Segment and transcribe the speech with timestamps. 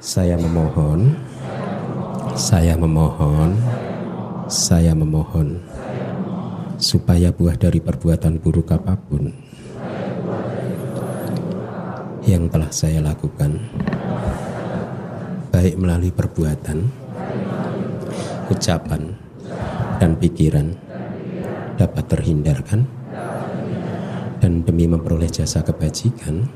[0.00, 1.12] Saya memohon,
[2.32, 3.52] saya memohon,
[4.48, 5.60] saya memohon.
[6.80, 9.28] Supaya buah dari perbuatan buruk apa pun
[12.24, 13.60] yang telah saya lakukan,
[15.52, 16.80] baik melalui perbuatan,
[18.48, 19.12] ucapan,
[20.00, 20.72] dan pikiran,
[21.76, 22.88] dapat terhindarkan,
[24.40, 26.48] dan demi memperoleh jasa kebajikan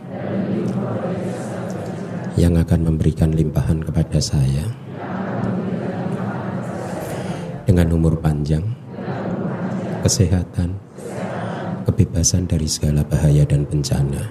[2.35, 4.67] yang akan memberikan limpahan kepada saya
[7.63, 8.67] dengan umur panjang,
[10.03, 10.75] kesehatan,
[11.87, 14.23] kebebasan dari segala bahaya dan bencana.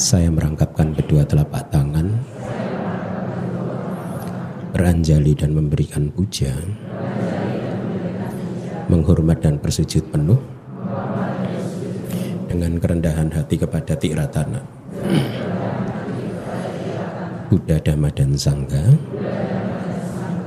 [0.00, 2.08] Saya merangkapkan kedua telapak tangan,
[4.72, 6.56] beranjali dan memberikan puja,
[8.88, 10.40] menghormat dan bersujud penuh
[12.48, 14.79] dengan kerendahan hati kepada Tiratana.
[17.50, 18.94] Buddha, Dhamma, dan Sangha.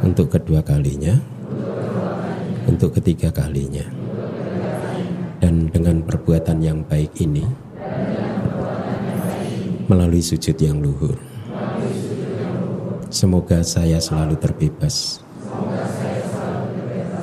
[0.03, 1.15] Untuk kedua kalinya,
[2.63, 3.83] untuk ketiga kalinya.
[5.43, 7.43] Dan dengan perbuatan yang baik ini,
[9.91, 11.19] melalui sujud yang luhur,
[13.11, 15.19] semoga saya selalu terbebas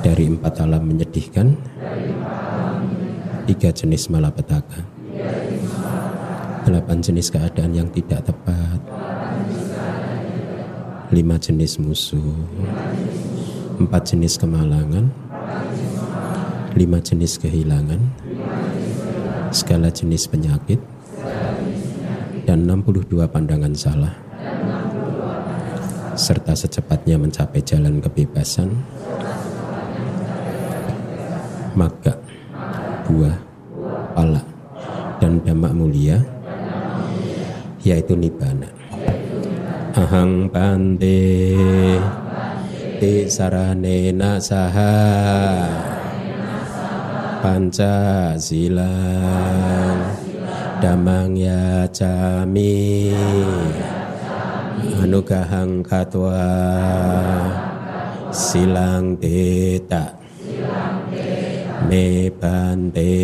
[0.05, 1.57] dari empat alam menyedihkan,
[3.49, 5.00] tiga jenis malapetaka
[6.91, 8.79] delapan jenis keadaan yang tidak tepat,
[11.15, 12.35] lima jenis musuh,
[13.79, 15.07] empat jenis kemalangan,
[16.75, 17.95] lima jenis kehilangan,
[19.55, 20.83] segala jenis penyakit,
[22.43, 24.11] dan 62 pandangan salah,
[26.19, 28.67] serta secepatnya mencapai jalan kebebasan,
[31.71, 32.19] maka
[33.07, 33.39] buah,
[34.11, 34.43] pala,
[35.23, 36.40] dan damak mulia
[37.81, 38.69] yaitu nibbana.
[39.91, 41.19] Ahang pante
[43.01, 44.93] ti sarane nasaha
[47.41, 49.99] panca silang
[50.77, 53.09] damang ya cami
[55.01, 56.45] anugahang katwa
[58.29, 60.13] silang teta
[61.89, 63.17] me pante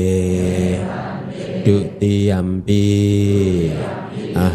[1.62, 2.90] dukti ampi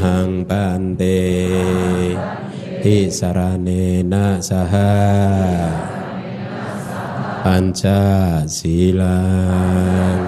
[0.02, 1.22] ahang bante
[2.82, 4.98] ti sarane na saha
[7.46, 10.26] panca silang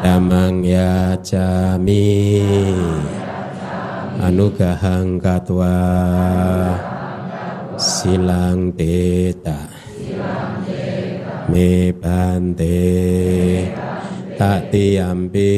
[0.00, 2.08] damang ya jami
[4.16, 5.76] anugahang katwa.
[7.76, 9.68] Silang teta.
[11.52, 12.80] Me bante
[14.40, 15.52] tak tiampi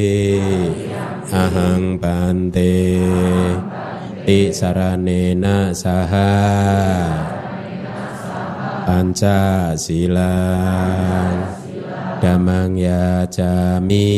[1.29, 2.97] ahang bante
[4.25, 6.33] ti saranena saha
[8.89, 11.37] panca silang
[12.19, 14.11] damang ya jami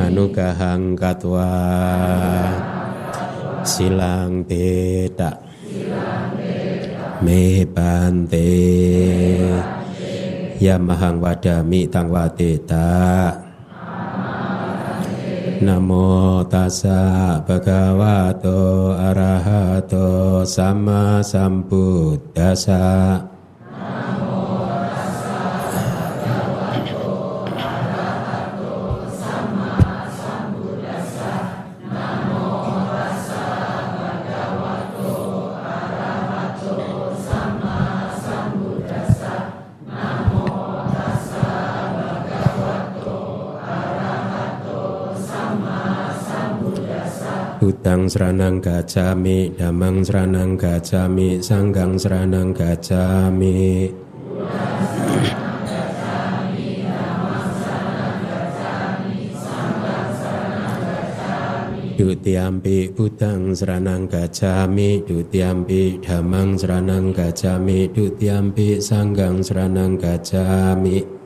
[0.00, 1.52] anugahang katwa.
[3.60, 5.36] Silang teta
[7.20, 8.48] me bante
[10.56, 12.88] ya mahang wadami tang wadeta
[15.60, 23.29] Namo tassa bhagavato arahato sama sambuddhasa
[47.90, 53.90] Budang seranang gacami, damang seranang gacami, sanggang seranang gacami.
[61.98, 71.19] Dutiampi budang seranang gacami, dutiampi damang seranang gacami, dutiampi sanggang seranang gacami.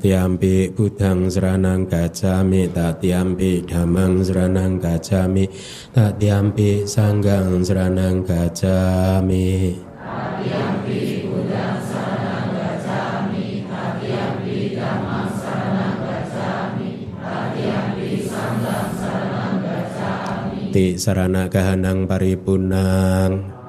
[0.00, 5.44] Tatiampi budang seranang gacami Tatiampi damang seranang gacami
[5.92, 19.56] Tatiampi sanggang seranang gacami Tatiampi budang seranang gacami Tatiampi damang seranang gacami Tatiampi sanggang seranang
[19.60, 23.59] gacami Ti sarana kahanang paripunang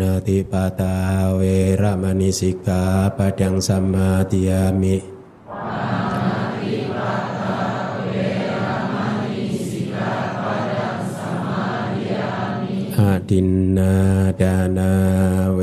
[0.00, 0.96] นาติปตา
[1.36, 1.42] เว
[1.82, 2.82] ระมณีสิกขา
[3.16, 4.96] ปะดังสัมมาทิยามิ
[12.98, 13.94] อาดินนา
[14.40, 14.92] ดานา
[15.56, 15.60] เว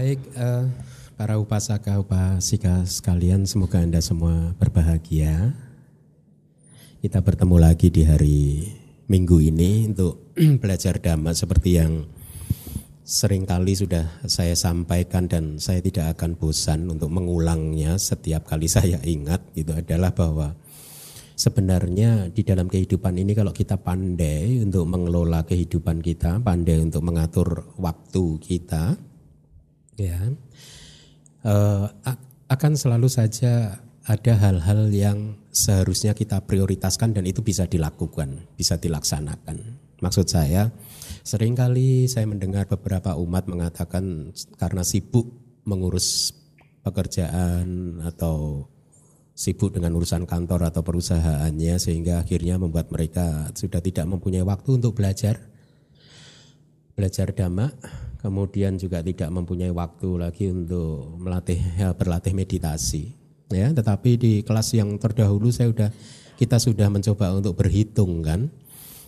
[0.00, 0.64] baik uh,
[1.12, 5.52] para upasaka upasika sekalian semoga anda semua berbahagia.
[7.00, 8.60] Kita bertemu lagi di hari
[9.08, 12.04] Minggu ini untuk belajar dhamma seperti yang
[13.00, 19.00] sering kali sudah saya sampaikan dan saya tidak akan bosan untuk mengulangnya setiap kali saya
[19.00, 20.52] ingat itu adalah bahwa
[21.40, 27.80] sebenarnya di dalam kehidupan ini kalau kita pandai untuk mengelola kehidupan kita, pandai untuk mengatur
[27.80, 29.00] waktu kita,
[29.96, 30.20] ya
[31.48, 31.84] eh,
[32.44, 39.76] akan selalu saja ada hal-hal yang seharusnya kita prioritaskan dan itu bisa dilakukan, bisa dilaksanakan.
[40.00, 40.72] Maksud saya,
[41.20, 45.28] sering kali saya mendengar beberapa umat mengatakan karena sibuk
[45.68, 46.32] mengurus
[46.80, 48.64] pekerjaan atau
[49.36, 54.96] sibuk dengan urusan kantor atau perusahaannya sehingga akhirnya membuat mereka sudah tidak mempunyai waktu untuk
[54.96, 55.36] belajar
[56.96, 57.72] belajar dhamma,
[58.20, 63.19] kemudian juga tidak mempunyai waktu lagi untuk melatih ya, berlatih meditasi.
[63.50, 65.90] Ya, tetapi di kelas yang terdahulu saya sudah
[66.38, 68.48] kita sudah mencoba untuk berhitung kan.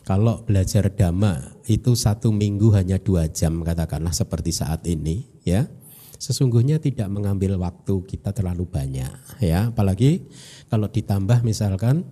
[0.02, 5.70] Kalau belajar dhamma itu satu minggu hanya dua jam katakanlah seperti saat ini ya.
[6.18, 9.70] Sesungguhnya tidak mengambil waktu kita terlalu banyak ya.
[9.70, 10.26] Apalagi
[10.66, 12.02] kalau ditambah misalkan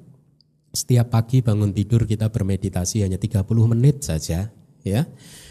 [0.71, 3.43] setiap pagi bangun tidur kita bermeditasi hanya 30
[3.75, 4.55] menit saja
[4.87, 5.03] ya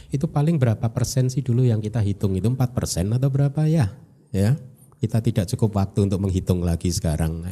[0.10, 3.92] itu paling berapa persen sih dulu yang kita hitung itu 4 persen atau berapa ya
[4.32, 4.56] ya
[5.00, 7.48] kita tidak cukup waktu untuk menghitung lagi sekarang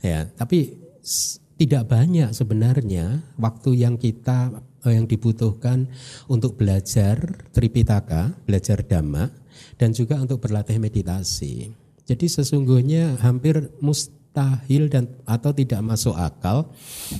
[0.00, 5.90] ya tapi s- tidak banyak sebenarnya waktu yang kita eh, yang dibutuhkan
[6.30, 7.18] untuk belajar
[7.50, 9.26] Tripitaka, belajar Dhamma
[9.74, 11.74] dan juga untuk berlatih meditasi.
[12.06, 16.70] Jadi sesungguhnya hampir mustahil dan atau tidak masuk akal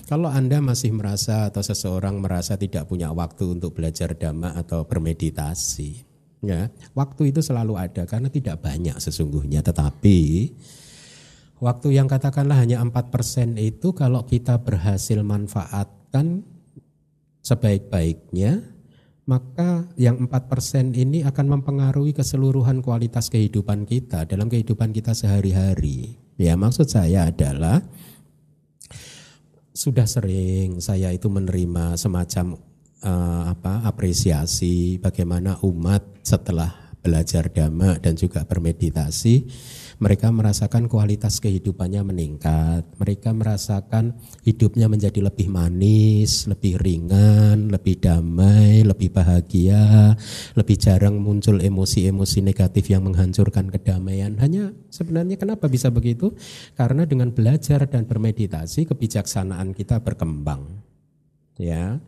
[0.06, 6.07] kalau Anda masih merasa atau seseorang merasa tidak punya waktu untuk belajar Dhamma atau bermeditasi.
[6.38, 10.54] Ya, waktu itu selalu ada karena tidak banyak sesungguhnya tetapi
[11.58, 16.46] Waktu yang katakanlah hanya 4% itu kalau kita berhasil manfaatkan
[17.42, 18.62] sebaik-baiknya,
[19.26, 26.14] maka yang 4% ini akan mempengaruhi keseluruhan kualitas kehidupan kita dalam kehidupan kita sehari-hari.
[26.38, 27.82] Ya, maksud saya adalah
[29.74, 32.54] sudah sering saya itu menerima semacam
[33.02, 39.46] eh, apa apresiasi bagaimana umat setelah belajar dhamma dan juga bermeditasi
[39.98, 42.86] mereka merasakan kualitas kehidupannya meningkat.
[43.02, 44.14] Mereka merasakan
[44.46, 50.14] hidupnya menjadi lebih manis lebih ringan lebih damai lebih bahagia
[50.54, 54.38] lebih jarang muncul emosi-emosi negatif yang menghancurkan kedamaian.
[54.38, 56.30] Hanya sebenarnya kenapa bisa begitu?
[56.78, 60.86] Karena dengan belajar dan bermeditasi kebijaksanaan kita berkembang.
[61.58, 61.98] Ya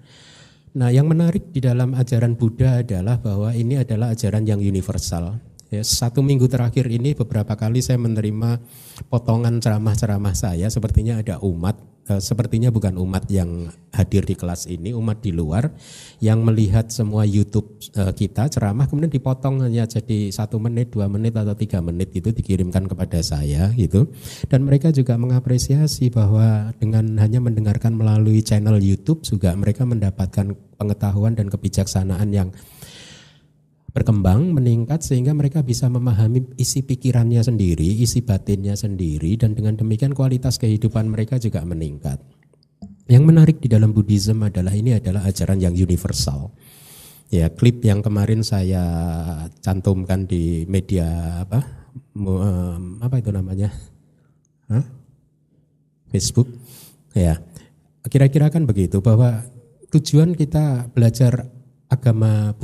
[0.70, 5.86] Nah, yang menarik di dalam ajaran Buddha adalah bahwa ini adalah ajaran yang universal, Ya,
[5.86, 8.58] satu minggu terakhir ini beberapa kali saya menerima
[9.06, 10.66] potongan ceramah-ceramah saya.
[10.66, 11.78] Sepertinya ada umat,
[12.18, 15.70] sepertinya bukan umat yang hadir di kelas ini, umat di luar
[16.18, 21.38] yang melihat semua YouTube eh, kita ceramah kemudian dipotong hanya jadi satu menit, dua menit
[21.38, 24.10] atau tiga menit itu dikirimkan kepada saya gitu.
[24.50, 31.36] Dan mereka juga mengapresiasi bahwa dengan hanya mendengarkan melalui channel YouTube juga mereka mendapatkan pengetahuan
[31.36, 32.48] dan kebijaksanaan yang
[33.90, 40.14] berkembang, meningkat sehingga mereka bisa memahami isi pikirannya sendiri, isi batinnya sendiri dan dengan demikian
[40.14, 42.22] kualitas kehidupan mereka juga meningkat.
[43.10, 46.54] Yang menarik di dalam Buddhism adalah ini adalah ajaran yang universal.
[47.30, 48.82] Ya, klip yang kemarin saya
[49.62, 51.62] cantumkan di media apa?
[53.02, 53.70] apa itu namanya?
[54.70, 54.86] Hah?
[56.10, 56.46] Facebook.
[57.14, 57.42] Ya.
[58.06, 59.42] Kira-kira kan begitu bahwa
[59.90, 61.50] tujuan kita belajar
[61.90, 62.54] agama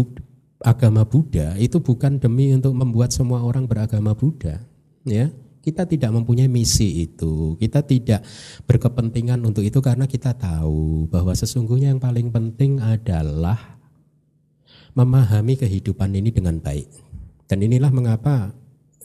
[0.66, 4.58] agama Buddha itu bukan demi untuk membuat semua orang beragama Buddha,
[5.06, 5.30] ya.
[5.62, 7.58] Kita tidak mempunyai misi itu.
[7.58, 8.22] Kita tidak
[8.70, 13.58] berkepentingan untuk itu karena kita tahu bahwa sesungguhnya yang paling penting adalah
[14.94, 16.86] memahami kehidupan ini dengan baik.
[17.50, 18.54] Dan inilah mengapa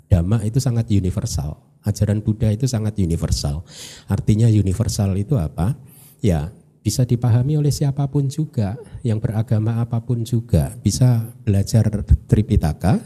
[0.05, 1.57] dhamma itu sangat universal.
[1.81, 3.65] Ajaran Buddha itu sangat universal.
[4.05, 5.73] Artinya universal itu apa?
[6.21, 8.73] Ya, bisa dipahami oleh siapa pun juga,
[9.05, 11.87] yang beragama apa pun juga bisa belajar
[12.25, 12.97] Tripitaka,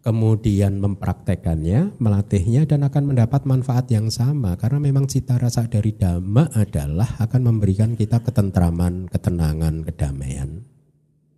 [0.00, 6.50] kemudian mempraktekannya, melatihnya dan akan mendapat manfaat yang sama karena memang cita rasa dari dhamma
[6.56, 10.64] adalah akan memberikan kita ketentraman, ketenangan, kedamaian.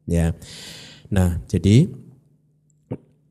[0.06, 0.32] Ya.
[1.12, 1.90] Nah, jadi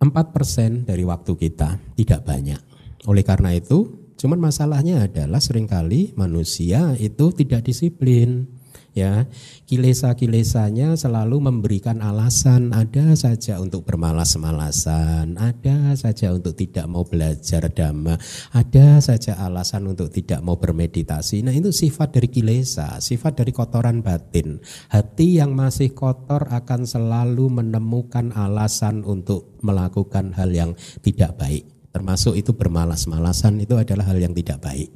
[0.01, 2.61] 4% dari waktu kita tidak banyak.
[3.09, 8.45] Oleh karena itu, Cuman masalahnya adalah sering kali manusia itu tidak disiplin
[8.93, 9.25] ya.
[9.65, 18.13] Kilesa-kilesanya selalu memberikan alasan ada saja untuk bermalas-malasan ada saja untuk tidak mau belajar dhamma
[18.53, 21.41] ada saja alasan untuk tidak mau bermeditasi.
[21.41, 24.61] Nah itu sifat dari kilesa sifat dari kotoran batin.
[24.93, 32.39] Hati yang masih kotor akan selalu menemukan alasan untuk melakukan hal yang tidak baik termasuk
[32.39, 34.89] itu bermalas-malasan itu adalah hal yang tidak baik.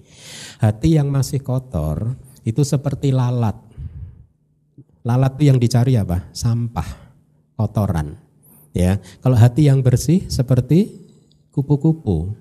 [0.63, 2.15] Hati yang masih kotor
[2.47, 3.55] itu seperti lalat.
[5.05, 6.31] Lalat itu yang dicari apa?
[6.33, 6.87] Sampah,
[7.59, 8.17] kotoran.
[8.75, 10.91] Ya, kalau hati yang bersih seperti
[11.55, 12.35] kupu-kupu,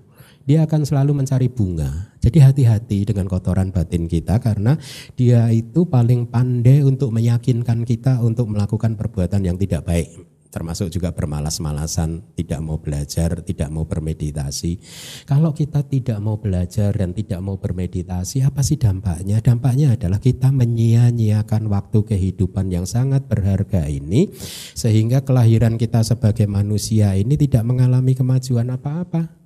[0.48, 2.10] dia akan selalu mencari bunga.
[2.18, 4.80] Jadi hati-hati dengan kotoran batin kita karena
[5.14, 11.10] dia itu paling pandai untuk meyakinkan kita untuk melakukan perbuatan yang tidak baik termasuk juga
[11.10, 14.78] bermalas-malasan, tidak mau belajar, tidak mau bermeditasi.
[15.26, 19.42] Kalau kita tidak mau belajar dan tidak mau bermeditasi, apa sih dampaknya?
[19.42, 24.30] Dampaknya adalah kita menyia-nyiakan waktu kehidupan yang sangat berharga ini,
[24.78, 29.42] sehingga kelahiran kita sebagai manusia ini tidak mengalami kemajuan apa-apa.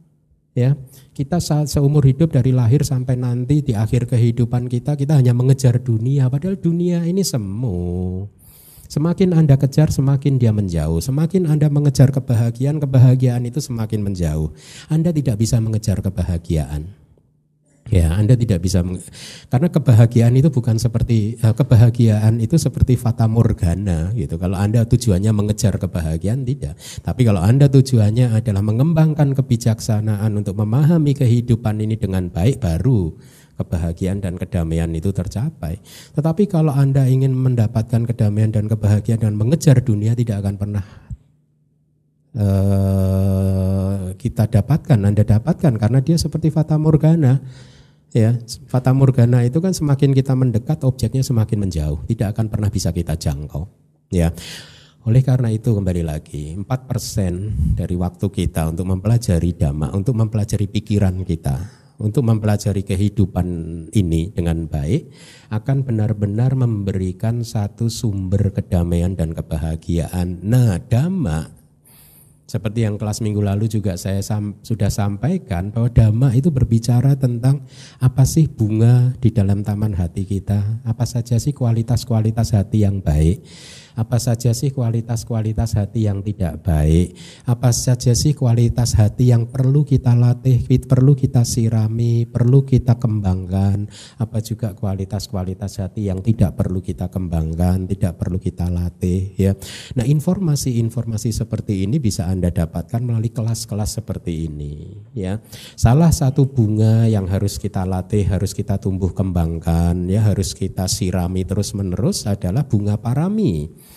[0.53, 0.75] Ya,
[1.15, 5.79] kita saat seumur hidup dari lahir sampai nanti di akhir kehidupan kita kita hanya mengejar
[5.79, 8.27] dunia, padahal dunia ini semu
[8.88, 11.04] Semakin Anda kejar, semakin dia menjauh.
[11.04, 14.49] Semakin Anda mengejar kebahagiaan, kebahagiaan itu semakin menjauh.
[14.88, 16.99] Anda tidak bisa mengejar kebahagiaan.
[17.88, 18.85] Ya, Anda tidak bisa
[19.49, 24.37] karena kebahagiaan itu bukan seperti eh, kebahagiaan itu seperti fata morgana gitu.
[24.37, 26.76] Kalau Anda tujuannya mengejar kebahagiaan tidak.
[27.00, 33.16] Tapi kalau Anda tujuannya adalah mengembangkan kebijaksanaan untuk memahami kehidupan ini dengan baik baru
[33.59, 35.83] kebahagiaan dan kedamaian itu tercapai.
[36.15, 40.85] Tetapi kalau Anda ingin mendapatkan kedamaian dan kebahagiaan dan mengejar dunia tidak akan pernah
[42.38, 47.43] uh, kita dapatkan, Anda dapatkan karena dia seperti fata morgana.
[48.17, 48.41] Ya,
[48.73, 53.21] fata morgana itu kan semakin kita mendekat objeknya semakin menjauh, tidak akan pernah bisa kita
[53.21, 53.69] jangkau.
[54.09, 54.33] Ya.
[55.05, 56.69] Oleh karena itu kembali lagi 4%
[57.77, 61.57] dari waktu kita untuk mempelajari dhamma, untuk mempelajari pikiran kita,
[61.99, 63.47] untuk mempelajari kehidupan
[63.90, 65.11] ini dengan baik
[65.50, 70.43] akan benar-benar memberikan satu sumber kedamaian dan kebahagiaan.
[70.47, 71.59] Nah, dhamma
[72.49, 77.69] seperti yang kelas minggu lalu juga saya sam, sudah sampaikan bahwa dhamma itu berbicara tentang
[78.00, 83.45] apa sih bunga di dalam taman hati kita, apa saja sih kualitas-kualitas hati yang baik
[83.99, 87.19] apa saja sih kualitas-kualitas hati yang tidak baik?
[87.50, 93.90] Apa saja sih kualitas hati yang perlu kita latih, perlu kita sirami, perlu kita kembangkan?
[94.23, 99.59] Apa juga kualitas-kualitas hati yang tidak perlu kita kembangkan, tidak perlu kita latih ya.
[99.99, 105.43] Nah, informasi-informasi seperti ini bisa Anda dapatkan melalui kelas-kelas seperti ini ya.
[105.75, 111.43] Salah satu bunga yang harus kita latih, harus kita tumbuh kembangkan ya, harus kita sirami
[111.43, 113.88] terus-menerus adalah bunga parami.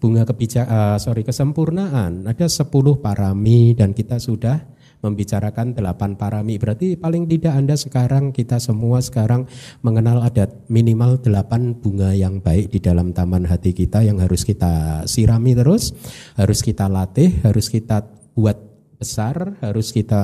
[0.00, 2.66] Bunga kebijak uh, sorry kesempurnaan ada 10
[3.04, 6.60] parami dan kita sudah membicarakan delapan parami.
[6.60, 9.48] Berarti paling tidak Anda sekarang kita semua sekarang
[9.80, 15.04] mengenal ada minimal delapan bunga yang baik di dalam taman hati kita yang harus kita
[15.08, 15.96] sirami terus,
[16.36, 18.04] harus kita latih, harus kita
[18.36, 18.56] buat
[19.00, 20.20] besar, harus kita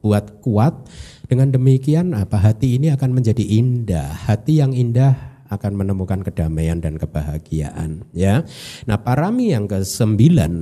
[0.00, 0.88] buat kuat.
[1.28, 4.16] Dengan demikian apa hati ini akan menjadi indah.
[4.24, 8.42] Hati yang indah akan menemukan kedamaian dan kebahagiaan ya.
[8.84, 10.16] Nah, parami yang ke-9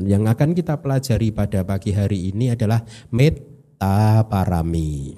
[0.09, 5.17] yang akan kita pelajari pada pagi hari ini adalah meta parami.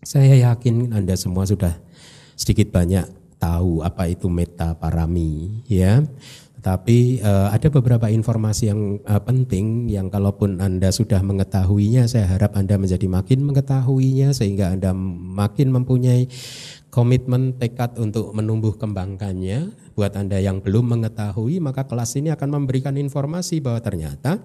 [0.00, 1.76] Saya yakin Anda semua sudah
[2.32, 6.04] sedikit banyak tahu apa itu meta parami ya.
[6.60, 12.52] Tapi uh, ada beberapa informasi yang uh, penting yang kalaupun Anda sudah mengetahuinya, saya harap
[12.52, 16.28] Anda menjadi makin mengetahuinya sehingga Anda makin mempunyai
[16.92, 19.72] komitmen tekad untuk menumbuh kembangkannya.
[19.96, 24.40] Buat Anda yang belum mengetahui, maka kelas ini akan memberikan informasi bahwa ternyata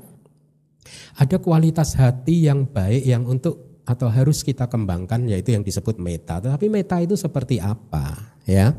[1.20, 6.42] ada kualitas hati yang baik yang untuk atau harus kita kembangkan yaitu yang disebut meta.
[6.42, 8.74] Tetapi meta itu seperti apa, ya?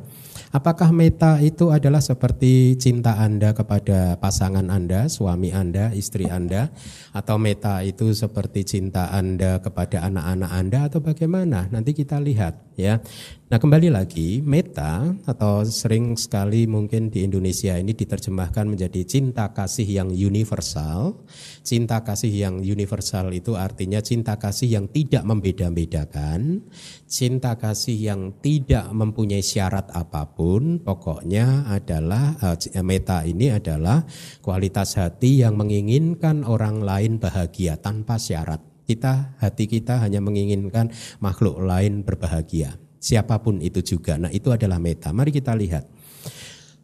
[0.56, 6.72] Apakah meta itu adalah seperti cinta Anda kepada pasangan Anda, suami Anda, istri Anda,
[7.12, 11.68] atau meta itu seperti cinta Anda kepada anak-anak Anda atau bagaimana?
[11.68, 13.04] Nanti kita lihat ya.
[13.47, 19.87] Nah kembali lagi meta atau sering sekali mungkin di Indonesia ini diterjemahkan menjadi cinta kasih
[19.87, 21.23] yang universal.
[21.62, 26.67] Cinta kasih yang universal itu artinya cinta kasih yang tidak membeda-bedakan,
[27.07, 30.83] cinta kasih yang tidak mempunyai syarat apa pun.
[30.83, 34.03] Pokoknya adalah uh, meta ini adalah
[34.43, 38.59] kualitas hati yang menginginkan orang lain bahagia tanpa syarat.
[38.91, 40.91] Kita hati kita hanya menginginkan
[41.23, 44.18] makhluk lain berbahagia siapa pun itu juga.
[44.18, 45.14] Nah, itu adalah meta.
[45.14, 45.86] Mari kita lihat.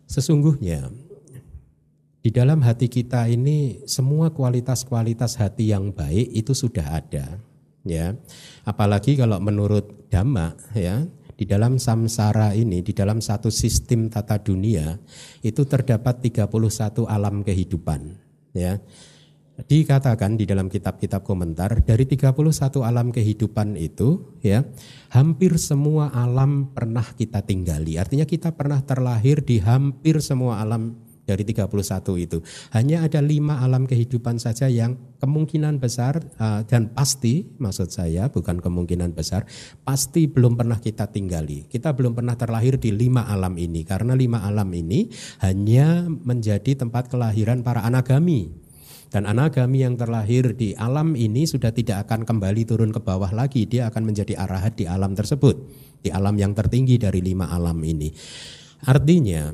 [0.06, 0.86] Sesungguhnya
[2.22, 7.42] di dalam hati kita ini semua kualitas-kualitas hati yang baik itu sudah ada,
[7.82, 8.14] ya.
[8.62, 11.02] Apalagi kalau menurut Dhamma, ya,
[11.34, 15.02] di dalam samsara ini, di dalam satu sistem tata dunia
[15.42, 18.14] itu terdapat 31 alam kehidupan,
[18.54, 18.78] ya.
[19.62, 22.35] Dikatakan di dalam kitab-kitab komentar dari 31
[22.83, 24.66] alam kehidupan itu ya,
[25.14, 27.96] hampir semua alam pernah kita tinggali.
[27.98, 31.70] Artinya kita pernah terlahir di hampir semua alam dari 31
[32.18, 32.38] itu.
[32.75, 38.59] Hanya ada lima alam kehidupan saja yang kemungkinan besar uh, dan pasti, maksud saya bukan
[38.59, 39.46] kemungkinan besar,
[39.87, 41.70] pasti belum pernah kita tinggali.
[41.70, 45.07] Kita belum pernah terlahir di lima alam ini karena lima alam ini
[45.46, 48.62] hanya menjadi tempat kelahiran para anagami
[49.12, 53.68] dan anagami yang terlahir di alam ini sudah tidak akan kembali turun ke bawah lagi.
[53.68, 55.68] Dia akan menjadi arahat di alam tersebut.
[56.01, 58.09] Di alam yang tertinggi dari lima alam ini.
[58.88, 59.53] Artinya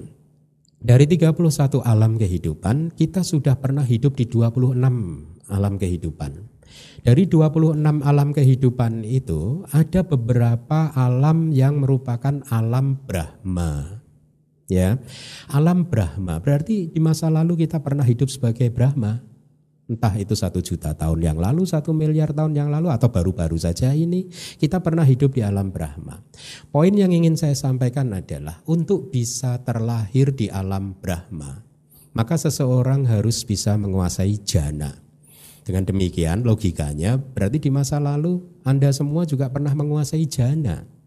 [0.79, 4.79] dari 31 alam kehidupan kita sudah pernah hidup di 26
[5.51, 6.33] alam kehidupan.
[7.03, 14.07] Dari 26 alam kehidupan itu ada beberapa alam yang merupakan alam Brahma.
[14.71, 15.03] Ya.
[15.51, 19.28] Alam Brahma berarti di masa lalu kita pernah hidup sebagai Brahma
[19.89, 23.97] entah itu satu juta tahun yang lalu, satu miliar tahun yang lalu, atau baru-baru saja
[23.97, 24.29] ini,
[24.61, 26.21] kita pernah hidup di alam Brahma.
[26.69, 31.65] Poin yang ingin saya sampaikan adalah untuk bisa terlahir di alam Brahma,
[32.13, 34.93] maka seseorang harus bisa menguasai jana.
[35.65, 40.98] Dengan demikian logikanya berarti di masa lalu Anda semua juga pernah menguasai jana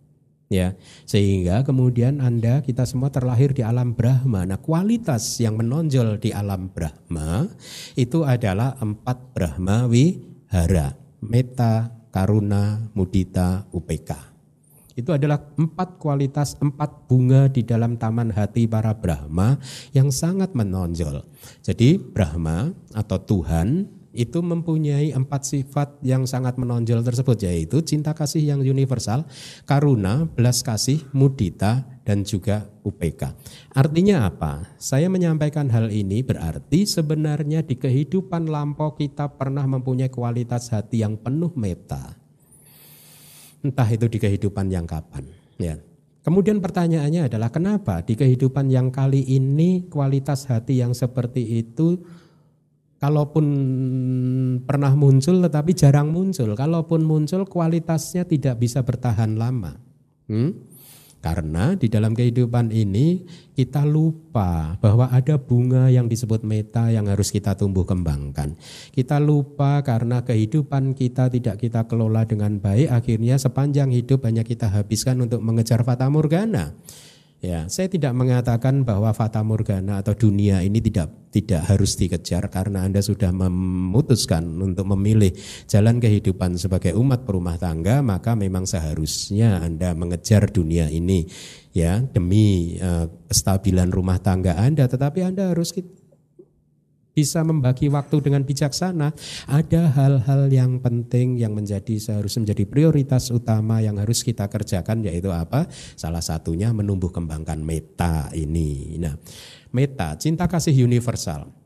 [0.52, 0.76] ya
[1.08, 4.44] sehingga kemudian anda kita semua terlahir di alam Brahma.
[4.44, 7.48] Nah kualitas yang menonjol di alam Brahma
[7.96, 14.32] itu adalah empat Brahma wihara meta karuna mudita upeka
[14.96, 19.56] itu adalah empat kualitas empat bunga di dalam taman hati para Brahma
[19.96, 21.24] yang sangat menonjol.
[21.64, 28.44] Jadi Brahma atau Tuhan itu mempunyai empat sifat yang sangat menonjol tersebut yaitu cinta kasih
[28.44, 29.24] yang universal,
[29.64, 33.32] karuna, belas kasih, mudita, dan juga UPK.
[33.72, 34.76] Artinya apa?
[34.76, 41.16] Saya menyampaikan hal ini berarti sebenarnya di kehidupan lampau kita pernah mempunyai kualitas hati yang
[41.16, 42.20] penuh meta.
[43.62, 45.30] Entah itu di kehidupan yang kapan.
[45.62, 45.78] Ya.
[46.22, 51.98] Kemudian pertanyaannya adalah kenapa di kehidupan yang kali ini kualitas hati yang seperti itu
[53.02, 53.46] kalaupun
[54.62, 56.54] pernah muncul tetapi jarang muncul.
[56.54, 59.82] Kalaupun muncul kualitasnya tidak bisa bertahan lama.
[60.30, 60.72] Hmm?
[61.22, 63.22] Karena di dalam kehidupan ini
[63.54, 68.58] kita lupa bahwa ada bunga yang disebut meta yang harus kita tumbuh kembangkan.
[68.90, 74.66] Kita lupa karena kehidupan kita tidak kita kelola dengan baik, akhirnya sepanjang hidup hanya kita
[74.74, 76.74] habiskan untuk mengejar fata morgana.
[77.42, 82.86] Ya, saya tidak mengatakan bahwa fata morgana atau dunia ini tidak tidak harus dikejar karena
[82.86, 85.34] Anda sudah memutuskan untuk memilih
[85.66, 91.26] jalan kehidupan sebagai umat perumah tangga, maka memang seharusnya Anda mengejar dunia ini
[91.74, 95.74] ya demi uh, kestabilan rumah tangga Anda, tetapi Anda harus
[97.12, 99.14] bisa membagi waktu dengan bijaksana.
[99.48, 105.30] Ada hal-hal yang penting yang menjadi seharusnya menjadi prioritas utama yang harus kita kerjakan yaitu
[105.30, 105.68] apa?
[106.00, 108.98] Salah satunya menumbuh kembangkan meta ini.
[108.98, 109.16] Nah,
[109.76, 111.61] meta cinta kasih universal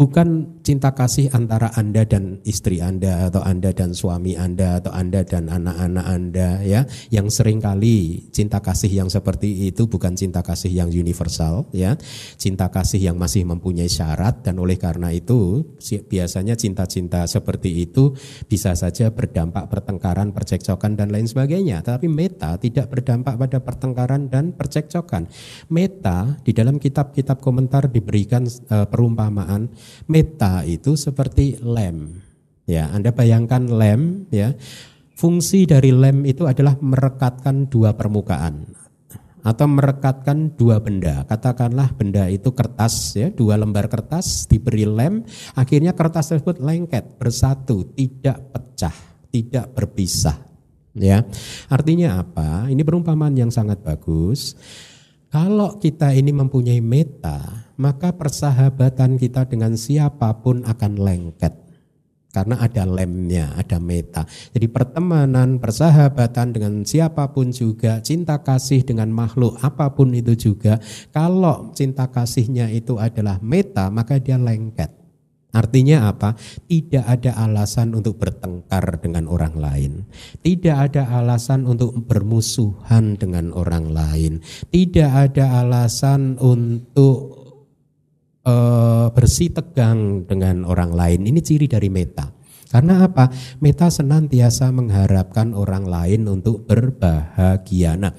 [0.00, 5.28] bukan cinta kasih antara Anda dan istri Anda atau Anda dan suami Anda atau Anda
[5.28, 6.88] dan anak-anak Anda ya.
[7.12, 12.00] Yang sering kali cinta kasih yang seperti itu bukan cinta kasih yang universal ya.
[12.40, 15.68] Cinta kasih yang masih mempunyai syarat dan oleh karena itu
[16.08, 18.16] biasanya cinta-cinta seperti itu
[18.48, 21.84] bisa saja berdampak pertengkaran percekcokan dan lain sebagainya.
[21.84, 25.28] Tapi meta tidak berdampak pada pertengkaran dan percekcokan.
[25.68, 29.68] Meta di dalam kitab-kitab komentar diberikan uh, perumpamaan
[30.10, 32.20] Meta itu seperti lem.
[32.66, 34.54] Ya, Anda bayangkan lem ya.
[35.14, 38.80] Fungsi dari lem itu adalah merekatkan dua permukaan
[39.40, 41.24] atau merekatkan dua benda.
[41.24, 45.24] Katakanlah benda itu kertas ya, dua lembar kertas diberi lem,
[45.56, 48.96] akhirnya kertas tersebut lengket, bersatu, tidak pecah,
[49.32, 50.36] tidak berpisah.
[50.96, 51.24] Ya.
[51.70, 52.66] Artinya apa?
[52.68, 54.58] Ini perumpamaan yang sangat bagus.
[55.30, 61.56] Kalau kita ini mempunyai meta, maka persahabatan kita dengan siapa pun akan lengket.
[62.30, 64.22] Karena ada lemnya, ada meta.
[64.54, 70.78] Jadi pertemanan, persahabatan dengan siapa pun juga, cinta kasih dengan makhluk apa pun itu juga.
[71.10, 74.94] Kalau cinta kasihnya itu adalah meta, maka dia lengket.
[75.50, 76.38] Artinya apa?
[76.70, 79.92] Tidak ada alasan untuk bertengkar dengan orang lain.
[80.46, 84.38] Tidak ada alasan untuk bermusuhan dengan orang lain.
[84.70, 87.39] Tidak ada alasan untuk
[88.44, 91.26] uh, bersih tegang dengan orang lain.
[91.26, 92.30] Ini ciri dari meta.
[92.70, 93.26] Karena apa?
[93.58, 97.98] Meta senantiasa mengharapkan orang lain untuk berbahagia.
[97.98, 98.14] Nah,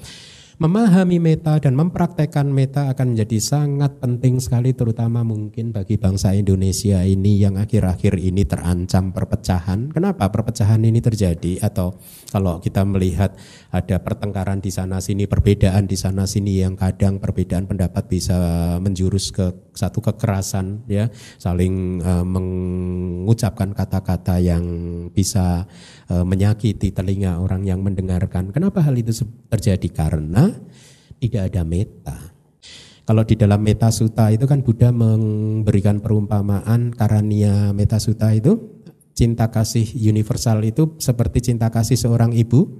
[0.62, 7.02] Memahami meta dan mempraktekkan meta akan menjadi sangat penting sekali terutama mungkin bagi bangsa Indonesia
[7.02, 9.90] ini yang akhir-akhir ini terancam perpecahan.
[9.90, 11.98] Kenapa perpecahan ini terjadi atau
[12.30, 13.34] kalau kita melihat
[13.74, 18.38] ada pertengkaran di sana sini, perbedaan di sana sini yang kadang perbedaan pendapat bisa
[18.78, 21.10] menjurus ke satu kekerasan ya,
[21.42, 24.62] saling uh, mengucapkan kata-kata yang
[25.10, 25.66] bisa
[26.06, 28.54] uh, menyakiti telinga orang yang mendengarkan.
[28.54, 29.90] Kenapa hal itu terjadi?
[29.90, 30.51] Karena
[31.22, 32.18] tidak ada meta.
[33.02, 38.78] Kalau di dalam meta suta itu kan Buddha memberikan perumpamaan karania meta suta itu
[39.12, 42.70] cinta kasih universal itu seperti cinta kasih seorang ibu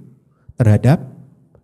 [0.55, 1.03] terhadap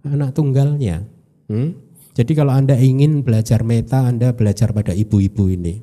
[0.03, 1.07] anak tunggalnya.
[1.47, 1.79] Hmm?
[2.19, 5.79] Jadi kalau Anda ingin belajar meta, Anda belajar pada ibu-ibu ini.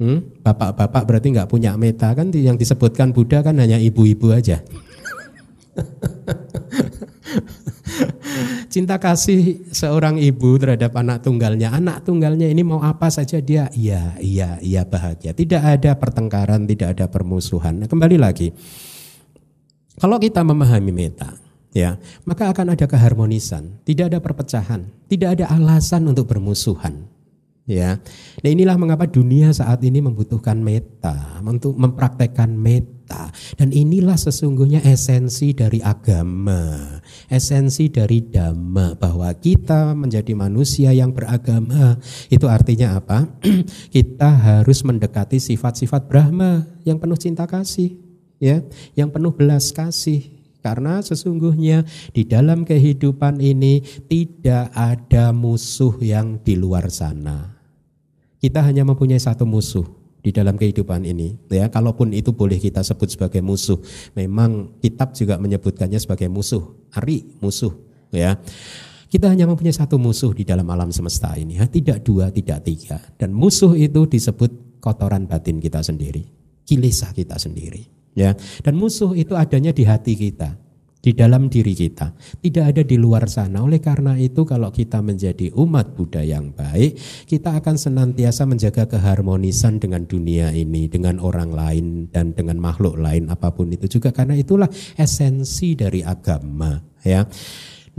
[0.00, 0.24] Hmm?
[0.40, 4.64] Bapak-bapak berarti nggak punya meta kan yang disebutkan Buddha kan hanya ibu-ibu aja.
[8.72, 11.72] Cinta kasih seorang ibu terhadap anak tunggalnya.
[11.72, 15.36] Anak tunggalnya ini mau apa saja dia iya, iya, iya bahagia.
[15.36, 17.84] Tidak ada pertengkaran, tidak ada permusuhan.
[17.84, 18.50] Nah, kembali lagi.
[19.94, 21.38] Kalau kita memahami meta,
[21.70, 21.94] ya,
[22.26, 27.06] maka akan ada keharmonisan, tidak ada perpecahan, tidak ada alasan untuk bermusuhan.
[27.64, 28.02] Ya.
[28.42, 33.28] Nah, inilah mengapa dunia saat ini membutuhkan meta, untuk mempraktekkan meta kita.
[33.60, 36.80] Dan inilah sesungguhnya esensi dari agama,
[37.28, 42.00] esensi dari dhamma bahwa kita menjadi manusia yang beragama.
[42.32, 43.28] Itu artinya apa?
[43.94, 47.92] kita harus mendekati sifat-sifat Brahma yang penuh cinta kasih,
[48.40, 48.64] ya,
[48.96, 50.32] yang penuh belas kasih.
[50.64, 51.84] Karena sesungguhnya
[52.16, 57.52] di dalam kehidupan ini tidak ada musuh yang di luar sana.
[58.40, 59.84] Kita hanya mempunyai satu musuh,
[60.24, 61.36] di dalam kehidupan ini.
[61.52, 63.76] Ya kalaupun itu boleh kita sebut sebagai musuh
[64.16, 66.64] memang kitab juga menyebutkannya sebagai musuh
[66.96, 67.76] ari musuh
[68.08, 68.40] ya.
[69.12, 71.70] Kita hanya mempunyai satu musuh di dalam alam semesta ini ya.
[71.70, 72.98] tidak dua tidak tiga.
[73.14, 76.24] Dan musuh itu disebut kotoran batin kita sendiri
[76.64, 77.84] kilesa kita sendiri
[78.16, 78.32] ya.
[78.64, 80.63] Dan musuh itu adanya di hati kita
[81.04, 83.60] di dalam diri kita, tidak ada di luar sana.
[83.60, 86.96] Oleh karena itu, kalau kita menjadi umat Buddha yang baik,
[87.28, 93.28] kita akan senantiasa menjaga keharmonisan dengan dunia ini, dengan orang lain, dan dengan makhluk lain,
[93.28, 94.16] apa pun itu juga.
[94.16, 97.28] Karena itulah esensi dari agama, ya.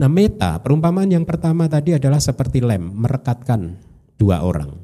[0.02, 3.78] Nah, meta perumpamaan yang pertama tadi adalah seperti lem, merekatkan
[4.18, 4.82] dua orang.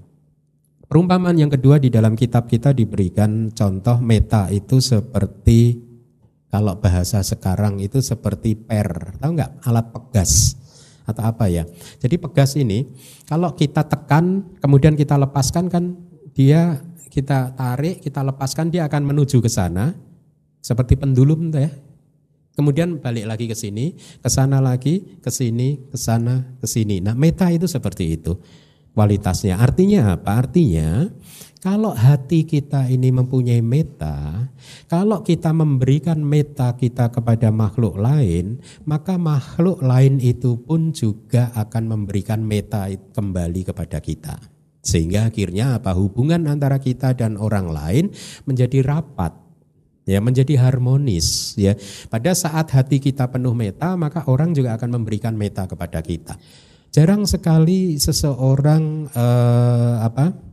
[0.85, 5.90] Perumpamaan yang kedua di dalam kitab kita diberikan contoh meta itu seperti
[6.51, 10.59] kalau bahasa sekarang itu seperti per, tahu nggak alat pegas
[11.07, 11.63] atau apa ya?
[11.97, 12.91] Jadi pegas ini
[13.25, 15.95] kalau kita tekan kemudian kita lepaskan kan
[16.35, 19.95] dia kita tarik, kita lepaskan dia akan menuju ke sana
[20.59, 21.71] seperti pendulum ya.
[22.51, 26.99] Kemudian balik lagi ke sini, ke sana lagi, ke sini, ke sana, ke sini.
[26.99, 28.35] Nah, meta itu seperti itu
[28.91, 29.55] kualitasnya.
[29.55, 30.43] Artinya apa?
[30.43, 31.07] Artinya
[31.61, 34.49] kalau hati kita ini mempunyai meta,
[34.89, 38.57] kalau kita memberikan meta kita kepada makhluk lain,
[38.89, 44.41] maka makhluk lain itu pun juga akan memberikan meta kembali kepada kita.
[44.81, 45.93] Sehingga akhirnya apa?
[45.93, 48.09] Hubungan antara kita dan orang lain
[48.49, 49.37] menjadi rapat
[50.09, 51.77] ya menjadi harmonis ya.
[52.09, 56.41] Pada saat hati kita penuh meta maka orang juga akan memberikan meta kepada kita.
[56.89, 60.50] Jarang sekali seseorang eh, apa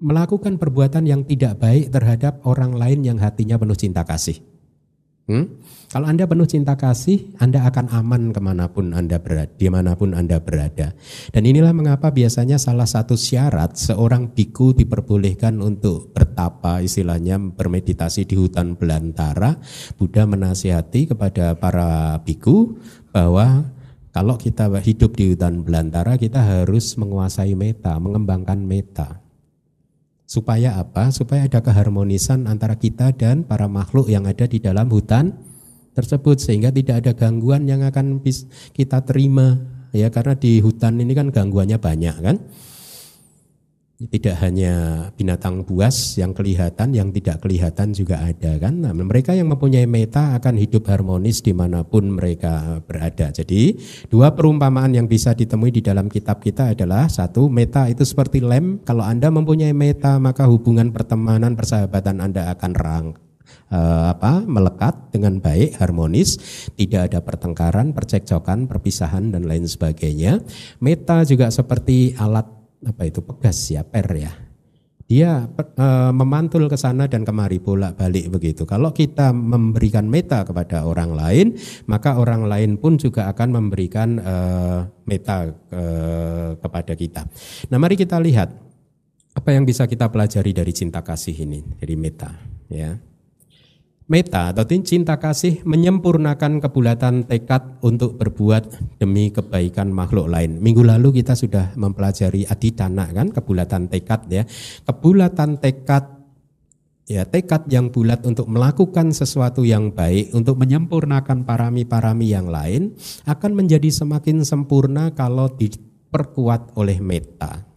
[0.00, 4.40] melakukan perbuatan yang tidak baik terhadap orang lain yang hatinya penuh cinta kasih.
[5.30, 5.62] Hmm?
[5.90, 9.94] Kalau Anda penuh cinta kasih, Anda akan aman ke mana pun Anda berada, di mana
[9.94, 10.90] pun Anda berada.
[11.30, 18.34] Dan inilah mengapa biasanya salah satu syarat seorang biku diperbolehkan untuk bertapa, istilahnya bermeditasi di
[18.34, 19.58] hutan belantara.
[19.94, 22.74] Buddha menasihati kepada para biku
[23.14, 23.70] bahwa
[24.10, 29.22] kalau kita hidup di hutan belantara, kita harus menguasai meta, mengembangkan meta.
[30.30, 31.10] Supaya apa?
[31.10, 35.34] Supaya ada keharmonisan antara kita dan para makhluk yang ada di dalam hutan
[35.90, 38.22] tersebut sehingga tidak ada gangguan yang akan
[38.70, 39.58] kita terima
[39.90, 42.36] ya karena di hutan ini kan gangguannya banyak kan
[44.08, 44.72] tidak hanya
[45.12, 48.80] binatang buas yang kelihatan, yang tidak kelihatan juga ada kan.
[48.80, 53.28] Nah, mereka yang mempunyai meta akan hidup harmonis di mana pun mereka berada.
[53.28, 53.76] Jadi
[54.08, 58.80] dua perumpamaan yang bisa ditemui di dalam kitab kita adalah satu meta itu seperti lem.
[58.88, 63.06] Kalau anda mempunyai meta maka hubungan pertemanan persahabatan anda akan rang,
[63.68, 66.40] uh, apa melekat dengan baik harmonis
[66.74, 70.40] tidak ada pertengkaran percekcokan perpisahan dan lain sebagainya
[70.82, 74.32] meta juga seperti alat apa itu pegas ya per ya
[75.10, 78.62] dia e, memantul ke sana dan kemari bolak-balik begitu.
[78.62, 81.58] Kalau kita memberikan meta kepada orang lain,
[81.90, 84.34] maka orang lain pun juga akan memberikan e,
[85.10, 85.82] meta e,
[86.62, 87.26] kepada kita.
[87.74, 88.54] Nah, mari kita lihat
[89.34, 92.30] apa yang bisa kita pelajari dari cinta kasih ini, dari meta,
[92.70, 92.94] ya.
[94.10, 100.58] Meta atau cinta kasih menyempurnakan kebulatan tekad untuk berbuat demi kebaikan makhluk lain.
[100.58, 104.42] Minggu lalu kita sudah mempelajari adidana kan, kebulatan tekad ya.
[104.82, 106.26] Kebulatan tekad
[107.06, 112.98] ya tekad yang bulat untuk melakukan sesuatu yang baik untuk menyempurnakan parami-parami yang lain
[113.30, 117.69] akan menjadi semakin sempurna kalau diperkuat oleh meta.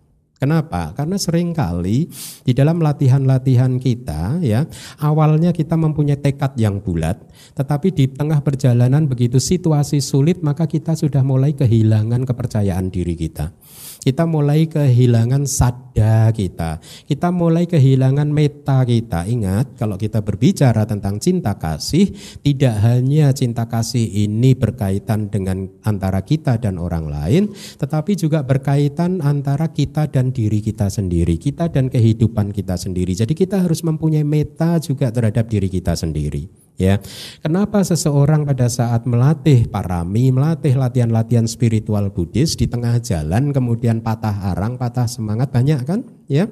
[0.44, 0.92] Kenapa?
[0.92, 2.12] Karena sering kali
[2.44, 4.68] di dalam latihan-latihan kita ya,
[5.00, 7.16] awalnya kita mempunyai tekad yang bulat,
[7.56, 13.56] tetapi di tengah perjalanan begitu situasi sulit maka kita sudah mulai kehilangan kepercayaan diri kita.
[14.04, 16.84] Kita mulai kehilangan sada kita.
[17.08, 19.24] Kita mulai kehilangan meta kita.
[19.24, 22.12] Ingat, kalau kita berbicara tentang cinta kasih,
[22.44, 27.48] tidak hanya cinta kasih ini berkaitan dengan antara kita dan orang lain,
[27.80, 33.16] tetapi juga berkaitan antara kita dan diri kita sendiri, kita dan kehidupan kita sendiri.
[33.16, 37.00] Jadi kita harus mempunyai meta juga terhadap diri kita sendiri ya.
[37.42, 44.54] Kenapa seseorang pada saat melatih parami, melatih latihan-latihan spiritual Buddhis di tengah jalan kemudian patah
[44.54, 46.50] arang, patah semangat banyak kan, ya.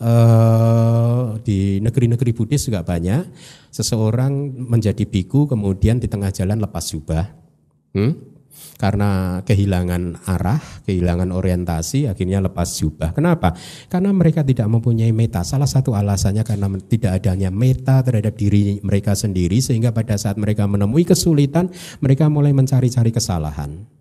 [0.00, 0.12] E,
[1.46, 3.28] di negeri-negeri Buddhis juga banyak.
[3.72, 7.24] Seseorang menjadi biku kemudian di tengah jalan lepas jubah.
[7.92, 8.31] Hmm?
[8.80, 13.14] Karena kehilangan arah, kehilangan orientasi, akhirnya lepas jubah.
[13.14, 13.54] Kenapa?
[13.86, 15.44] Karena mereka tidak mempunyai meta.
[15.46, 20.66] Salah satu alasannya karena tidak adanya meta terhadap diri mereka sendiri, sehingga pada saat mereka
[20.66, 21.70] menemui kesulitan,
[22.02, 23.91] mereka mulai mencari-cari kesalahan.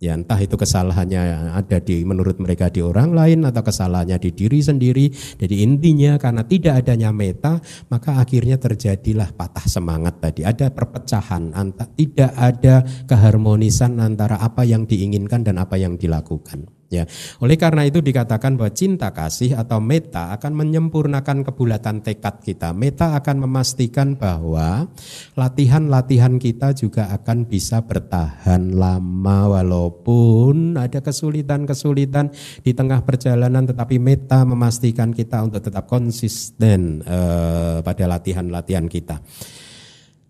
[0.00, 4.64] Ya entah itu kesalahannya ada di menurut mereka di orang lain atau kesalahannya di diri
[4.64, 5.12] sendiri.
[5.12, 7.60] Jadi intinya karena tidak adanya meta
[7.92, 10.40] maka akhirnya terjadilah patah semangat tadi.
[10.40, 11.52] Ada perpecahan,
[12.00, 16.79] tidak ada keharmonisan antara apa yang diinginkan dan apa yang dilakukan.
[16.90, 17.06] Ya,
[17.38, 22.74] oleh karena itu dikatakan bahwa cinta kasih atau meta akan menyempurnakan kebulatan tekad kita.
[22.74, 24.90] Meta akan memastikan bahwa
[25.38, 32.34] latihan-latihan kita juga akan bisa bertahan lama walaupun ada kesulitan-kesulitan
[32.66, 39.22] di tengah perjalanan tetapi meta memastikan kita untuk tetap konsisten eh, pada latihan-latihan kita.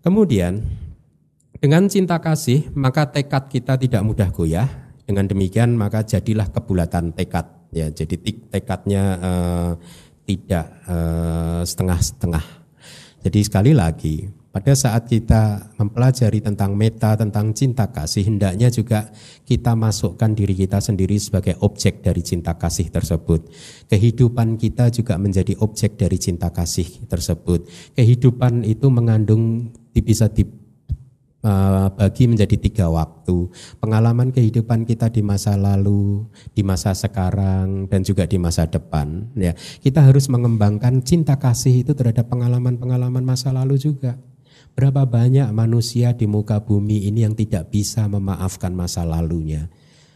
[0.05, 0.61] Kemudian
[1.57, 4.80] dengan cinta kasih maka tekad kita tidak mudah goyah
[5.11, 7.91] dengan demikian maka jadilah kebulatan tekad ya.
[7.91, 8.15] Jadi
[8.47, 9.71] tekadnya uh,
[10.23, 12.45] tidak uh, setengah-setengah.
[13.21, 19.07] Jadi sekali lagi pada saat kita mempelajari tentang meta, tentang cinta kasih, hendaknya juga
[19.47, 23.47] kita masukkan diri kita sendiri sebagai objek dari cinta kasih tersebut.
[23.87, 27.63] Kehidupan kita juga menjadi objek dari cinta kasih tersebut.
[27.95, 30.27] Kehidupan itu mengandung bisa
[31.41, 33.49] dibagi menjadi tiga waktu.
[33.81, 39.33] Pengalaman kehidupan kita di masa lalu, di masa sekarang, dan juga di masa depan.
[39.33, 44.17] Ya, kita harus mengembangkan cinta kasih itu terhadap pengalaman-pengalaman masa lalu juga.
[44.71, 49.67] Berapa banyak manusia di muka bumi ini yang tidak bisa memaafkan masa lalunya.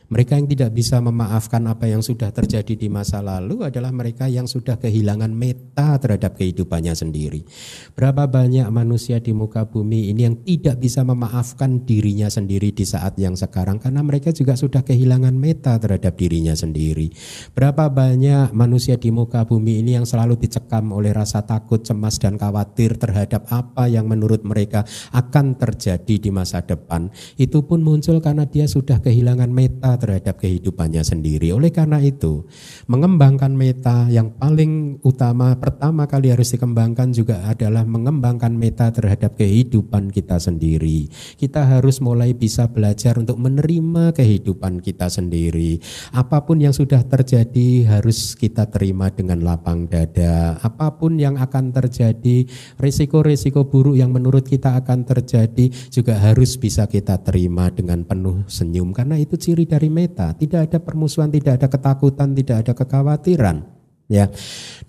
[0.06, 4.46] Mereka yang tidak bisa memaafkan apa yang sudah terjadi di masa lalu adalah mereka yang
[4.46, 7.42] sudah kehilangan meta terhadap kehidupannya sendiri.
[7.98, 13.18] Berapa banyak manusia di muka bumi ini yang tidak bisa memaafkan dirinya sendiri di saat
[13.18, 17.10] yang sekarang karena mereka juga sudah kehilangan meta terhadap dirinya sendiri.
[17.58, 22.38] Berapa banyak manusia di muka bumi ini yang selalu dicekam oleh rasa takut, cemas dan
[22.38, 27.10] khawatir terhadap apa yang menurut mereka akan terjadi di masa depan.
[27.36, 31.52] Itu pun muncul karena dia sudah kehilangan meta terhadap kehidupannya sendiri.
[31.52, 32.46] Oleh karena itu,
[32.88, 40.12] mengembangkan meta yang paling utama pertama kali harus dikembangkan juga adalah mengembangkan meta terhadap kehidupan
[40.12, 41.08] kita sendiri.
[41.36, 45.80] Kita harus mulai bisa belajar untuk menerima kehidupan kita sendiri.
[46.14, 50.60] Apa pun yang sudah terjadi harus kita terima dengan lapang dada.
[50.62, 52.48] Apa pun yang akan terjadi,
[52.80, 58.92] risiko-risiko buruk yang menurut kita akan terjadi juga harus bisa kita terima dengan penuh senyum
[58.96, 63.58] karena itu ciri dari dari meta, tidak ada permusuhan, tidak ada ketakutan, tidak ada kekhawatiran.
[64.10, 64.34] Ya.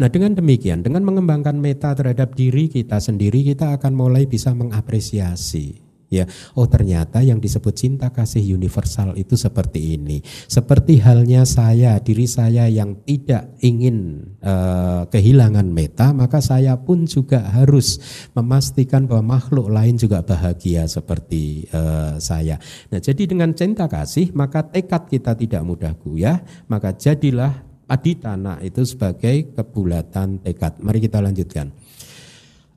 [0.01, 5.86] Nah, dengan demikian, dengan mengembangkan meta terhadap diri kita sendiri, kita akan mulai bisa mengapresiasi
[6.09, 6.25] ya.
[6.55, 10.23] Oh ternyata yang disebut cinta kasih universal itu seperti ini.
[10.47, 17.43] Seperti halnya saya diri saya yang tidak ingin uh, kehilangan meta maka saya pun juga
[17.51, 17.99] harus
[18.35, 22.59] memastikan bahwa makhluk lain juga bahagia seperti uh, saya.
[22.91, 28.83] Nah jadi dengan cinta kasih maka tekad kita tidak mudah goyah maka jadilah aditana itu
[28.83, 30.83] sebagai kebulatan tekad.
[30.83, 31.71] Mari kita lanjutkan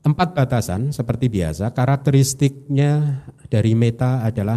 [0.00, 3.20] Empat batasan seperti biasa, karakteristiknya
[3.52, 4.56] dari meta adalah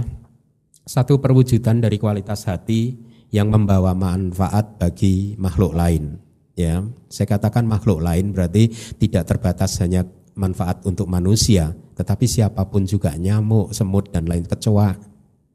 [0.87, 2.95] satu perwujudan dari kualitas hati
[3.27, 6.15] yang membawa manfaat bagi makhluk lain.
[6.55, 12.87] Ya, saya katakan makhluk lain berarti tidak terbatas hanya manfaat untuk manusia, tetapi siapa pun
[12.87, 14.95] juga nyamuk, semut dan lain kecoa.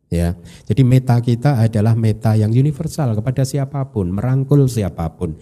[0.09, 0.37] Ya,
[0.69, 5.37] jadi meta kita adalah meta yang universal kepada siapa pun, merangkul siapa pun.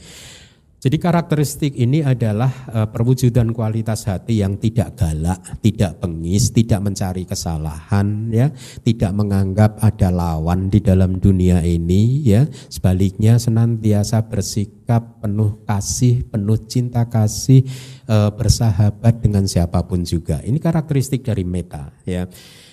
[0.87, 7.27] Jadi karakteristik ini adalah uh, perwujudan kualitas hati yang tidak galak, tidak bengis, tidak mencari
[7.27, 8.55] kesalahan, ya,
[8.87, 12.47] tidak menganggap ada lawan di dalam dunia ini, ya.
[12.71, 17.67] Sebaliknya senantiasa bersikap penuh kasih, penuh cinta kasih,
[18.09, 20.43] uh, bersahabat dengan siapa pun juga.
[20.43, 22.27] Ini karakteristik dari meta, ya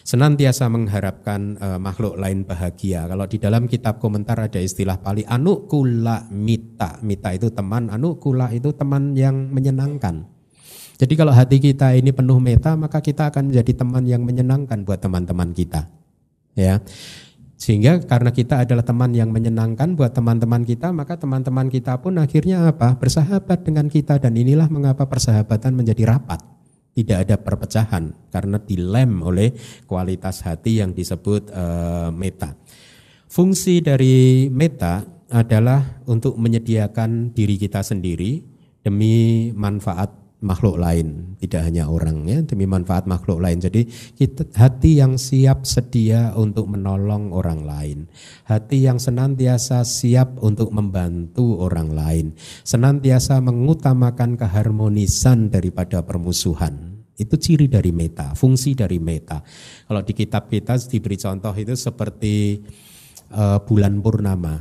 [0.04, 3.08] senantiasa mengharapkan uh, makhluk lain bahagia.
[3.08, 7.00] Kalau di dalam kitab komentar ada istilah Pali anukula mita.
[7.02, 10.28] Mita itu teman, anukula itu teman yang menyenangkan.
[11.00, 15.02] Jadi kalau hati kita ini penuh meta, maka kita akan menjadi teman yang menyenangkan buat
[15.02, 15.90] teman-teman kita.
[16.54, 16.84] Ya.
[17.64, 22.68] Sehingga karena kita adalah teman yang menyenangkan buat teman-teman kita, maka teman-teman kita pun akhirnya
[22.68, 23.00] apa?
[23.00, 26.44] Bersahabat dengan kita dan inilah mengapa persahabatan menjadi rapat
[26.94, 29.56] tidak ada perpecahan karena dilem oleh
[29.90, 32.54] kualitas hati yang disebut uh, meta.
[33.32, 35.02] Fungsi dari meta
[35.34, 38.44] adalah untuk menyediakan diri kita sendiri
[38.84, 43.64] demi manfaat makhluk lain, tidak hanya orang ya, demi manfaat makhluk lain.
[43.64, 48.12] Jadi kita, hati yang siap sedia untuk menolong orang lain,
[48.46, 52.26] hati yang senantiasa siap untuk membantu orang lain,
[52.68, 57.00] senantiasa mengutamakan keharmonisan daripada permusuhan.
[57.16, 59.40] Itu ciri dari meta, fungsi dari meta.
[59.88, 62.60] Kalau di kitab kita diberi contoh itu seperti
[63.32, 64.60] uh, bulan purnama.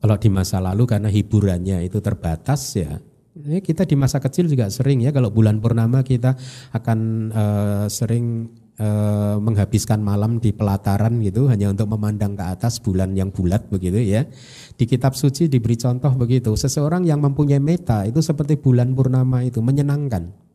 [0.00, 2.96] Kalau di masa lalu karena hiburannya itu terbatas ya,
[3.30, 6.34] Ya, kita di masa kecil juga sering ya kalau bulan purnama kita
[6.74, 13.14] akan uh, sering uh, menghabiskan malam di pelataran gitu hanya untuk memandang ke atas bulan
[13.14, 14.26] yang bulat begitu ya.
[14.74, 16.58] Di kitab suci diberi contoh begitu.
[16.58, 20.49] Seseorang yang mempunyai meta itu seperti bulan purnama itu menyenangkan.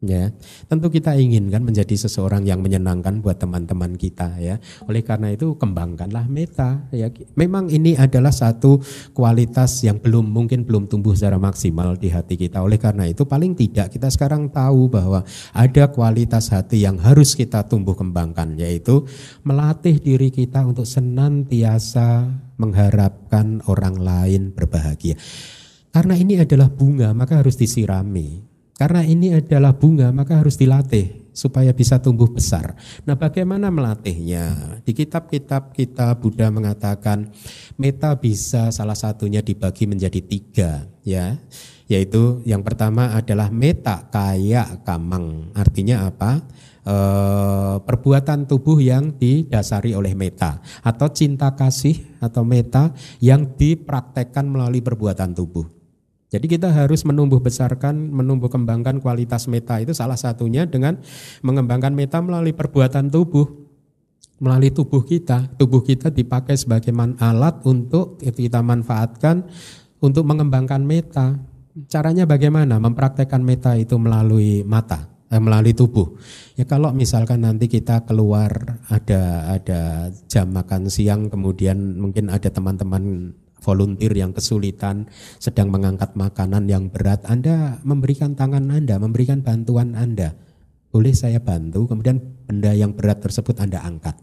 [0.00, 0.32] Ya,
[0.64, 4.56] tentu kita ingin kan menjadi seseorang yang menyenangkan buat teman-teman kita ya.
[4.88, 7.12] Oleh karena itu kembangkanlah meta ya.
[7.36, 8.80] Memang ini adalah satu
[9.12, 12.64] kualitas yang belum mungkin belum tumbuh secara maksimal di hati kita.
[12.64, 15.20] Oleh karena itu paling tidak kita sekarang tahu bahwa
[15.52, 19.04] ada kualitas hati yang harus kita tumbuh kembangkan yaitu
[19.44, 22.24] melatih diri kita untuk senantiasa
[22.56, 25.20] mengharapkan orang lain berbahagia.
[25.92, 28.49] Karena ini adalah bunga maka harus disirami
[28.80, 31.20] karena ini adalah bunga maka harus dilatih.
[31.30, 32.74] supaya bisa tumbuh besar.
[33.06, 34.76] Nah, bagaimana melatihnya?
[34.82, 37.30] Di kitab-kitab kita Buddha mengatakan
[37.78, 41.38] meta bisa salah satunya dibagi menjadi tiga, ya
[41.90, 45.50] yaitu yang pertama adalah meta kaya kamang.
[45.58, 46.38] Artinya apa?
[46.86, 46.96] E,
[47.82, 55.34] perbuatan tubuh yang didasari oleh meta atau cinta kasih atau meta yang dipraktekkan melalui perbuatan
[55.34, 55.79] tubuh.
[56.30, 61.02] Jadi kita harus menumbuh besarkan, menumbuh kembangkan kualitas meta itu salah satunya dengan
[61.42, 63.66] mengembangkan meta melalui perbuatan tubuh.
[64.40, 69.44] Melalui tubuh kita, tubuh kita dipakai sebagai alat untuk kita manfaatkan
[70.00, 71.36] untuk mengembangkan meta.
[71.90, 72.80] Caranya bagaimana?
[72.80, 76.16] Mempraktekkan meta itu melalui mata, eh, melalui tubuh.
[76.56, 83.36] Ya kalau misalkan nanti kita keluar ada ada jam makan siang, kemudian mungkin ada teman-teman
[83.60, 85.06] volunteer yang kesulitan
[85.36, 90.34] sedang mengangkat makanan yang berat, Anda memberikan tangan Anda, memberikan bantuan Anda.
[90.90, 92.18] Boleh saya bantu, kemudian
[92.50, 94.18] benda yang berat tersebut Anda angkat.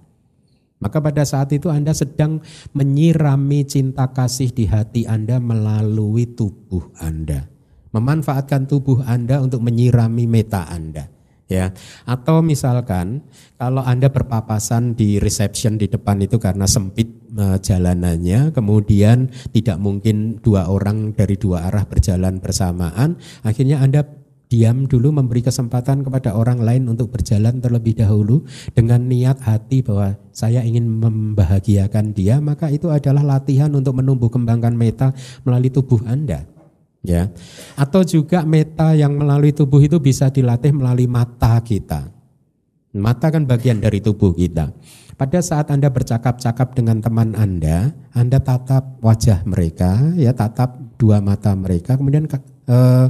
[0.77, 2.43] Maka pada saat itu Anda sedang
[2.77, 7.49] menyirami cinta kasih di hati Anda melalui tubuh Anda.
[7.95, 11.09] Memanfaatkan tubuh Anda untuk menyirami meta Anda.
[11.47, 11.71] Ya,
[12.03, 13.23] atau misalkan
[13.55, 20.65] kalau Anda berpapasan di reception di depan itu karena sempit jalanannya, kemudian tidak mungkin dua
[20.67, 24.01] orang dari dua arah berjalan bersamaan, akhirnya Anda
[24.47, 30.15] diam dulu memberi kesempatan kepada orang lain untuk berjalan terlebih dahulu dengan niat hati bahwa
[30.31, 35.11] saya ingin membahagiakan dia maka itu adalah latihan untuk menumbuh kembangkan meta
[35.43, 36.47] melalui tubuh Anda
[37.03, 37.27] ya.
[37.75, 42.07] Atau juga meta yang melalui tubuh itu bisa dilatih melalui mata kita.
[42.97, 44.71] Mata kan bagian dari tubuh kita
[45.17, 51.57] pada saat Anda bercakap-cakap dengan teman Anda, Anda tatap wajah mereka, ya tatap dua mata
[51.57, 53.09] mereka, kemudian uh,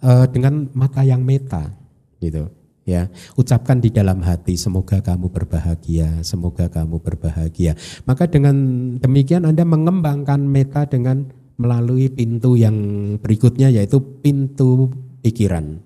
[0.00, 1.76] uh, dengan mata yang meta
[2.24, 2.48] gitu
[2.88, 3.12] ya.
[3.36, 7.76] Ucapkan di dalam hati semoga kamu berbahagia semoga kamu berbahagia.
[8.08, 8.56] Maka dengan
[8.98, 11.28] demikian Anda mengembangkan meta dengan
[11.60, 12.74] melalui pintu yang
[13.20, 14.90] berikutnya yaitu pintu
[15.20, 15.78] pikiran.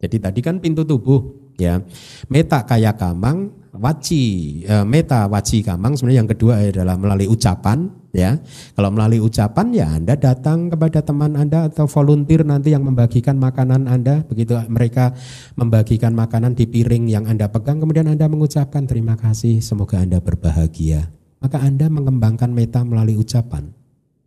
[0.00, 1.80] Jadi tadi kan pintu tubuh ya.
[2.28, 4.24] Meta kaya kamang waci
[4.66, 8.40] uh, meta waci kamang sebenarnya yang kedua adalah melalui ucapan ya.
[8.74, 13.86] Kalau melalui ucapan ya Anda datang kepada teman Anda atau volunteer nanti yang membagikan makanan
[13.86, 15.12] Anda begitu mereka
[15.54, 21.12] membagikan makanan di piring yang Anda pegang kemudian Anda mengucapkan terima kasih semoga Anda berbahagia.
[21.38, 23.76] Maka Anda mengembangkan meta melalui ucapan.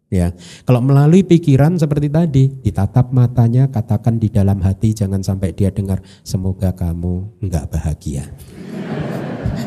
[0.10, 0.34] Ya,
[0.66, 6.02] kalau melalui pikiran seperti tadi, ditatap matanya, katakan di dalam hati, jangan sampai dia dengar,
[6.26, 8.26] semoga kamu enggak bahagia.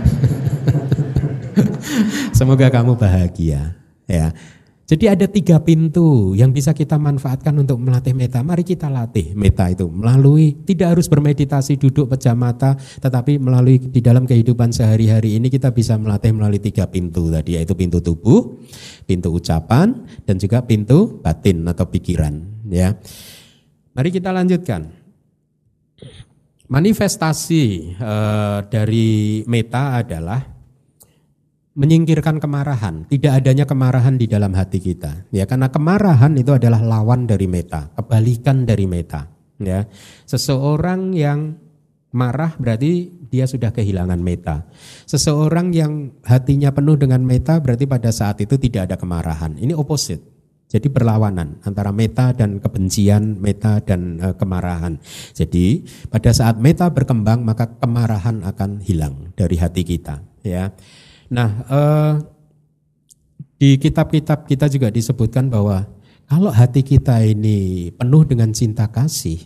[2.38, 3.76] Semoga kamu bahagia.
[4.06, 4.32] Ya.
[4.92, 8.44] Jadi ada tiga pintu yang bisa kita manfaatkan untuk melatih meta.
[8.44, 14.04] Mari kita latih meta itu melalui tidak harus bermeditasi duduk pejam mata, tetapi melalui di
[14.04, 18.60] dalam kehidupan sehari-hari ini kita bisa melatih melalui tiga pintu tadi yaitu pintu tubuh,
[19.08, 19.96] pintu ucapan,
[20.28, 22.44] dan juga pintu batin atau pikiran.
[22.68, 22.92] Ya,
[23.96, 24.92] mari kita lanjutkan.
[26.72, 30.40] Manifestasi uh, dari meta adalah
[31.76, 35.28] menyingkirkan kemarahan, tidak adanya kemarahan di dalam hati kita.
[35.28, 39.28] Ya, karena kemarahan itu adalah lawan dari meta, kebalikan dari meta.
[39.60, 39.84] Ya,
[40.24, 41.60] seseorang yang
[42.16, 44.64] marah berarti dia sudah kehilangan meta.
[45.04, 49.60] Seseorang yang hatinya penuh dengan meta berarti pada saat itu tidak ada kemarahan.
[49.60, 50.31] Ini opposite.
[50.72, 54.96] Jadi berlawanan antara meta dan kebencian, meta dan e, kemarahan.
[55.36, 60.72] Jadi pada saat meta berkembang maka kemarahan akan hilang dari hati kita, ya.
[61.28, 62.12] Nah, eh,
[63.60, 65.88] di kitab-kitab kita juga disebutkan bahwa
[66.28, 69.40] kalau hati kita ini penuh dengan cinta kasih,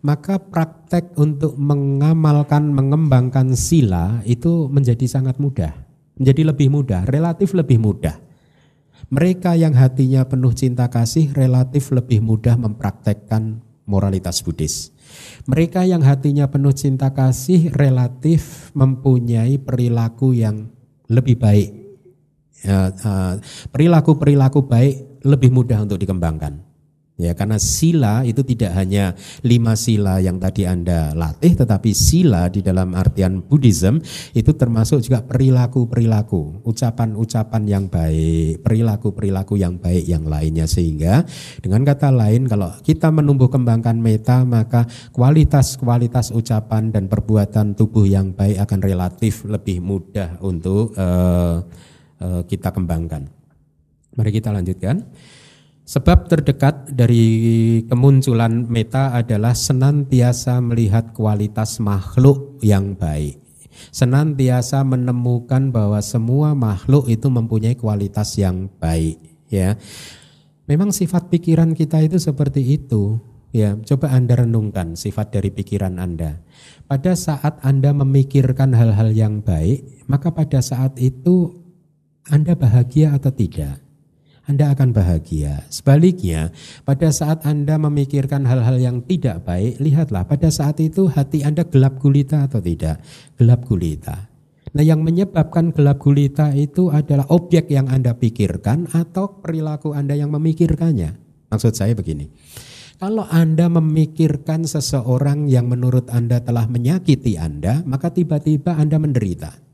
[0.00, 5.72] maka praktek untuk mengamalkan, mengembangkan sila itu menjadi sangat mudah,
[6.16, 8.29] menjadi lebih mudah, relatif lebih mudah.
[9.10, 13.58] Mereka yang hatinya penuh cinta kasih relatif lebih mudah mempraktekkan
[13.90, 14.94] moralitas Buddhis.
[15.50, 20.70] Mereka yang hatinya penuh cinta kasih relatif mempunyai perilaku yang
[21.10, 21.70] lebih baik.
[22.62, 23.34] Ya, uh,
[23.74, 26.69] perilaku-perilaku baik lebih mudah untuk dikembangkan.
[27.20, 29.12] Ya, karena sila itu tidak hanya
[29.44, 34.00] lima sila yang tadi Anda latih, tetapi sila di dalam artian Buddhism
[34.32, 40.64] itu termasuk juga perilaku-perilaku, ucapan-ucapan yang baik, perilaku-perilaku yang baik yang lainnya.
[40.64, 41.28] Sehingga
[41.60, 48.32] dengan kata lain, kalau kita menumbuh kembangkan meta, maka kualitas-kualitas ucapan dan perbuatan tubuh yang
[48.32, 51.60] baik akan relatif lebih mudah untuk uh,
[52.24, 53.28] uh, kita kembangkan.
[54.16, 55.04] Mari kita lanjutkan.
[55.84, 57.26] Sebab terdekat dari
[57.90, 63.42] kemunculan meta adalah senantiasa melihat kualitas makhluk yang baik.
[63.90, 69.18] Senantiasa menemukan bahwa semua makhluk itu mempunyai kualitas yang baik,
[69.50, 69.74] ya.
[70.70, 73.18] Memang sifat pikiran kita itu seperti itu,
[73.50, 73.74] ya.
[73.82, 76.38] Coba Anda renungkan sifat dari pikiran Anda.
[76.86, 81.50] Pada saat Anda memikirkan hal-hal yang baik, maka pada saat itu
[82.30, 83.89] Anda bahagia atau tidak?
[84.50, 85.62] Anda akan bahagia.
[85.70, 86.50] Sebaliknya,
[86.82, 92.02] pada saat Anda memikirkan hal-hal yang tidak baik, lihatlah pada saat itu hati Anda gelap
[92.02, 92.98] gulita atau tidak?
[93.38, 94.26] Gelap gulita.
[94.74, 100.34] Nah, yang menyebabkan gelap gulita itu adalah objek yang Anda pikirkan atau perilaku Anda yang
[100.34, 101.14] memikirkannya.
[101.50, 102.26] Maksud saya begini.
[102.98, 109.69] Kalau Anda memikirkan seseorang yang menurut Anda telah menyakiti Anda, maka tiba-tiba Anda menderita.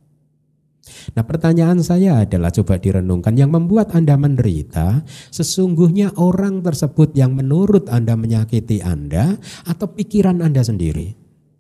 [1.14, 7.86] Nah pertanyaan saya adalah coba direnungkan yang membuat Anda menderita sesungguhnya orang tersebut yang menurut
[7.92, 9.38] Anda menyakiti Anda
[9.68, 11.14] atau pikiran Anda sendiri?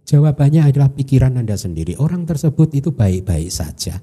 [0.06, 1.98] Jawabannya adalah pikiran Anda sendiri.
[1.98, 3.98] Orang tersebut itu baik-baik saja.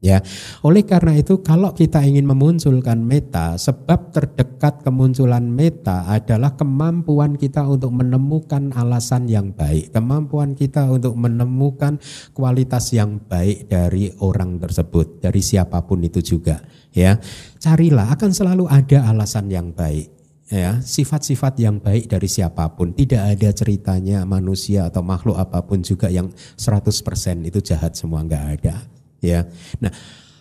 [0.00, 0.24] Ya,
[0.64, 7.68] oleh karena itu kalau kita ingin memunculkan meta, sebab terdekat kemunculan meta adalah kemampuan kita
[7.68, 12.00] untuk menemukan alasan yang baik, kemampuan kita untuk menemukan
[12.32, 16.64] kualitas yang baik dari orang tersebut, dari siapa pun itu juga.
[16.96, 17.20] Ya,
[17.60, 20.16] carilah akan selalu ada alasan yang baik.
[20.48, 20.80] Ya.
[20.80, 22.90] Sifat-sifat yang baik dari siapa pun.
[22.96, 28.46] Tidak ada ceritanya manusia atau makhluk apa pun juga yang 100% itu jahat semua nggak
[28.58, 29.46] ada ya.
[29.78, 29.92] Nah,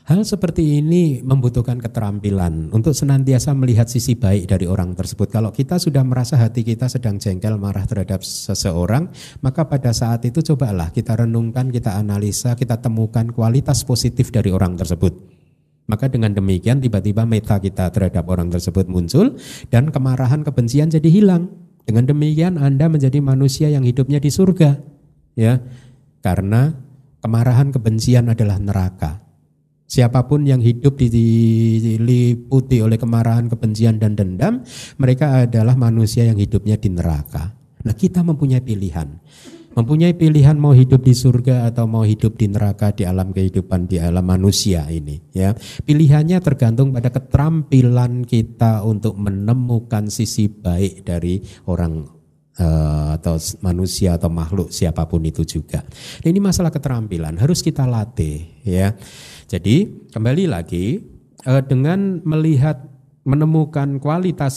[0.09, 5.29] hal seperti ini membutuhkan keterampilan untuk senantiasa melihat sisi baik dari orang tersebut.
[5.29, 9.13] Kalau kita sudah merasa hati kita sedang jengkel marah terhadap seseorang,
[9.45, 14.73] maka pada saat itu cobalah kita renungkan, kita analisa, kita temukan kualitas positif dari orang
[14.73, 15.39] tersebut.
[15.89, 19.33] Maka dengan demikian tiba-tiba meta kita terhadap orang tersebut muncul
[19.73, 21.49] dan kemarahan kebencian jadi hilang.
[21.81, 24.77] Dengan demikian Anda menjadi manusia yang hidupnya di surga.
[25.33, 25.57] Ya.
[26.21, 26.77] Karena
[27.19, 29.19] Kemarahan kebencian adalah neraka.
[29.89, 34.61] Siapa pun yang hidup diliputi oleh kemarahan, kebencian dan dendam,
[35.01, 37.57] mereka adalah manusia yang hidupnya di neraka.
[37.81, 39.17] Nah, kita mempunyai pilihan.
[39.73, 43.97] Mempunyai pilihan mau hidup di surga atau mau hidup di neraka di alam kehidupan di
[43.97, 45.57] alam manusia ini, ya.
[45.57, 52.18] Pilihannya tergantung pada keterampilan kita untuk menemukan sisi baik dari orang
[52.59, 55.81] uh, atau manusia atau makhluk siapa pun itu juga.
[56.21, 58.93] Nah, ini masalah keterampilan harus kita latih ya.
[59.49, 61.01] Jadi kembali lagi
[61.47, 62.85] uh, dengan melihat
[63.23, 64.55] menemukan kualitas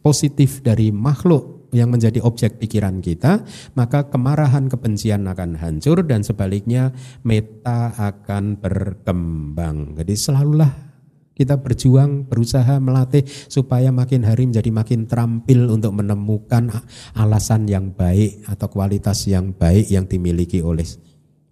[0.00, 3.40] positif dari makhluk yang menjadi objek pikiran kita,
[3.72, 6.92] maka kemarahan kebencian akan hancur dan sebaliknya
[7.24, 9.96] meta akan berkembang.
[9.96, 10.91] Jadi selalulah
[11.32, 16.68] kita berjuang, berusaha melatih supaya makin hari menjadi makin terampil untuk menemukan
[17.16, 20.84] alasan yang baik atau kualitas yang baik yang dimiliki oleh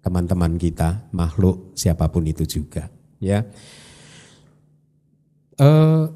[0.01, 2.89] teman-teman kita, makhluk siapa pun itu juga.
[3.21, 3.45] Ya,
[5.61, 6.09] uh,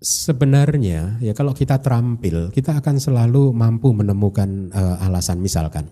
[0.00, 5.40] sebenarnya ya kalau kita terampil, kita akan selalu mampu menemukan uh, alasan.
[5.40, 5.88] Misalkan,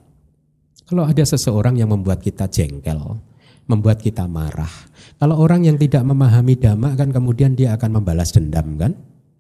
[0.84, 3.16] kalau ada seseorang yang membuat kita jengkel,
[3.64, 4.70] membuat kita marah.
[5.16, 8.92] Kalau orang yang tidak memahami dhamma kan kemudian dia akan membalas dendam kan?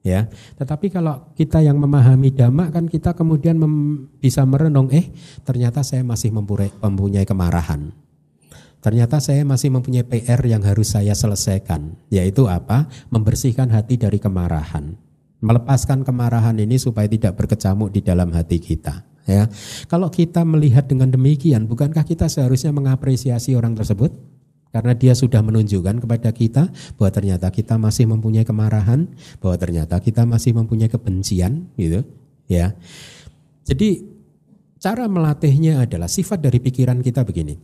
[0.04, 0.28] Ya.
[0.60, 5.08] Tetapi kalau kita yang memahami dhamma kan kita kemudian mem, bisa merenung eh
[5.44, 6.32] ternyata saya masih
[6.80, 7.92] mempunyai kemarahan.
[8.84, 12.84] Ternyata saya masih mempunyai PR yang harus saya selesaikan, yaitu apa?
[13.08, 14.92] Membersihkan hati dari kemarahan.
[15.40, 19.50] Melepaskan kemarahan ini supaya tidak berkecamuk di dalam hati kita ya.
[19.88, 24.12] Kalau kita melihat dengan demikian, bukankah kita seharusnya mengapresiasi orang tersebut?
[24.74, 26.66] Karena dia sudah menunjukkan kepada kita
[26.98, 29.06] bahwa ternyata kita masih mempunyai kemarahan,
[29.38, 32.02] bahwa ternyata kita masih mempunyai kebencian, gitu,
[32.50, 32.74] ya.
[33.62, 34.02] Jadi
[34.82, 37.54] cara melatihnya adalah sifat dari pikiran kita begini.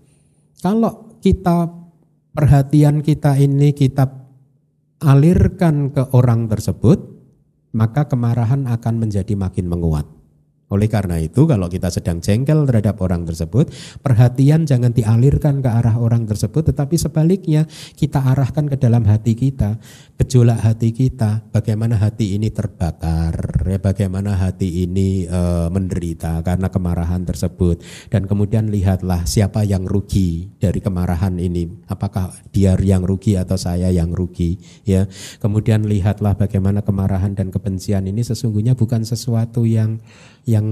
[0.63, 1.67] Kalau kita
[2.31, 4.07] perhatian kita ini kita
[5.03, 7.11] alirkan ke orang tersebut,
[7.75, 10.20] maka kemarahan akan menjadi makin menguat.
[10.71, 13.75] Oleh karena itu kalau kita sedang jengkel terhadap orang tersebut,
[14.07, 17.67] perhatian jangan dialirkan ke arah orang tersebut, tetapi sebaliknya
[17.99, 19.83] kita arahkan ke dalam hati kita,
[20.15, 23.35] gejolak hati kita, bagaimana hati ini terbakar,
[23.67, 25.41] ya bagaimana hati ini e,
[25.75, 32.79] menderita karena kemarahan tersebut, dan kemudian lihatlah siapa yang rugi dari kemarahan ini, apakah dia
[32.79, 34.55] yang rugi atau saya yang rugi,
[34.87, 35.11] ya.
[35.43, 39.99] Kemudian lihatlah bagaimana kemarahan dan kebencian ini sesungguhnya bukan sesuatu yang
[40.51, 40.67] yang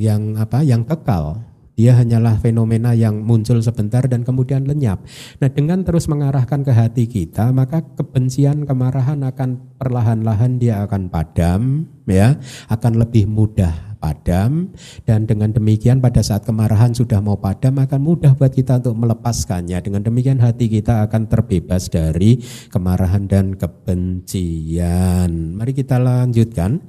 [0.00, 1.44] yang apa yang kekal
[1.78, 4.98] Dia hanyalah fenomena yang muncul sebentar dan kemudian lenyap.
[5.38, 11.86] Nah, dengan terus mengarahkan ke hati kita, maka kebencian, kemarahan akan perlahan-lahan dia akan padam,
[12.10, 12.34] ya,
[12.66, 14.70] akan lebih mudah padam
[15.04, 19.82] dan dengan demikian pada saat kemarahan sudah mau padam akan mudah buat kita untuk melepaskannya.
[19.82, 22.38] Dengan demikian hati kita akan terbebas dari
[22.70, 25.30] kemarahan dan kebencian.
[25.58, 26.80] Mari kita lanjutkan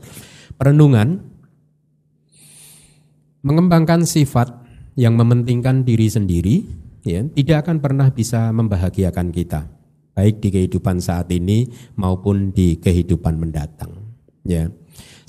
[0.55, 1.28] perenungan
[3.41, 4.51] mengembangkan sifat
[4.99, 6.55] yang mementingkan diri sendiri
[7.07, 9.67] ya tidak akan pernah bisa membahagiakan kita
[10.11, 13.95] baik di kehidupan saat ini maupun di kehidupan mendatang
[14.43, 14.67] ya.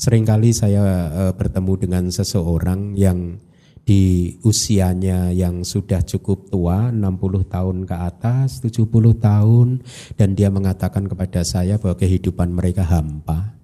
[0.01, 3.37] Seringkali saya uh, bertemu dengan seseorang yang
[3.85, 8.87] di usianya yang sudah cukup tua 60 tahun ke atas 70
[9.19, 9.69] tahun
[10.17, 13.57] dan dia mengatakan kepada saya bahwa kehidupan mereka hampa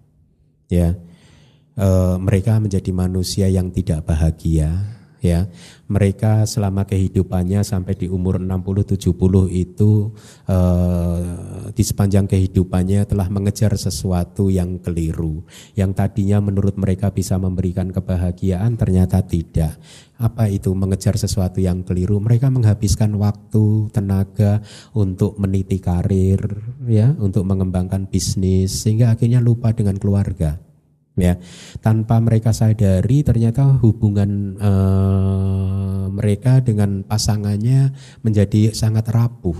[0.66, 0.98] ya
[1.76, 4.96] e, mereka menjadi manusia yang tidak bahagia
[5.26, 5.50] ya.
[5.86, 9.14] Mereka selama kehidupannya sampai di umur 60 70
[9.54, 10.10] itu
[10.50, 11.20] eh,
[11.70, 15.46] di sepanjang kehidupannya telah mengejar sesuatu yang keliru
[15.78, 19.78] yang tadinya menurut mereka bisa memberikan kebahagiaan ternyata tidak.
[20.16, 22.16] Apa itu mengejar sesuatu yang keliru?
[22.18, 24.64] Mereka menghabiskan waktu tenaga
[24.96, 26.40] untuk meniti karir
[26.88, 30.65] ya untuk mengembangkan bisnis sehingga akhirnya lupa dengan keluarga
[31.16, 31.40] ya.
[31.80, 39.56] Tanpa mereka sadari ternyata hubungan uh, mereka dengan pasangannya menjadi sangat rapuh.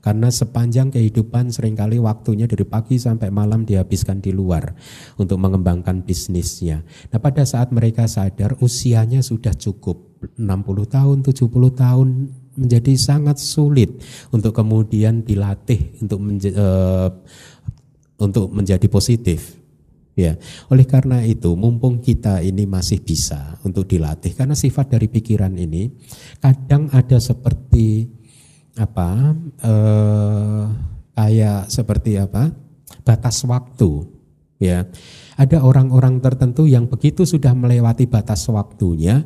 [0.00, 4.72] Karena sepanjang kehidupan sering kali waktunya dari pagi sampai malam dihabiskan di luar
[5.20, 6.80] untuk mengembangkan bisnisnya.
[7.12, 10.08] Nah pada saat mereka sadar usianya sudah cukup.
[10.20, 10.40] 60
[10.88, 12.08] tahun, 70 tahun
[12.56, 14.00] menjadi sangat sulit
[14.32, 17.08] untuk kemudian dilatih untuk menja uh,
[18.20, 19.60] untuk menjadi positif
[20.18, 20.36] Ya,
[20.68, 25.88] oleh karena itu mumpung kita ini masih bisa untuk dilatih karena sifat dari pikiran ini
[26.42, 28.10] kadang ada seperti
[28.74, 29.32] apa
[29.64, 30.64] eh,
[31.14, 32.52] kayak seperti apa
[33.06, 33.90] batas waktu
[34.60, 34.84] ya.
[35.40, 39.24] Ada orang-orang tertentu yang begitu sudah melewati batas waktunya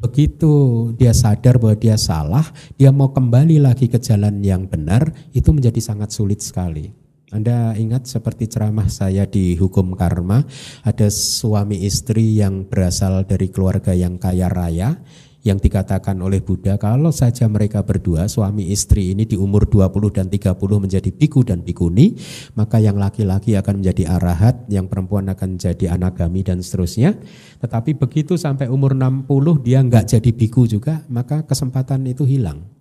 [0.00, 0.52] begitu
[0.96, 2.48] dia sadar bahwa dia salah
[2.80, 6.88] dia mau kembali lagi ke jalan yang benar itu menjadi sangat sulit sekali
[7.30, 10.42] anda ingat seperti ceramah saya di hukum karma,
[10.82, 14.98] ada suami istri yang berasal dari keluarga yang kaya raya,
[15.46, 20.26] yang dikatakan oleh Buddha kalau saja mereka berdua suami istri ini di umur 20 dan
[20.28, 22.12] 30 menjadi biku dan bikuni
[22.58, 27.16] maka yang laki-laki akan menjadi arahat yang perempuan akan jadi anagami dan seterusnya.
[27.62, 32.79] Tetapi begitu sampai umur 60 dia nggak jadi biku juga maka kesempatan itu hilang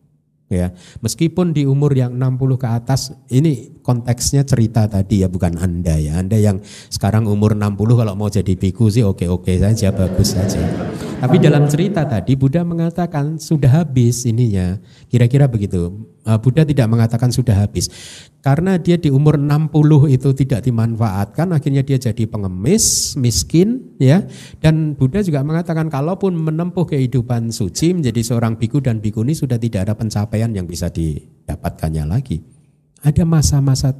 [0.50, 0.74] ya
[1.06, 6.18] meskipun di umur yang 60 ke atas ini konteksnya cerita tadi ya bukan anda ya.
[6.18, 10.62] Anda yang sekarang umur 60 kalau mau jadi biku sih oke oke saja bagus saja
[11.20, 14.80] tapi dalam cerita tadi Buddha mengatakan sudah habis ininya.
[15.12, 16.08] Kira-kira begitu.
[16.24, 17.92] Eh, Buddha tidak mengatakan sudah habis.
[18.40, 24.24] Karena dia di umur 60 itu tidak dimanfaatkan akhirnya dia jadi pengemis miskin ya.
[24.64, 29.92] Dan Buddha juga mengatakan kalaupun menempuh kehidupan suci menjadi seorang biku dan bikuni sudah tidak
[29.92, 32.59] ada pencapaian yang bisa didapatkannya lagi
[33.00, 33.95] ada masa-masa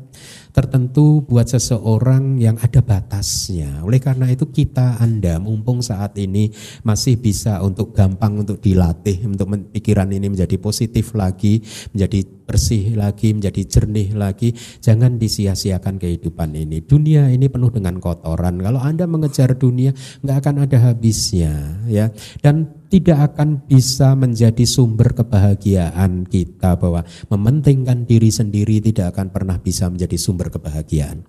[0.50, 3.86] tertentu buat seseorang yang ada batasnya.
[3.86, 6.52] Oleh karena itu kita Anda mumpung saat ini
[6.84, 11.64] masih bisa untuk gampang untuk dilatih untuk pikiran ini menjadi positif lagi,
[11.95, 12.20] menjadi
[12.50, 14.52] bersih lagi, menjadi jernih lagi.
[14.82, 16.82] Jangan disia-siakan kehidupan ini.
[16.82, 18.58] Dunia ini penuh dengan kotoran.
[18.58, 19.93] Kalau Anda mengejar dunia,
[20.26, 22.10] nggak akan ada habisnya, ya.
[22.41, 29.62] Dan tidak akan bisa menjadi sumber kebahagiaan kita bahwa mementingkan diri sendiri tidak akan pernah
[29.62, 31.24] bisa menjadi sumber kebahagiaan.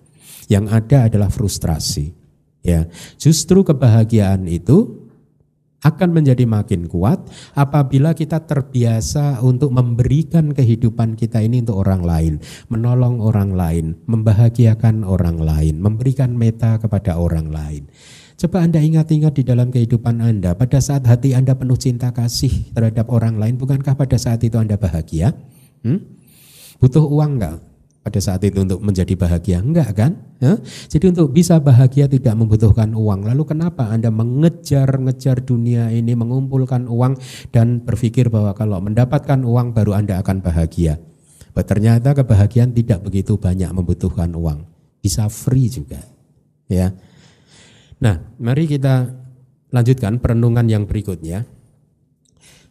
[0.49, 2.17] Yang ada adalah frustrasi.
[2.61, 2.85] Ya,
[3.17, 5.09] justru kebahagiaan itu
[5.81, 7.25] akan menjadi makin kuat
[7.57, 12.33] apabila kita terbiasa untuk memberikan kehidupan kita ini untuk orang lain,
[12.69, 17.89] menolong orang lain, membahagiakan orang lain, memberikan meta kepada orang lain.
[18.41, 23.13] Coba Anda ingat-ingat di dalam kehidupan Anda, pada saat hati Anda penuh cinta kasih terhadap
[23.13, 25.37] orang lain, bukankah pada saat itu Anda bahagia?
[25.85, 26.01] Hmm?
[26.81, 27.57] Butuh uang enggak?
[28.01, 30.57] pada saat itu untuk menjadi bahagia enggak kan ya?
[30.89, 37.21] jadi untuk bisa bahagia tidak membutuhkan uang lalu kenapa anda mengejar-ngejar dunia ini mengumpulkan uang
[37.53, 40.97] dan berpikir bahwa kalau mendapatkan uang baru anda akan bahagia
[41.53, 44.65] But ternyata kebahagiaan tidak begitu banyak membutuhkan uang
[44.97, 46.01] bisa free juga
[46.65, 46.89] ya
[48.01, 49.13] nah mari kita
[49.71, 51.45] lanjutkan perenungan yang berikutnya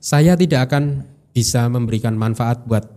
[0.03, 2.89] saya tidak akan bisa memberikan manfaat buat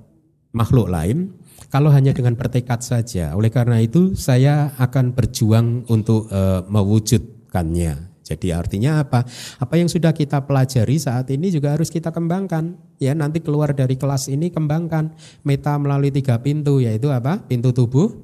[0.56, 1.36] makhluk lain
[1.74, 3.34] kalau hanya dengan bertekad saja.
[3.34, 9.28] Oleh karena itu saya akan berjuang untuk uh, mewujudkannya Jadi artinya apa?
[9.60, 12.80] Apa yang sudah kita pelajari saat ini juga harus kita kembangkan.
[12.96, 15.12] Ya nanti keluar dari kelas ini kembangkan
[15.44, 17.44] meta melalui tiga pintu yaitu apa?
[17.44, 18.16] Pintu tubuh,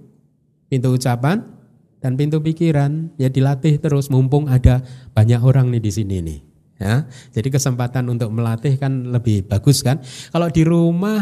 [0.71, 1.43] pintu ucapan,
[1.99, 3.13] dan pintu pikiran.
[3.15, 4.83] Ya dilatih terus mumpung ada
[5.13, 6.39] banyak orang nih di sini nih.
[6.79, 7.03] Ya,
[7.35, 9.99] jadi kesempatan untuk melatih kan lebih bagus kan.
[10.31, 11.19] Kalau di rumah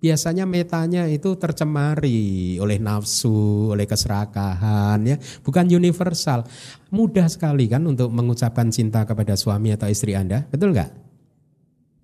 [0.00, 6.48] biasanya metanya itu tercemari oleh nafsu, oleh keserakahan ya, bukan universal.
[6.88, 10.90] Mudah sekali kan untuk mengucapkan cinta kepada suami atau istri Anda, betul nggak?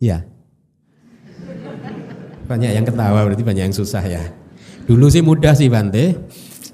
[0.05, 0.29] Ya.
[2.47, 4.23] Banyak yang ketawa berarti banyak yang susah ya.
[4.87, 6.15] Dulu sih mudah sih Bante,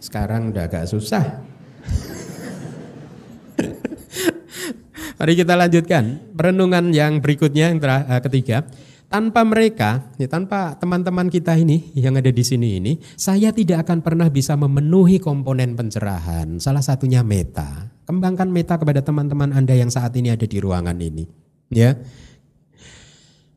[0.03, 1.46] sekarang udah agak susah.
[5.22, 8.66] Mari kita lanjutkan perenungan yang berikutnya yang eh, ketiga
[9.07, 14.00] tanpa mereka, ya, tanpa teman-teman kita ini yang ada di sini ini, saya tidak akan
[14.00, 16.57] pernah bisa memenuhi komponen pencerahan.
[16.59, 17.92] Salah satunya meta.
[18.09, 21.28] Kembangkan meta kepada teman-teman Anda yang saat ini ada di ruangan ini.
[21.70, 22.00] Ya.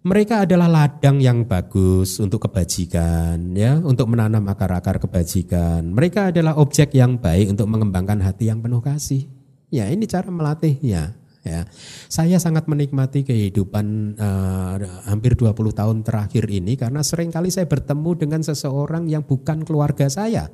[0.05, 5.81] Mereka adalah ladang yang bagus untuk kebajikan, ya, untuk menanam akar-akar kebajikan.
[5.81, 9.25] Mereka adalah objek yang baik untuk mengembangkan hati yang penuh kasih.
[9.73, 11.17] Ya, ini cara melatihnya.
[11.41, 11.65] Ya,
[12.05, 18.11] saya sangat menikmati kehidupan uh, hampir 20 tahun terakhir ini karena sering kali saya bertemu
[18.17, 20.49] dengan seseorang yang bukan keluarga saya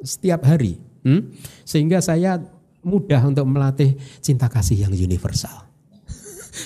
[0.00, 1.36] setiap hari, hmm?
[1.68, 2.40] sehingga saya
[2.80, 5.67] mudah untuk melatih cinta kasih yang universal.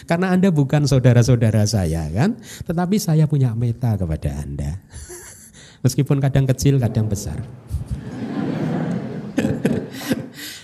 [0.08, 2.38] Karena Anda bukan saudara-saudara saya kan,
[2.68, 4.78] tetapi saya punya meta kepada Anda.
[5.84, 7.38] Meskipun kadang kecil, kadang besar.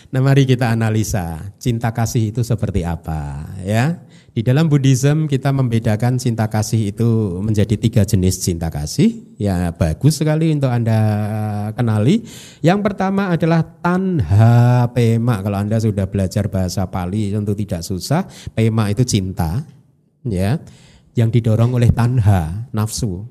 [0.09, 4.08] Nah, mari kita analisa cinta kasih itu seperti apa, ya.
[4.29, 9.35] Di dalam Buddhism kita membedakan cinta kasih itu menjadi tiga jenis cinta kasih.
[9.35, 11.01] Ya, bagus sekali untuk Anda
[11.74, 12.22] kenali.
[12.62, 15.43] Yang pertama adalah tanha pema.
[15.43, 18.29] Kalau Anda sudah belajar bahasa Pali tentu tidak susah.
[18.55, 19.66] Pema itu cinta,
[20.22, 20.62] ya.
[21.18, 23.26] Yang didorong oleh tanha, nafsu,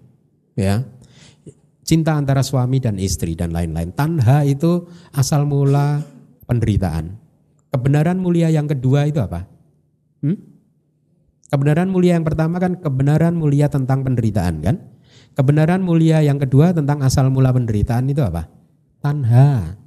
[0.60, 0.84] ya
[1.88, 3.95] cinta antara suami dan istri dan lain-lain.
[3.95, 6.04] Tanha itu asal mula
[6.43, 7.16] penderitaan.
[7.72, 9.48] Kebenaran mulia yang kedua itu apa?
[10.20, 10.36] Hmm?
[11.48, 14.76] Kebenaran mulia yang pertama kan kebenaran mulia tentang penderitaan kan?
[15.38, 18.52] Kebenaran mulia yang kedua tentang asal mula penderitaan itu apa?
[19.00, 19.78] Tanha.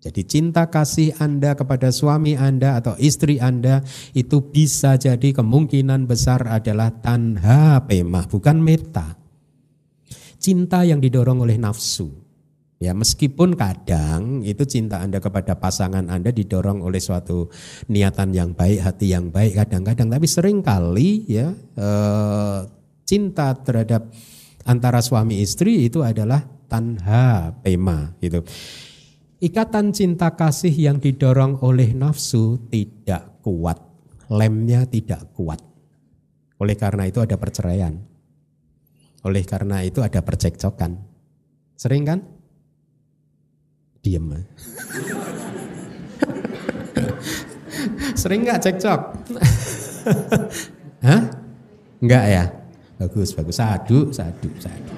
[0.00, 3.84] Jadi cinta kasih Anda kepada suami Anda atau istri Anda
[4.16, 9.20] itu bisa jadi kemungkinan besar adalah tanha pemah, bukan meta.
[10.40, 12.19] Cinta yang didorong oleh nafsu.
[12.80, 17.52] Ya, meskipun kadang itu cinta Anda kepada pasangan Anda didorong oleh suatu
[17.92, 22.58] niatan yang baik, hati yang baik kadang-kadang, tapi sering kali ya eh,
[23.04, 24.08] cinta terhadap
[24.64, 26.40] antara suami istri itu adalah
[26.72, 28.40] tanha pema gitu.
[29.44, 33.76] Ikatan cinta kasih yang didorong oleh nafsu tidak kuat,
[34.32, 35.60] lemnya tidak kuat.
[36.56, 37.92] Oleh karena itu ada perceraian.
[39.20, 40.96] Oleh karena itu ada percekcokan.
[41.76, 42.39] Sering kan?
[44.00, 44.32] Diem.
[48.16, 49.00] Sering nggak cekcok?
[51.06, 51.22] Hah?
[52.00, 52.44] Enggak ya?
[52.96, 53.56] Bagus, bagus.
[53.56, 54.92] Sadu, sadu, sadu.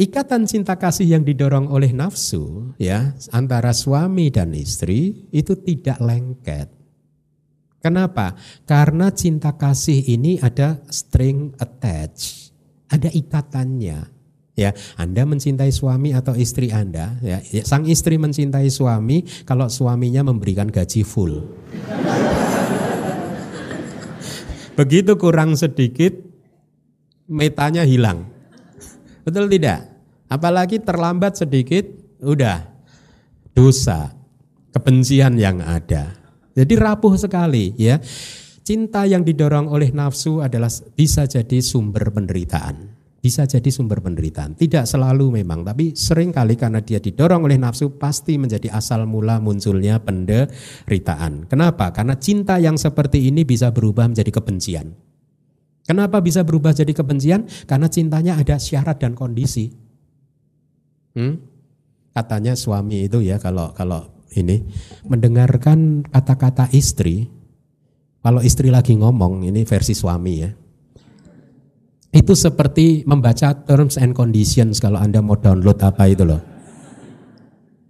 [0.00, 6.72] Ikatan cinta kasih yang didorong oleh nafsu ya antara suami dan istri itu tidak lengket.
[7.84, 8.32] Kenapa?
[8.64, 12.49] Karena cinta kasih ini ada string attach
[12.90, 14.20] ada ikatannya.
[14.58, 20.20] Ya, Anda mencintai suami atau istri Anda, ya, ya, sang istri mencintai suami kalau suaminya
[20.26, 21.48] memberikan gaji full.
[24.76, 26.12] Begitu kurang sedikit
[27.30, 28.28] metanya hilang.
[29.24, 29.86] Betul tidak?
[30.28, 31.86] Apalagi terlambat sedikit,
[32.20, 32.68] udah
[33.54, 34.12] dosa,
[34.74, 36.20] kebencian yang ada.
[36.54, 38.02] Jadi rapuh sekali ya.
[38.60, 43.00] Cinta yang didorong oleh nafsu adalah bisa jadi sumber penderitaan.
[43.20, 44.56] Bisa jadi sumber penderitaan.
[44.56, 49.36] Tidak selalu memang, tapi sering kali karena dia didorong oleh nafsu pasti menjadi asal mula
[49.44, 51.44] munculnya penderitaan.
[51.44, 51.92] Kenapa?
[51.92, 54.96] Karena cinta yang seperti ini bisa berubah menjadi kebencian.
[55.84, 57.44] Kenapa bisa berubah jadi kebencian?
[57.68, 59.68] Karena cintanya ada syarat dan kondisi.
[61.12, 61.44] Hmm?
[62.16, 64.08] Katanya suami itu ya kalau kalau
[64.38, 64.62] ini
[65.04, 67.39] mendengarkan kata-kata istri
[68.20, 70.50] kalau istri lagi ngomong, ini versi suami ya.
[72.10, 76.42] Itu seperti membaca terms and conditions kalau Anda mau download apa itu loh.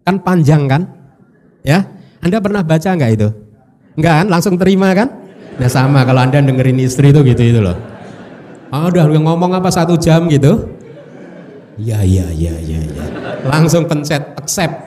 [0.07, 0.83] Kan panjang kan?
[1.67, 1.83] Ya,
[2.23, 3.29] Anda pernah baca nggak itu?
[3.99, 4.27] Enggak kan?
[4.31, 5.09] Langsung terima kan?
[5.59, 7.75] Nah sama kalau Anda dengerin istri itu gitu itu loh.
[8.71, 10.79] Oh, udah ngomong apa satu jam gitu?
[11.75, 13.05] Ya, ya, ya, ya, ya.
[13.49, 14.79] Langsung pencet accept.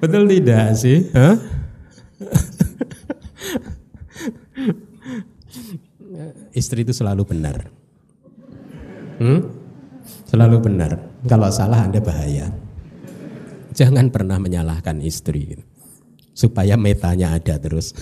[0.00, 1.08] Betul tidak sih?
[1.12, 1.36] Hah?
[6.56, 7.70] Istri itu selalu benar.
[9.20, 9.52] Hmm?
[10.26, 10.96] Selalu benar.
[11.28, 12.48] Kalau salah Anda bahaya.
[13.76, 15.60] Jangan pernah menyalahkan istri.
[16.32, 17.92] Supaya metanya ada terus.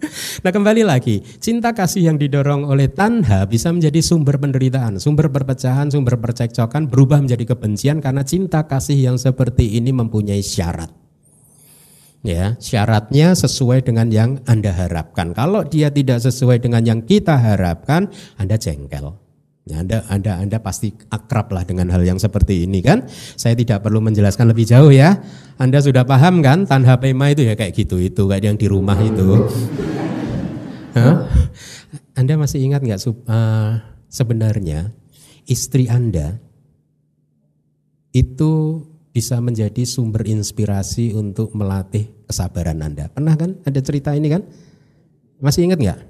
[0.44, 5.88] Nah kembali lagi, cinta kasih yang didorong oleh tanha bisa menjadi sumber penderitaan, sumber perpecahan,
[5.90, 10.92] sumber percekcokan, berubah menjadi kebencian karena cinta kasih yang seperti ini mempunyai syarat.
[12.26, 15.30] Ya, syaratnya sesuai dengan yang Anda harapkan.
[15.30, 19.25] Kalau dia tidak sesuai dengan yang kita harapkan, Anda jengkel.
[19.66, 23.10] Ya, anda, anda, anda pasti akrab lah dengan hal yang seperti ini kan.
[23.10, 25.18] Saya tidak perlu menjelaskan lebih jauh ya.
[25.58, 28.98] Anda sudah paham kan tanha pema itu ya kayak gitu itu kayak yang di rumah
[29.02, 29.26] itu.
[30.96, 31.28] Huh?
[32.16, 34.96] Anda masih ingat nggak uh, sebenarnya
[35.44, 36.40] istri Anda
[38.16, 38.80] itu
[39.12, 43.12] bisa menjadi sumber inspirasi untuk melatih kesabaran Anda.
[43.12, 44.48] Pernah kan ada cerita ini kan?
[45.36, 46.00] Masih ingat nggak?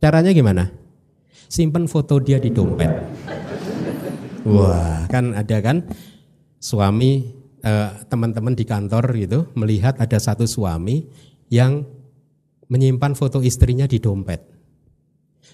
[0.00, 0.72] Caranya gimana?
[1.52, 2.88] Simpen foto dia di dompet.
[4.48, 5.84] Wah, kan ada kan
[6.56, 7.28] suami
[7.60, 11.04] eh, teman-teman di kantor gitu melihat ada satu suami
[11.52, 11.84] yang
[12.72, 14.40] menyimpan foto istrinya di dompet.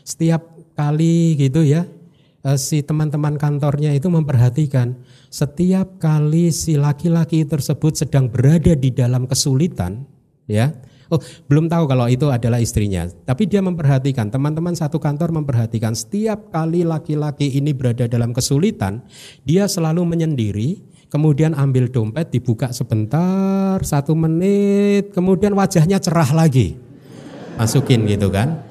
[0.07, 1.83] Setiap kali gitu ya,
[2.47, 4.95] eh, si teman-teman kantornya itu memperhatikan
[5.29, 10.07] setiap kali si laki-laki tersebut sedang berada di dalam kesulitan,
[10.47, 10.71] ya,
[11.09, 13.09] Oh, belum tahu kalau itu adalah istrinya.
[13.09, 19.01] Tapi dia memperhatikan, teman-teman satu kantor memperhatikan setiap kali laki-laki ini berada dalam kesulitan,
[19.49, 26.77] dia selalu menyendiri, kemudian ambil dompet, dibuka sebentar, satu menit, kemudian wajahnya cerah lagi.
[27.57, 28.68] Masukin gitu kan.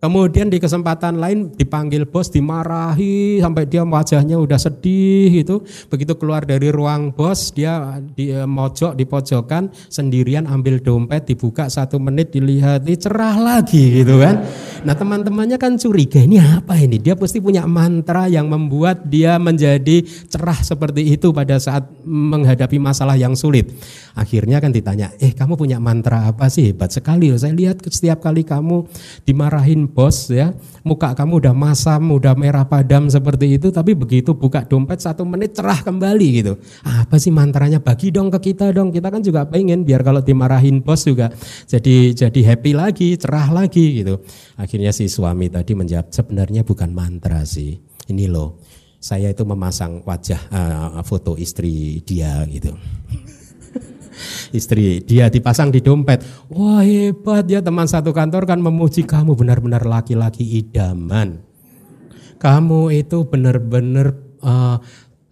[0.00, 5.60] Kemudian di kesempatan lain dipanggil bos, dimarahi sampai dia wajahnya udah sedih gitu.
[5.92, 11.68] Begitu keluar dari ruang bos, dia di eh, mojok di pojokan sendirian ambil dompet, dibuka
[11.68, 14.40] satu menit dilihat, cerah lagi gitu kan.
[14.88, 16.96] Nah teman-temannya kan curiga ini apa ini?
[16.96, 20.00] Dia pasti punya mantra yang membuat dia menjadi
[20.32, 23.68] cerah seperti itu pada saat menghadapi masalah yang sulit.
[24.16, 26.72] Akhirnya kan ditanya, eh kamu punya mantra apa sih?
[26.72, 27.36] Hebat sekali loh.
[27.36, 28.88] Saya lihat setiap kali kamu
[29.28, 30.54] dimarahin bos ya,
[30.86, 35.58] muka kamu udah masam, udah merah padam seperti itu, tapi begitu buka dompet satu menit
[35.58, 36.52] cerah kembali gitu.
[36.86, 37.82] Apa sih mantranya?
[37.82, 38.94] Bagi dong ke kita dong.
[38.94, 41.34] Kita kan juga pengen biar kalau dimarahin bos juga
[41.66, 44.22] jadi jadi happy lagi, cerah lagi gitu.
[44.56, 47.74] Akhirnya si suami tadi menjawab sebenarnya bukan mantra sih.
[48.10, 48.58] Ini loh,
[49.00, 52.76] saya itu memasang wajah uh, foto istri dia gitu
[54.50, 56.22] istri dia dipasang di dompet.
[56.52, 61.44] Wah hebat ya teman satu kantor kan memuji kamu benar-benar laki-laki idaman.
[62.40, 64.80] Kamu itu benar-benar uh,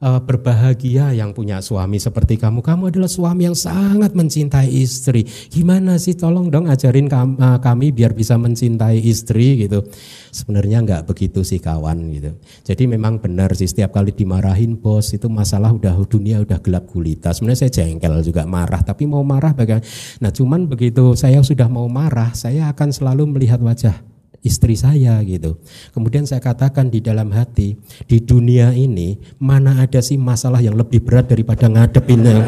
[0.03, 2.62] uh, berbahagia yang punya suami seperti kamu.
[2.62, 5.26] Kamu adalah suami yang sangat mencintai istri.
[5.51, 9.86] Gimana sih tolong dong ajarin kami, uh, kami biar bisa mencintai istri gitu.
[10.30, 12.30] Sebenarnya nggak begitu sih kawan gitu.
[12.66, 17.34] Jadi memang benar sih setiap kali dimarahin bos itu masalah udah dunia udah gelap gulita.
[17.34, 19.84] Sebenarnya saya jengkel juga marah tapi mau marah bagaimana.
[20.22, 25.59] Nah cuman begitu saya sudah mau marah saya akan selalu melihat wajah istri saya gitu.
[25.95, 27.74] Kemudian saya katakan di dalam hati,
[28.07, 32.45] di dunia ini mana ada sih masalah yang lebih berat daripada ngadepinnya.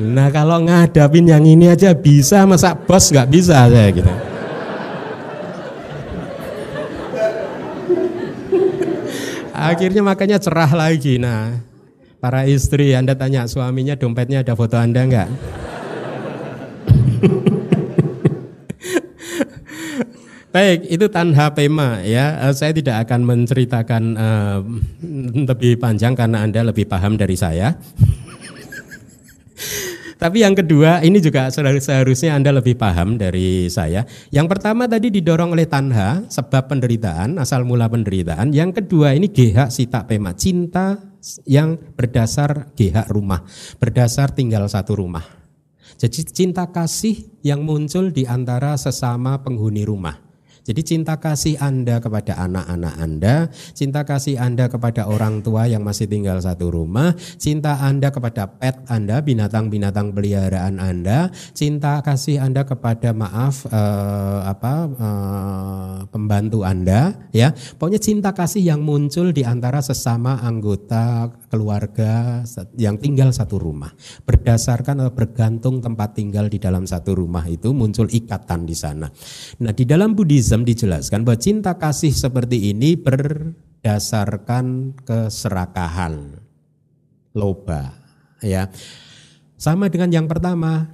[0.00, 4.08] Nah kalau ngadapin yang ini aja bisa, masa bos nggak bisa saya gitu.
[9.52, 11.20] Akhirnya makanya cerah lagi.
[11.20, 11.69] Nah
[12.20, 15.32] Para istri, Anda tanya suaminya dompetnya ada foto Anda enggak?
[20.52, 22.44] Baik, itu tanha pema ya.
[22.44, 24.60] Eh, saya tidak akan menceritakan uh,
[25.48, 27.80] lebih panjang karena Anda lebih paham dari saya.
[30.20, 34.04] Tapi yang kedua, ini juga seharusnya Anda lebih paham dari saya.
[34.28, 38.52] Yang pertama tadi didorong oleh tanha, sebab penderitaan, asal mula penderitaan.
[38.52, 41.00] Yang kedua ini GH sita pema, cinta
[41.48, 43.48] yang berdasar GH rumah,
[43.80, 45.24] berdasar tinggal satu rumah.
[45.96, 50.29] Jadi cinta kasih yang muncul di antara sesama penghuni rumah.
[50.70, 56.06] Jadi cinta kasih Anda kepada anak-anak Anda, cinta kasih Anda kepada orang tua yang masih
[56.06, 63.10] tinggal satu rumah, cinta Anda kepada pet Anda, binatang-binatang peliharaan Anda, cinta kasih Anda kepada
[63.10, 67.50] maaf eh, apa eh, pembantu Anda, ya.
[67.74, 72.46] Pokoknya cinta kasih yang muncul di antara sesama anggota keluarga
[72.78, 73.90] yang tinggal satu rumah.
[74.22, 79.10] Berdasarkan atau bergantung tempat tinggal di dalam satu rumah itu muncul ikatan di sana.
[79.58, 86.38] Nah, di dalam Buddhism dijelaskan bahwa cinta kasih seperti ini berdasarkan keserakahan,
[87.34, 87.98] loba,
[88.40, 88.70] ya.
[89.60, 90.88] Sama dengan yang pertama,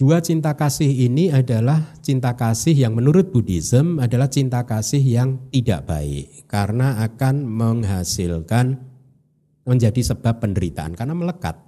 [0.00, 5.86] dua cinta kasih ini adalah cinta kasih yang menurut Buddhism adalah cinta kasih yang tidak
[5.86, 8.91] baik karena akan menghasilkan
[9.66, 11.58] menjadi sebab penderitaan karena melekat.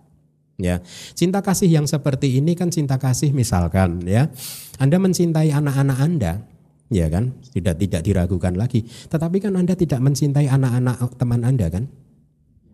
[0.55, 0.79] Ya,
[1.19, 4.31] cinta kasih yang seperti ini kan cinta kasih misalkan ya,
[4.79, 6.47] Anda mencintai anak-anak Anda,
[6.95, 8.87] ya kan, tidak tidak diragukan lagi.
[8.87, 11.91] Tetapi kan Anda tidak mencintai anak-anak teman Anda kan,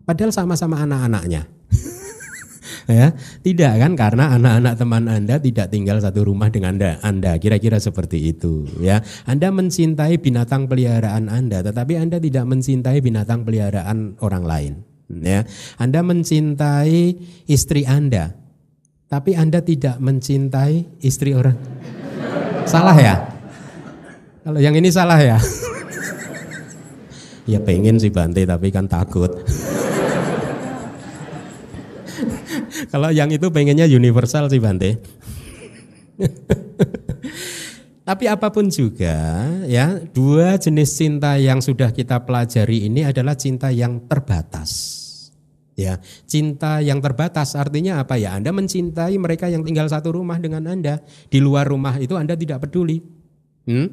[0.05, 1.49] padahal sama-sama anak-anaknya.
[3.01, 7.01] ya, tidak kan karena anak-anak teman Anda tidak tinggal satu rumah dengan Anda.
[7.01, 9.01] Anda kira-kira seperti itu ya.
[9.25, 15.43] Anda mencintai binatang peliharaan Anda, tetapi Anda tidak mencintai binatang peliharaan orang lain ya.
[15.75, 17.19] Anda mencintai
[17.51, 18.31] istri Anda,
[19.11, 21.59] tapi Anda tidak mencintai istri orang.
[22.63, 23.15] Salah ya?
[24.47, 25.35] Kalau yang ini salah ya?
[27.51, 29.29] ya pengen sih Bante tapi kan takut.
[32.91, 34.99] Kalau yang itu pengennya universal sih Bante.
[38.01, 43.69] Tapi apa pun juga ya, dua jenis cinta yang sudah kita pelajari ini adalah cinta
[43.71, 45.00] yang terbatas.
[45.79, 48.35] Ya, cinta yang terbatas artinya apa ya?
[48.35, 50.99] Anda mencintai mereka yang tinggal satu rumah dengan Anda.
[51.31, 52.99] Di luar rumah itu Anda tidak peduli.
[53.65, 53.87] Hmm?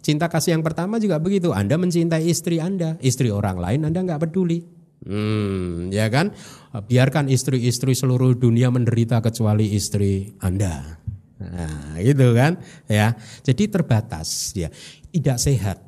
[0.00, 1.52] Cinta kasih yang pertama juga begitu.
[1.54, 4.80] Anda mencintai istri Anda, istri orang lain Anda nggak peduli.
[5.00, 6.36] Hmm, ya kan?
[6.76, 11.00] Biarkan istri-istri seluruh dunia menderita kecuali istri Anda.
[11.40, 12.60] Nah, gitu kan?
[12.84, 13.16] Ya.
[13.40, 14.68] Jadi terbatas ya.
[15.08, 15.80] Tidak sehat.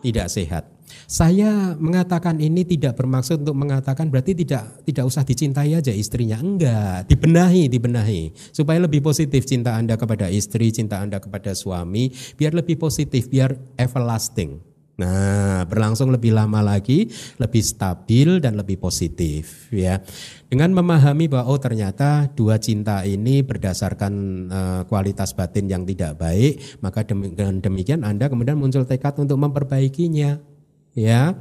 [0.00, 0.73] Tidak sehat.
[1.04, 6.40] Saya mengatakan ini tidak bermaksud untuk mengatakan berarti tidak tidak usah dicintai aja istrinya.
[6.40, 8.32] Enggak, dibenahi, dibenahi.
[8.52, 13.56] Supaya lebih positif cinta Anda kepada istri, cinta Anda kepada suami, biar lebih positif, biar
[13.76, 14.74] everlasting.
[14.94, 17.10] Nah, berlangsung lebih lama lagi,
[17.42, 19.98] lebih stabil dan lebih positif ya.
[20.46, 24.12] Dengan memahami bahwa oh ternyata dua cinta ini berdasarkan
[24.46, 30.53] uh, kualitas batin yang tidak baik, maka dengan demikian Anda kemudian muncul tekad untuk memperbaikinya
[30.94, 31.34] ya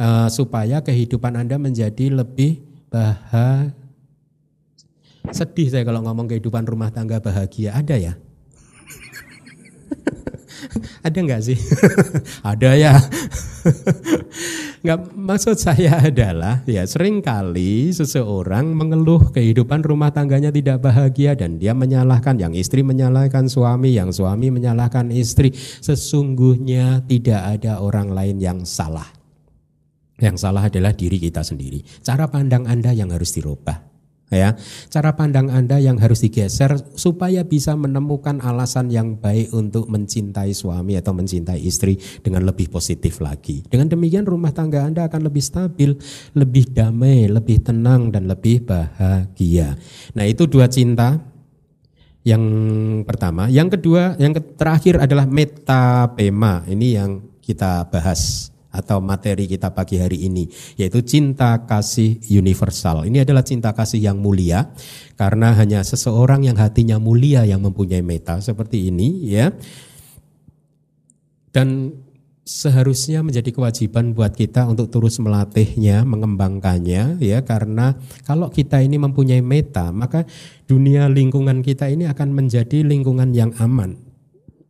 [0.00, 2.60] uh, supaya kehidupan Anda menjadi lebih
[2.92, 3.76] bahagia.
[5.30, 7.76] Sedih saya kalau ngomong kehidupan rumah tangga bahagia.
[7.76, 8.14] Ada ya?
[11.06, 11.58] Ada nggak sih?
[12.50, 12.94] Ada ya.
[14.84, 21.60] nggak maksud saya adalah ya sering kali seseorang mengeluh kehidupan rumah tangganya tidak bahagia dan
[21.60, 25.52] dia menyalahkan yang istri menyalahkan suami, yang suami menyalahkan istri.
[25.56, 29.06] Sesungguhnya tidak ada orang lain yang salah.
[30.20, 31.80] Yang salah adalah diri kita sendiri.
[32.04, 33.89] Cara pandang Anda yang harus dirubah
[34.30, 34.54] ya
[34.86, 40.94] cara pandang Anda yang harus digeser supaya bisa menemukan alasan yang baik untuk mencintai suami
[40.94, 43.66] atau mencintai istri dengan lebih positif lagi.
[43.66, 45.90] Dengan demikian rumah tangga Anda akan lebih stabil,
[46.38, 49.74] lebih damai, lebih tenang dan lebih bahagia.
[50.14, 51.18] Nah, itu dua cinta
[52.20, 52.42] yang
[53.08, 56.62] pertama, yang kedua, yang terakhir adalah metapema.
[56.68, 57.10] Ini yang
[57.40, 60.46] kita bahas atau materi kita pagi hari ini
[60.78, 63.04] yaitu cinta kasih universal.
[63.06, 64.70] Ini adalah cinta kasih yang mulia
[65.18, 69.50] karena hanya seseorang yang hatinya mulia yang mempunyai meta seperti ini ya.
[71.50, 71.90] Dan
[72.46, 79.42] seharusnya menjadi kewajiban buat kita untuk terus melatihnya, mengembangkannya ya karena kalau kita ini mempunyai
[79.42, 80.26] meta maka
[80.70, 83.98] dunia lingkungan kita ini akan menjadi lingkungan yang aman.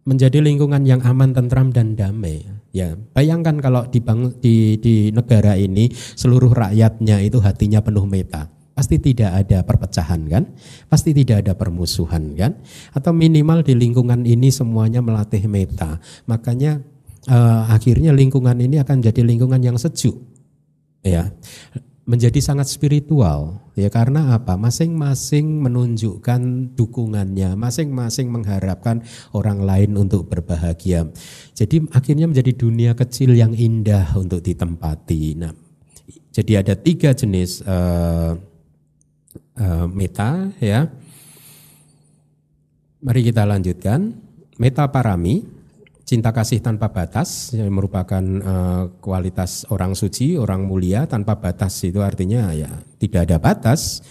[0.09, 5.59] Menjadi lingkungan yang aman, tentram dan damai Ya, bayangkan kalau di, bang, di di negara
[5.59, 8.47] ini seluruh rakyatnya itu hatinya penuh meta.
[8.71, 10.55] Pasti tidak ada perpecahan kan?
[10.87, 12.62] Pasti tidak ada permusuhan kan?
[12.95, 15.99] Atau minimal di lingkungan ini semuanya melatih meta.
[16.31, 16.79] Makanya
[17.27, 20.16] eh, akhirnya lingkungan ini akan jadi lingkungan yang sejuk.
[21.03, 21.35] Ya
[22.09, 23.61] menjadi sangat spiritual.
[23.77, 24.57] Ya karena apa?
[24.57, 31.09] Masing-masing menunjukkan dukungannya masing-masing mengharapkan orang lain untuk berbahagia.
[31.55, 35.23] Jadi akhirnya menjadi dunia kecil yang indah untuk ditempati.
[35.39, 35.53] Nah
[36.31, 38.39] jadi ada tiga jenis uh,
[39.59, 40.87] uh, meta ya.
[43.01, 44.13] Mari kita lanjutkan.
[44.61, 45.60] Meta parami
[46.11, 52.03] cinta kasih tanpa batas yang merupakan uh, kualitas orang suci, orang mulia tanpa batas itu
[52.03, 52.67] artinya ya
[52.99, 54.03] tidak ada batas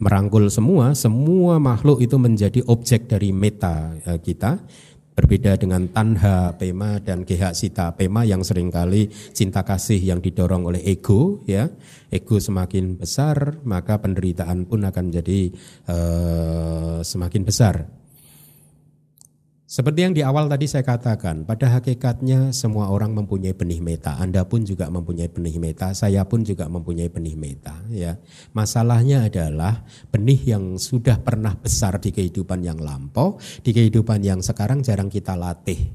[0.00, 4.64] merangkul semua, semua makhluk itu menjadi objek dari meta uh, kita.
[5.12, 10.64] Berbeda dengan tanha pema dan geha sita pema yang sering kali cinta kasih yang didorong
[10.64, 11.68] oleh ego ya.
[12.08, 15.52] Ego semakin besar maka penderitaan pun akan jadi
[15.84, 18.01] uh, semakin besar
[19.72, 24.20] Seperti yang di awal tadi saya katakan, pada hakikatnya semua orang mempunyai benih meta.
[24.20, 27.80] Anda pun juga mempunyai benih meta, saya pun juga mempunyai benih meta.
[27.88, 28.20] Ya,
[28.52, 29.80] masalahnya adalah
[30.12, 35.40] benih yang sudah pernah besar di kehidupan yang lampau, di kehidupan yang sekarang jarang kita
[35.40, 35.88] latih,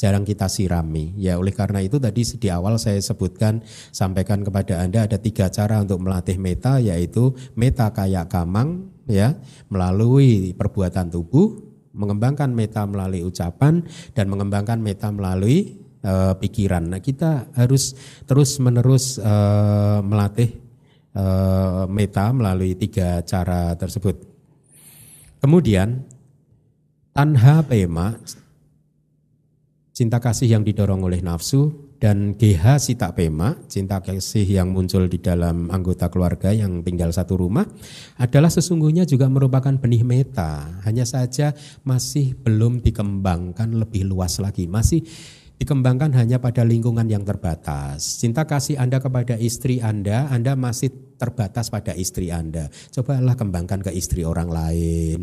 [0.00, 1.12] jarang kita sirami.
[1.20, 3.60] Ya, oleh karena itu tadi di awal saya sebutkan,
[3.92, 9.36] sampaikan kepada Anda ada tiga cara untuk melatih meta, yaitu meta kayak kamang, ya,
[9.68, 16.92] melalui perbuatan tubuh, mengembangkan meta melalui ucapan dan mengembangkan meta melalui uh, pikiran.
[16.92, 17.96] Nah, kita harus
[18.28, 20.52] terus-menerus uh, melatih
[21.16, 24.16] uh, meta melalui tiga cara tersebut.
[25.38, 26.02] Kemudian
[27.14, 28.18] tanha pema
[29.94, 35.18] cinta kasih yang didorong oleh nafsu dan GH Sita Pema, cinta kasih yang muncul di
[35.18, 37.66] dalam anggota keluarga yang tinggal satu rumah
[38.22, 40.78] adalah sesungguhnya juga merupakan benih meta.
[40.86, 44.70] Hanya saja masih belum dikembangkan lebih luas lagi.
[44.70, 45.02] Masih
[45.58, 48.22] dikembangkan hanya pada lingkungan yang terbatas.
[48.22, 52.70] Cinta kasih Anda kepada istri Anda, Anda masih terbatas pada istri Anda.
[52.94, 55.18] Cobalah kembangkan ke istri orang lain.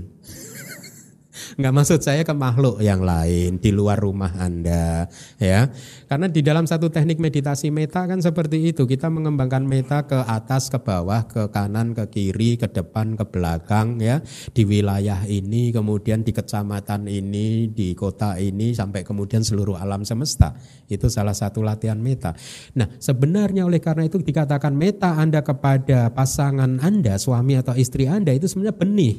[1.56, 5.08] Nggak maksud saya ke makhluk yang lain di luar rumah Anda
[5.40, 5.70] ya.
[6.06, 8.86] Karena di dalam satu teknik meditasi meta kan seperti itu.
[8.86, 13.98] Kita mengembangkan meta ke atas, ke bawah, ke kanan, ke kiri, ke depan, ke belakang
[14.00, 14.22] ya.
[14.54, 20.54] Di wilayah ini, kemudian di kecamatan ini, di kota ini sampai kemudian seluruh alam semesta.
[20.86, 22.38] Itu salah satu latihan meta.
[22.78, 28.32] Nah, sebenarnya oleh karena itu dikatakan meta Anda kepada pasangan Anda, suami atau istri Anda
[28.34, 29.16] itu sebenarnya benih.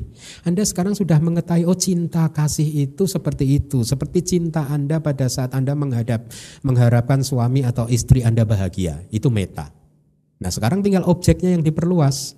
[0.47, 1.77] Anda sekarang sudah mengetahui oh
[2.09, 6.31] kasih itu seperti itu, seperti cinta Anda pada saat Anda menghadap
[6.63, 9.03] mengharapkan suami atau istri Anda bahagia.
[9.11, 9.75] Itu meta.
[10.37, 12.37] Nah, sekarang tinggal objeknya yang diperluas.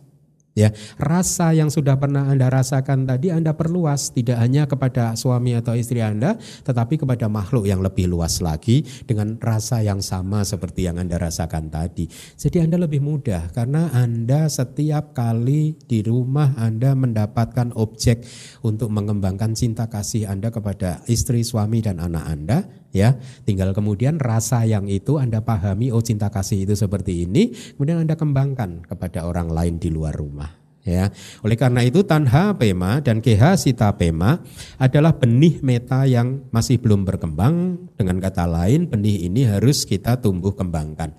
[0.59, 5.79] Ya, rasa yang sudah pernah Anda rasakan tadi Anda perluas tidak hanya kepada suami atau
[5.79, 6.35] istri Anda,
[6.67, 11.71] tetapi kepada makhluk yang lebih luas lagi dengan rasa yang sama seperti yang Anda rasakan
[11.71, 12.11] tadi.
[12.11, 18.27] Jadi Anda lebih mudah karena Anda setiap kali di rumah Anda mendapatkan objek
[18.67, 22.59] untuk mengembangkan cinta kasih Anda kepada istri, suami dan anak Anda,
[22.95, 23.17] ya.
[23.45, 28.15] Tinggal kemudian rasa yang itu Anda pahami oh cinta kasih itu seperti ini, kemudian Anda
[28.15, 31.13] kembangkan kepada orang lain di luar rumah ya.
[31.45, 34.41] Oleh karena itu tanha pema dan keha sita pema
[34.81, 37.77] adalah benih meta yang masih belum berkembang.
[37.95, 41.13] Dengan kata lain, benih ini harus kita tumbuh kembangkan.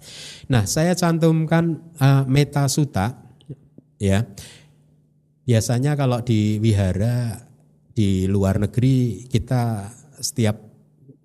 [0.49, 3.13] Nah, saya cantumkan uh, meta suta
[4.01, 4.25] ya.
[5.45, 7.49] Biasanya kalau di wihara
[7.93, 9.89] di luar negeri kita
[10.21, 10.68] setiap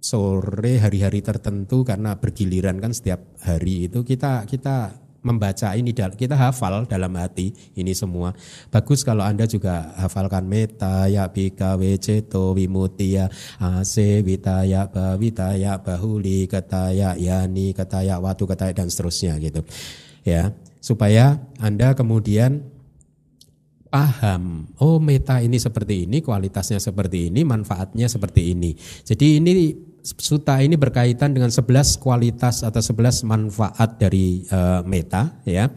[0.04, 4.92] sore hari-hari tertentu karena bergiliran kan setiap hari itu kita kita
[5.24, 8.36] membaca ini kita hafal dalam hati ini semua.
[8.68, 17.16] Bagus kalau Anda juga hafalkan meta ya bika weceto wimutia ase vitaya bawitaya bahuli ketaya
[17.16, 19.64] yani ketaya watu ketaya dan seterusnya gitu.
[20.28, 20.52] Ya,
[20.84, 22.68] supaya Anda kemudian
[23.88, 28.76] paham, oh meta ini seperti ini, kualitasnya seperti ini, manfaatnya seperti ini.
[29.06, 29.52] Jadi ini
[30.04, 35.72] suta ini berkaitan dengan 11 kualitas atau 11 manfaat dari uh, meta ya.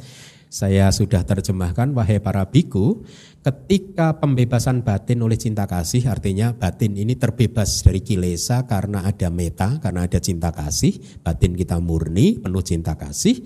[0.48, 3.04] Saya sudah terjemahkan wahai para biku,
[3.44, 9.76] ketika pembebasan batin oleh cinta kasih artinya batin ini terbebas dari kilesa karena ada meta,
[9.84, 13.44] karena ada cinta kasih, batin kita murni penuh cinta kasih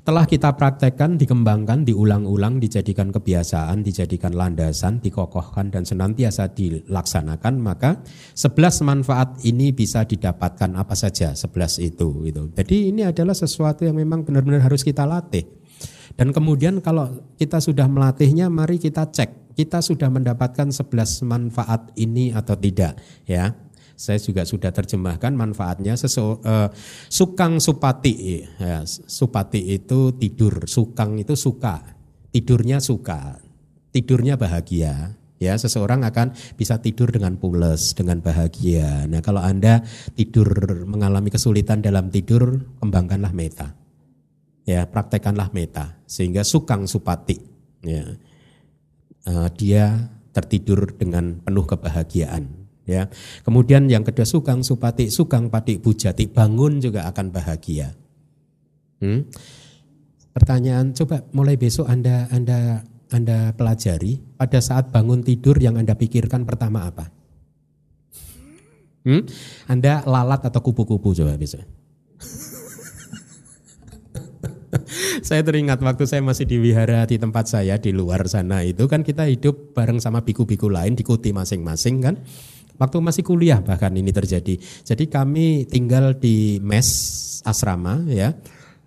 [0.00, 8.00] telah kita praktekkan, dikembangkan, diulang-ulang, dijadikan kebiasaan, dijadikan landasan, dikokohkan dan senantiasa dilaksanakan, maka
[8.32, 12.48] sebelas manfaat ini bisa didapatkan apa saja sebelas itu gitu.
[12.56, 15.44] Jadi ini adalah sesuatu yang memang benar-benar harus kita latih.
[16.16, 22.32] Dan kemudian kalau kita sudah melatihnya, mari kita cek kita sudah mendapatkan sebelas manfaat ini
[22.32, 22.96] atau tidak
[23.28, 23.52] ya
[24.00, 25.92] saya juga sudah terjemahkan manfaatnya.
[25.92, 26.72] Sesu, uh,
[27.12, 28.40] sukang supati.
[28.56, 30.64] Ya, supati itu tidur.
[30.64, 31.84] Sukang itu suka.
[32.32, 33.36] Tidurnya suka.
[33.92, 35.20] Tidurnya bahagia.
[35.36, 39.08] Ya seseorang akan bisa tidur dengan pules dengan bahagia.
[39.08, 39.84] Nah kalau anda
[40.16, 40.48] tidur
[40.84, 43.76] mengalami kesulitan dalam tidur kembangkanlah meta.
[44.64, 46.00] Ya praktekkanlah meta.
[46.08, 47.36] Sehingga sukang supati.
[47.84, 48.16] Ya.
[49.28, 53.08] Uh, dia tertidur dengan penuh kebahagiaan ya.
[53.42, 57.92] Kemudian yang kedua sukang supati, sukang pati bujati, bangun juga akan bahagia.
[59.00, 59.26] Hmm?
[60.30, 66.46] Pertanyaan coba mulai besok Anda Anda Anda pelajari pada saat bangun tidur yang Anda pikirkan
[66.46, 67.10] pertama apa?
[69.02, 69.24] Hmm?
[69.66, 71.64] Anda lalat atau kupu-kupu coba besok.
[75.26, 79.02] saya teringat waktu saya masih di wihara di tempat saya di luar sana itu kan
[79.02, 82.14] kita hidup bareng sama biku-biku lain di kuti masing-masing kan
[82.80, 84.56] Waktu masih kuliah bahkan ini terjadi.
[84.56, 86.88] Jadi kami tinggal di mes
[87.44, 88.32] asrama ya,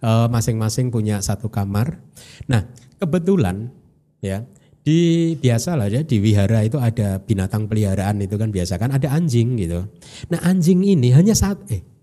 [0.01, 2.01] eh, masing-masing punya satu kamar.
[2.49, 2.65] Nah
[2.97, 3.69] kebetulan
[4.17, 4.41] ya
[4.83, 9.13] di biasa lah ya di wihara itu ada binatang peliharaan itu kan biasa kan ada
[9.13, 9.85] anjing gitu.
[10.33, 11.93] Nah anjing ini hanya satu eh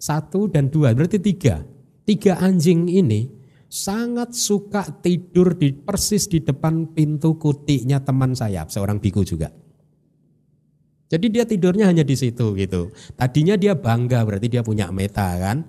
[0.00, 1.60] satu dan dua berarti tiga.
[2.04, 3.24] Tiga anjing ini
[3.70, 9.48] sangat suka tidur di persis di depan pintu kutiknya teman saya seorang biku juga.
[11.14, 12.90] Jadi dia tidurnya hanya di situ gitu.
[13.14, 15.62] Tadinya dia bangga berarti dia punya meta kan.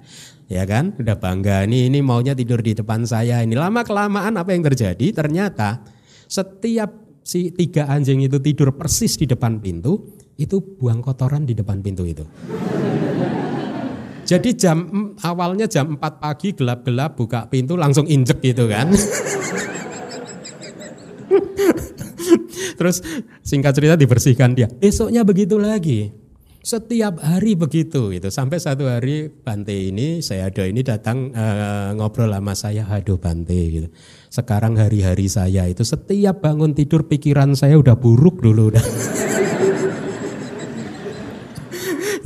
[0.50, 0.98] Ya kan?
[0.98, 3.46] Udah bangga ini ini maunya tidur di depan saya.
[3.46, 5.14] Ini lama kelamaan apa yang terjadi?
[5.14, 5.86] Ternyata
[6.26, 11.86] setiap si tiga anjing itu tidur persis di depan pintu, itu buang kotoran di depan
[11.86, 12.26] pintu itu.
[14.26, 18.90] Jadi jam awalnya jam 4 pagi gelap-gelap buka pintu langsung injek gitu kan.
[22.76, 23.02] Terus
[23.42, 24.68] singkat cerita dibersihkan dia.
[24.68, 26.12] Besoknya begitu lagi.
[26.66, 28.28] Setiap hari begitu gitu.
[28.34, 33.54] Sampai satu hari Bante ini saya ada ini datang uh, ngobrol sama saya, aduh Bante
[33.70, 33.88] gitu.
[34.34, 38.82] Sekarang hari-hari saya itu setiap bangun tidur pikiran saya udah buruk dulu udah.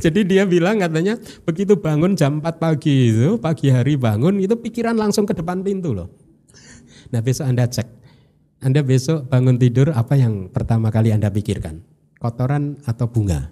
[0.00, 4.96] Jadi dia bilang katanya begitu bangun jam 4 pagi itu, pagi hari bangun itu pikiran
[4.96, 6.08] langsung ke depan pintu loh.
[7.12, 7.99] Nah besok Anda cek
[8.60, 11.80] anda besok bangun tidur apa yang pertama kali Anda pikirkan?
[12.20, 13.48] Kotoran atau bunga?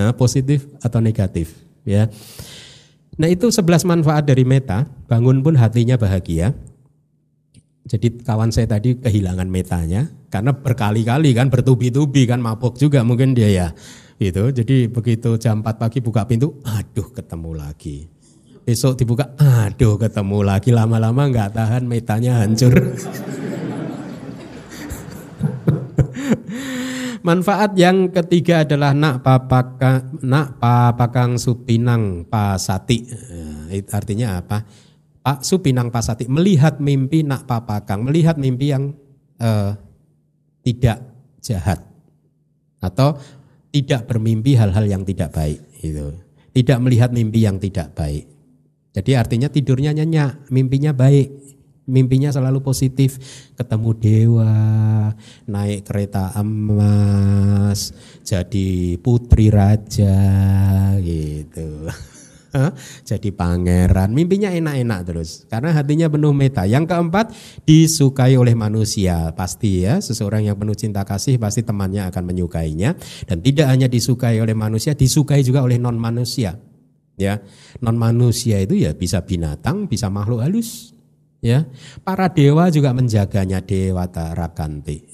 [0.00, 1.52] Nah, positif atau negatif?
[1.84, 2.08] Ya.
[3.20, 6.56] Nah itu sebelas manfaat dari meta, bangun pun hatinya bahagia.
[7.84, 13.52] Jadi kawan saya tadi kehilangan metanya karena berkali-kali kan bertubi-tubi kan mabuk juga mungkin dia
[13.52, 13.68] ya.
[14.16, 14.56] Gitu.
[14.56, 18.08] Jadi begitu jam 4 pagi buka pintu, aduh ketemu lagi.
[18.64, 22.96] Besok dibuka, aduh ketemu lagi lama-lama nggak tahan metanya hancur.
[27.24, 33.00] Manfaat yang ketiga adalah nak papaka, nak papakang supinang pasati.
[33.72, 34.60] Eh, artinya apa?
[35.24, 38.92] Pak supinang pasati melihat mimpi nak papakang, melihat mimpi yang
[39.40, 39.72] uh,
[40.60, 41.00] tidak
[41.40, 41.80] jahat
[42.84, 43.16] atau
[43.72, 46.12] tidak bermimpi hal-hal yang tidak baik itu.
[46.52, 48.28] Tidak melihat mimpi yang tidak baik.
[48.92, 51.32] Jadi artinya tidurnya nyenyak, mimpinya baik
[51.88, 53.16] mimpinya selalu positif.
[53.54, 54.54] Ketemu dewa
[55.48, 57.94] naik kereta emas
[58.24, 60.16] jadi putri raja
[61.00, 61.88] gitu.
[63.02, 64.14] Jadi pangeran.
[64.14, 66.62] Mimpinya enak-enak terus karena hatinya penuh meta.
[66.62, 67.34] Yang keempat
[67.66, 69.34] disukai oleh manusia.
[69.34, 72.94] Pasti ya seseorang yang penuh cinta kasih pasti temannya akan menyukainya.
[73.26, 76.54] Dan tidak hanya disukai oleh manusia disukai juga oleh non manusia
[77.14, 77.38] ya
[77.78, 80.93] non manusia itu ya bisa binatang bisa makhluk halus
[81.44, 81.68] Ya,
[82.00, 85.04] para dewa juga menjaganya dewa Tarakanti.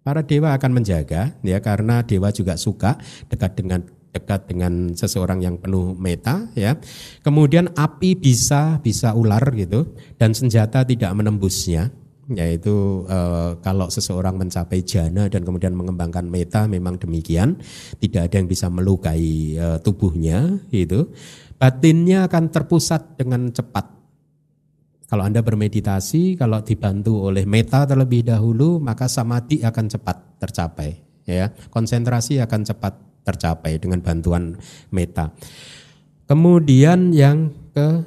[0.00, 2.96] Para dewa akan menjaga ya karena dewa juga suka
[3.28, 3.84] dekat dengan
[4.16, 6.80] dekat dengan seseorang yang penuh meta ya.
[7.20, 11.92] Kemudian api bisa bisa ular gitu dan senjata tidak menembusnya.
[12.30, 13.18] Yaitu e,
[13.60, 17.60] kalau seseorang mencapai jana dan kemudian mengembangkan meta memang demikian.
[18.00, 21.12] Tidak ada yang bisa melukai e, tubuhnya itu
[21.60, 23.99] batinnya akan terpusat dengan cepat
[25.10, 31.02] kalau Anda bermeditasi, kalau dibantu oleh meta terlebih dahulu, maka samadhi akan cepat tercapai.
[31.26, 32.94] Ya, konsentrasi akan cepat
[33.26, 34.54] tercapai dengan bantuan
[34.94, 35.34] meta.
[36.30, 38.06] Kemudian yang ke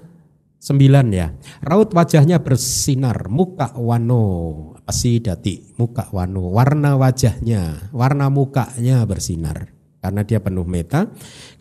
[0.64, 1.28] sembilan ya,
[1.60, 10.28] raut wajahnya bersinar, muka wano, pasti dati, muka wano, warna wajahnya, warna mukanya bersinar karena
[10.28, 11.08] dia penuh meta.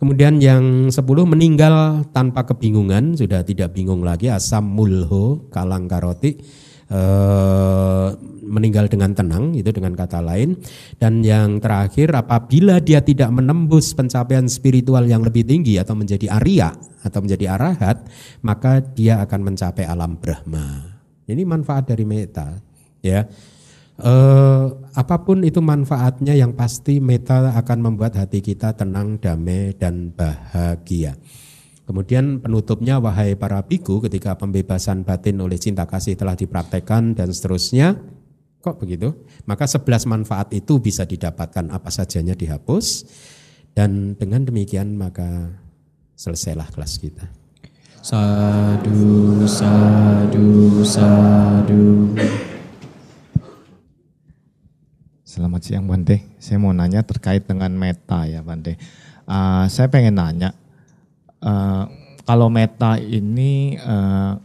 [0.03, 6.43] Kemudian yang sepuluh meninggal tanpa kebingungan, sudah tidak bingung lagi asam mulho kalang karoti
[6.91, 7.01] e,
[8.43, 10.59] meninggal dengan tenang itu dengan kata lain.
[10.99, 16.75] Dan yang terakhir apabila dia tidak menembus pencapaian spiritual yang lebih tinggi atau menjadi Arya
[17.07, 18.03] atau menjadi arahat,
[18.43, 20.99] maka dia akan mencapai alam Brahma.
[21.31, 22.59] Ini manfaat dari meta
[22.99, 23.27] ya
[24.01, 30.15] eh, apa pun itu manfaatnya yang pasti meta akan membuat hati kita tenang, damai dan
[30.15, 31.17] bahagia.
[31.83, 37.99] Kemudian penutupnya wahai para biku ketika pembebasan batin oleh cinta kasih telah dipraktekkan dan seterusnya
[38.63, 39.27] kok begitu?
[39.45, 43.05] Maka sebelas manfaat itu bisa didapatkan apa sajanya dihapus
[43.75, 45.59] dan dengan demikian maka
[46.15, 47.27] selesailah kelas kita.
[48.03, 52.15] Sadu, sadu, sadu.
[55.33, 56.21] Selamat siang Bante.
[56.37, 58.77] Saya mau nanya terkait dengan meta ya Bante.
[59.25, 60.53] Uh, saya pengen nanya,
[61.41, 61.89] uh,
[62.29, 64.37] kalau meta ini, uh,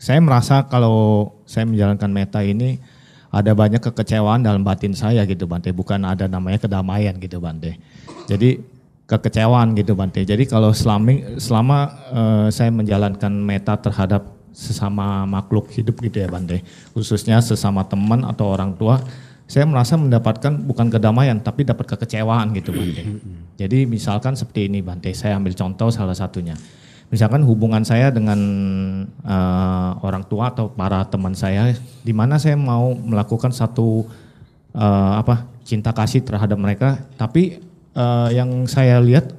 [0.00, 2.80] saya merasa kalau saya menjalankan meta ini
[3.28, 7.76] ada banyak kekecewaan dalam batin saya gitu Bante, bukan ada namanya kedamaian gitu Bante.
[8.24, 8.64] Jadi
[9.04, 10.24] kekecewaan gitu Bante.
[10.24, 11.78] Jadi kalau selama selama
[12.08, 16.64] uh, saya menjalankan meta terhadap sesama makhluk hidup gitu ya Bante,
[16.96, 19.04] khususnya sesama teman atau orang tua,
[19.44, 23.02] saya merasa mendapatkan bukan kedamaian tapi dapat kekecewaan gitu Bante.
[23.60, 26.56] Jadi misalkan seperti ini Bante, saya ambil contoh salah satunya
[27.14, 28.38] misalkan hubungan saya dengan
[29.22, 31.70] uh, orang tua atau para teman saya,
[32.02, 34.02] di mana saya mau melakukan satu
[34.74, 37.62] uh, apa cinta kasih terhadap mereka, tapi
[37.94, 39.30] uh, yang saya lihat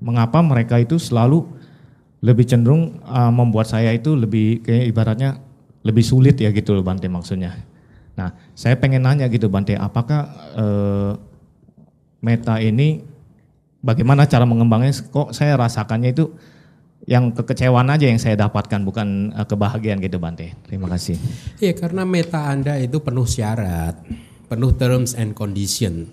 [0.00, 1.46] mengapa mereka itu selalu
[2.24, 5.30] lebih cenderung uh, membuat saya itu lebih kayak ibaratnya
[5.82, 7.58] lebih sulit ya gitu loh Bante maksudnya.
[8.12, 11.12] Nah, saya pengen nanya gitu Bante, apakah uh,
[12.20, 13.00] meta ini
[13.80, 14.92] bagaimana cara mengembangnya?
[14.92, 16.32] Kok saya rasakannya itu
[17.02, 20.54] yang kekecewaan aja yang saya dapatkan bukan uh, kebahagiaan gitu Bante.
[20.68, 21.18] Terima kasih.
[21.58, 23.98] Iya karena meta Anda itu penuh syarat,
[24.46, 26.12] penuh terms and condition.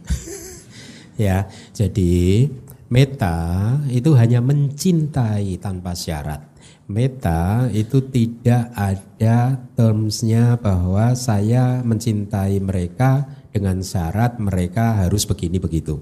[1.20, 1.46] ya,
[1.76, 2.50] jadi
[2.90, 6.49] meta itu hanya mencintai tanpa syarat.
[6.90, 16.02] Meta itu tidak ada termsnya bahwa saya mencintai mereka dengan syarat mereka harus begini begitu.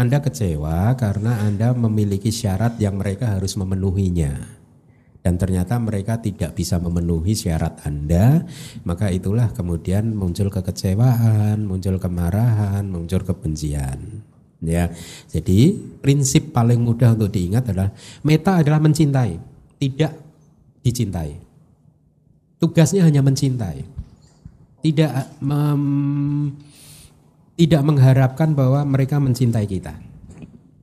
[0.00, 4.56] Anda kecewa karena Anda memiliki syarat yang mereka harus memenuhinya.
[5.20, 8.48] Dan ternyata mereka tidak bisa memenuhi syarat Anda,
[8.88, 14.24] maka itulah kemudian muncul kekecewaan, muncul kemarahan, muncul kebencian.
[14.64, 14.88] Ya.
[15.28, 17.92] Jadi prinsip paling mudah untuk diingat adalah
[18.24, 19.49] meta adalah mencintai,
[19.80, 20.12] tidak
[20.84, 21.40] dicintai.
[22.60, 23.80] Tugasnya hanya mencintai.
[24.84, 25.82] Tidak mem,
[27.56, 29.96] tidak mengharapkan bahwa mereka mencintai kita.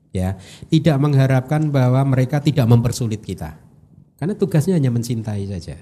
[0.09, 0.41] Ya,
[0.73, 3.53] tidak mengharapkan bahwa mereka tidak mempersulit kita.
[4.17, 5.77] Karena tugasnya hanya mencintai saja.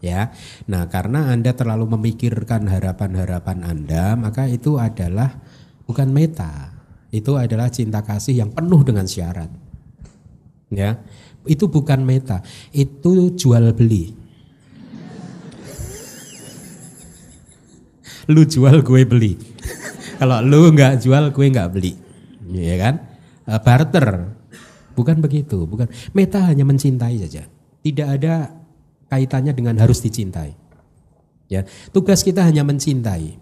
[0.00, 0.30] Ya.
[0.70, 5.42] Nah, karena Anda terlalu memikirkan harapan-harapan Anda, maka itu adalah
[5.84, 6.70] bukan meta.
[7.10, 9.50] Itu adalah cinta kasih yang penuh dengan syarat.
[10.70, 11.02] Ya.
[11.48, 14.12] Itu bukan meta, itu jual beli.
[18.28, 19.32] Lu jual gue beli.
[20.20, 21.96] Kalau lu nggak jual, gue nggak beli,
[22.52, 22.94] ya kan?
[23.48, 24.36] Uh, barter,
[24.92, 25.88] bukan begitu, bukan.
[26.12, 27.48] Meta hanya mencintai saja,
[27.80, 28.52] tidak ada
[29.08, 30.52] kaitannya dengan harus dicintai.
[31.48, 33.40] Ya, tugas kita hanya mencintai.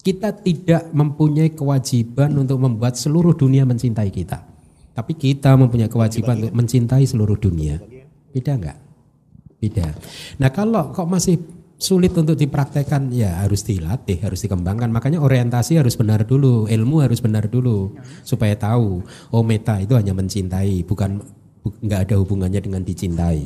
[0.00, 4.53] Kita tidak mempunyai kewajiban untuk membuat seluruh dunia mencintai kita.
[4.94, 7.82] Tapi kita mempunyai kewajiban untuk mencintai seluruh dunia.
[8.30, 8.78] Beda enggak?
[9.58, 9.90] Beda.
[10.38, 11.42] Nah kalau kok masih
[11.74, 14.88] sulit untuk dipraktekkan ya harus dilatih, harus dikembangkan.
[14.88, 19.02] Makanya orientasi harus benar dulu, ilmu harus benar dulu supaya tahu
[19.34, 21.18] oh meta itu hanya mencintai, bukan
[21.64, 23.42] nggak ada hubungannya dengan dicintai.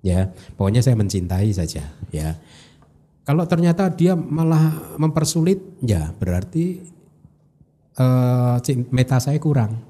[0.00, 2.40] Ya, pokoknya saya mencintai saja, ya.
[3.28, 6.80] Kalau ternyata dia malah mempersulit, ya berarti
[8.00, 8.56] uh,
[8.88, 9.89] meta saya kurang.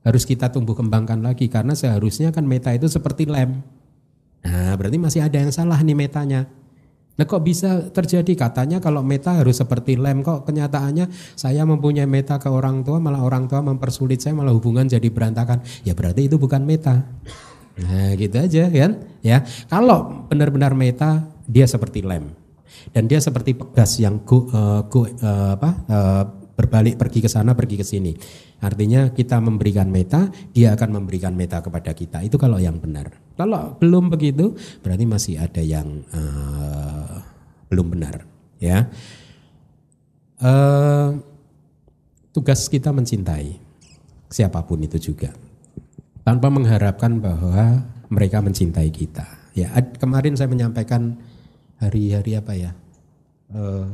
[0.00, 3.60] Harus kita tumbuh kembangkan lagi karena seharusnya kan meta itu seperti lem
[4.40, 6.48] Nah, berarti masih ada yang salah nih metanya.
[7.20, 12.40] Nah kok bisa terjadi katanya kalau meta harus seperti lem kok kenyataannya saya mempunyai meta
[12.40, 15.60] ke orang tua malah orang tua mempersulit saya malah hubungan jadi berantakan.
[15.84, 17.04] Ya berarti itu bukan meta.
[17.76, 19.44] Nah gitu aja kan ya.
[19.68, 22.32] Kalau benar-benar meta dia seperti lem
[22.96, 26.24] dan dia seperti pegas yang go, uh, go uh, apa uh,
[26.56, 28.16] berbalik pergi ke sana pergi ke sini.
[28.60, 32.20] Artinya kita memberikan meta, dia akan memberikan meta kepada kita.
[32.20, 33.08] Itu kalau yang benar.
[33.40, 34.52] Kalau belum begitu,
[34.84, 37.24] berarti masih ada yang uh,
[37.72, 38.28] belum benar.
[38.60, 38.92] Ya,
[40.44, 41.16] uh,
[42.36, 43.56] tugas kita mencintai
[44.28, 45.32] siapa pun itu juga,
[46.20, 47.80] tanpa mengharapkan bahwa
[48.12, 49.24] mereka mencintai kita.
[49.56, 51.16] Ya, kemarin saya menyampaikan
[51.80, 52.76] hari-hari apa ya?
[53.48, 53.88] Uh,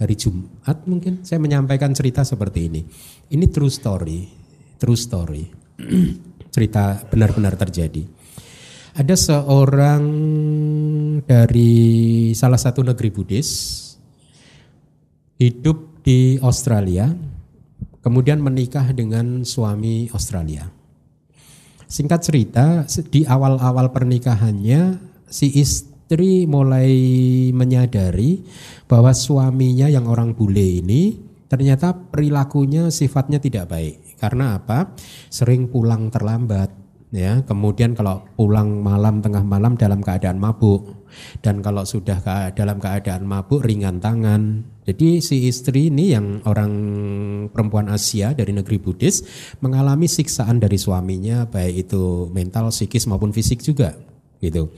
[0.00, 2.80] hari Jumat mungkin saya menyampaikan cerita seperti ini.
[3.28, 4.24] Ini true story,
[4.80, 5.44] true story.
[6.50, 8.02] cerita benar-benar terjadi.
[8.90, 10.02] Ada seorang
[11.22, 11.72] dari
[12.34, 13.50] salah satu negeri Buddhis
[15.38, 17.06] hidup di Australia,
[18.02, 20.66] kemudian menikah dengan suami Australia.
[21.86, 22.66] Singkat cerita,
[23.08, 24.98] di awal-awal pernikahannya
[25.30, 26.90] si istri istri mulai
[27.54, 28.42] menyadari
[28.90, 31.14] bahwa suaminya yang orang bule ini
[31.46, 34.18] ternyata perilakunya sifatnya tidak baik.
[34.18, 34.90] Karena apa?
[35.30, 36.74] Sering pulang terlambat
[37.14, 37.46] ya.
[37.46, 41.06] Kemudian kalau pulang malam tengah malam dalam keadaan mabuk
[41.46, 42.18] dan kalau sudah
[42.58, 44.66] dalam keadaan mabuk ringan tangan.
[44.82, 46.74] Jadi si istri ini yang orang
[47.54, 49.22] perempuan Asia dari negeri Buddhis
[49.62, 53.94] mengalami siksaan dari suaminya baik itu mental, psikis maupun fisik juga
[54.42, 54.74] gitu.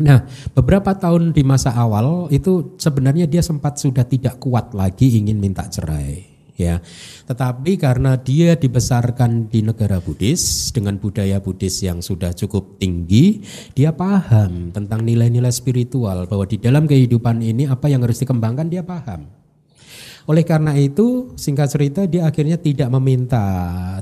[0.00, 0.24] Nah,
[0.56, 5.68] beberapa tahun di masa awal itu sebenarnya dia sempat sudah tidak kuat lagi ingin minta
[5.68, 6.76] cerai ya.
[7.28, 13.40] Tetapi karena dia dibesarkan di negara Buddhis dengan budaya Buddhis yang sudah cukup tinggi,
[13.72, 18.84] dia paham tentang nilai-nilai spiritual bahwa di dalam kehidupan ini apa yang harus dikembangkan dia
[18.84, 19.24] paham.
[20.28, 23.40] Oleh karena itu, singkat cerita dia akhirnya tidak meminta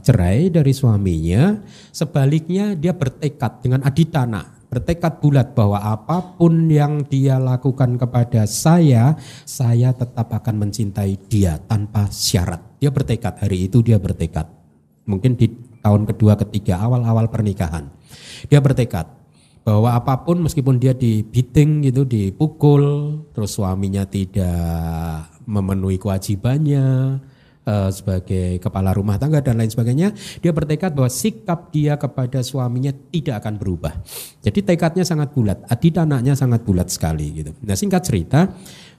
[0.02, 1.62] cerai dari suaminya,
[1.94, 9.16] sebaliknya dia bertekad dengan aditana bertekad bulat bahwa apa pun yang dia lakukan kepada saya,
[9.48, 12.60] saya tetap akan mencintai dia tanpa syarat.
[12.78, 14.46] Dia bertekad hari itu dia bertekad.
[15.08, 15.48] Mungkin di
[15.80, 17.88] tahun kedua, ketiga, awal-awal pernikahan.
[18.52, 19.08] Dia bertekad
[19.64, 22.84] bahwa apa pun meskipun dia dibiting gitu, dipukul,
[23.32, 27.20] terus suaminya tidak memenuhi kewajibannya,
[27.68, 32.90] uh, sebagai kepala rumah tangga dan lain sebagainya, dia bertekad bahwa sikap dia kepada suaminya
[33.12, 33.92] tidak akan berubah.
[34.40, 37.52] Jadi tekadnya sangat bulat, aditanaknya sangat bulat sekali gitu.
[37.60, 38.48] Nah singkat cerita,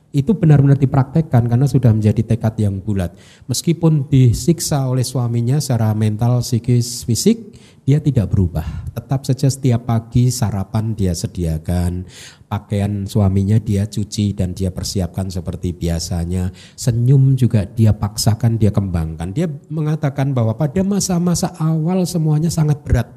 [0.10, 3.14] itu benar-benar dipraktekkan karena sudah menjadi tekad yang bulat.
[3.46, 7.54] Meskipun disiksa oleh suaminya secara mental, psikis, fisik,
[7.90, 8.86] dia tidak berubah.
[8.94, 12.06] Tetap saja setiap pagi sarapan dia sediakan,
[12.46, 16.54] pakaian suaminya dia cuci dan dia persiapkan seperti biasanya.
[16.78, 19.34] Senyum juga dia paksakan, dia kembangkan.
[19.34, 23.10] Dia mengatakan bahwa pada masa-masa awal semuanya sangat berat.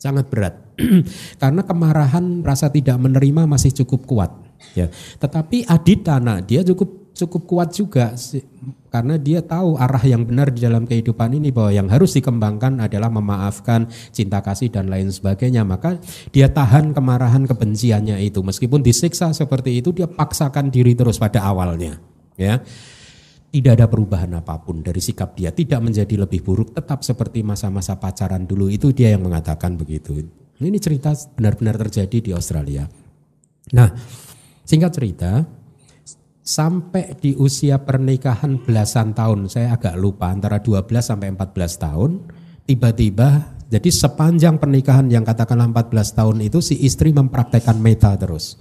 [0.00, 0.56] Sangat berat.
[1.42, 4.32] Karena kemarahan, rasa tidak menerima masih cukup kuat.
[4.72, 4.88] Ya.
[5.20, 8.14] Tetapi aditana dia cukup cukup kuat juga
[8.88, 13.12] karena dia tahu arah yang benar di dalam kehidupan ini bahwa yang harus dikembangkan adalah
[13.12, 15.64] memaafkan, cinta kasih dan lain sebagainya.
[15.64, 16.00] Maka
[16.32, 22.00] dia tahan kemarahan kebenciannya itu meskipun disiksa seperti itu dia paksakan diri terus pada awalnya,
[22.40, 22.60] ya.
[23.48, 27.96] Tidak ada perubahan apa pun dari sikap dia, tidak menjadi lebih buruk, tetap seperti masa-masa
[27.96, 30.20] pacaran dulu itu dia yang mengatakan begitu.
[30.60, 32.84] Ini cerita benar-benar terjadi di Australia.
[33.72, 33.88] Nah,
[34.68, 35.48] singkat cerita,
[36.48, 42.10] sampai di usia pernikahan belasan tahun, saya agak lupa antara 12 sampai 14 tahun,
[42.64, 48.56] tiba-tiba jadi sepanjang pernikahan yang katakanlah 14 tahun itu si istri mempraktekkan meta terus.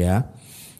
[0.00, 0.32] Ya.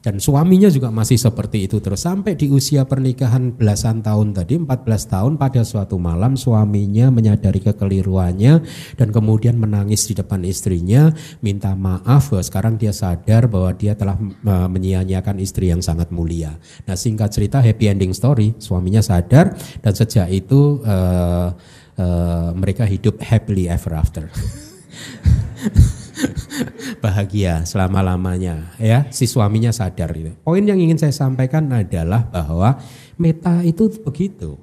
[0.04, 4.84] Dan suaminya juga masih seperti itu terus sampai di usia pernikahan belasan tahun tadi 14
[5.08, 8.60] tahun pada suatu malam suaminya menyadari kekeliruannya
[9.00, 11.08] dan kemudian menangis di depan istrinya
[11.40, 16.52] minta maaf bahwa sekarang dia sadar bahwa dia telah menyia-nyiakan istri yang sangat mulia.
[16.84, 21.48] Nah singkat cerita happy ending story suaminya sadar dan sejak itu uh,
[21.96, 24.28] uh, mereka hidup happily ever after.
[27.04, 30.32] bahagia selama-lamanya ya si suaminya sadar itu.
[30.44, 32.80] Poin yang ingin saya sampaikan adalah bahwa
[33.18, 34.58] meta itu begitu.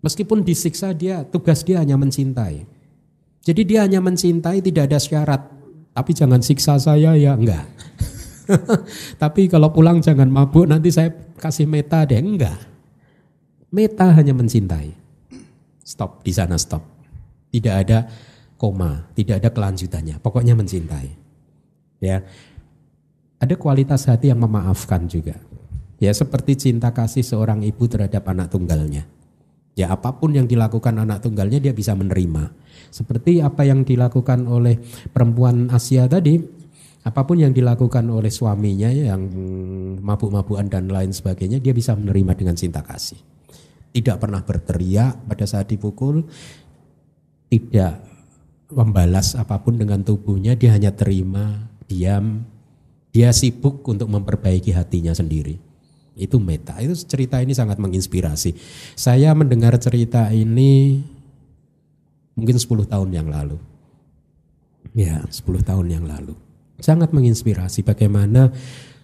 [0.00, 2.64] Meskipun disiksa dia tugas dia hanya mencintai.
[3.44, 5.42] Jadi dia hanya mencintai tidak ada syarat.
[5.90, 7.66] Tapi jangan siksa saya ya enggak.
[9.22, 12.56] Tapi kalau pulang jangan mabuk nanti saya kasih meta deh enggak.
[13.70, 14.96] Meta hanya mencintai.
[15.84, 16.82] Stop di sana stop.
[17.50, 18.06] Tidak ada
[18.60, 20.20] koma, tidak ada kelanjutannya.
[20.20, 21.08] Pokoknya mencintai.
[22.04, 22.20] Ya.
[23.40, 25.40] Ada kualitas hati yang memaafkan juga.
[25.96, 29.08] Ya seperti cinta kasih seorang ibu terhadap anak tunggalnya.
[29.72, 32.52] Ya apa pun yang dilakukan anak tunggalnya dia bisa menerima.
[32.92, 34.76] Seperti apa yang dilakukan oleh
[35.08, 36.36] perempuan Asia tadi,
[37.00, 39.24] apa pun yang dilakukan oleh suaminya yang
[40.04, 43.16] mabuk-mabukan dan lain sebagainya, dia bisa menerima dengan cinta kasih.
[43.96, 46.28] Tidak pernah berteriak pada saat dipukul,
[47.48, 48.09] tidak
[48.70, 52.46] membalas apa pun dengan tubuhnya, dia hanya terima, diam,
[53.10, 55.58] dia sibuk untuk memperbaiki hatinya sendiri.
[56.14, 56.78] Itu meta.
[56.78, 58.54] Itu cerita ini sangat menginspirasi.
[58.94, 61.02] Saya mendengar cerita ini
[62.38, 63.58] mungkin 10 tahun yang lalu.
[64.94, 66.34] Ya, 10 tahun yang lalu.
[66.80, 68.50] Sangat menginspirasi bagaimana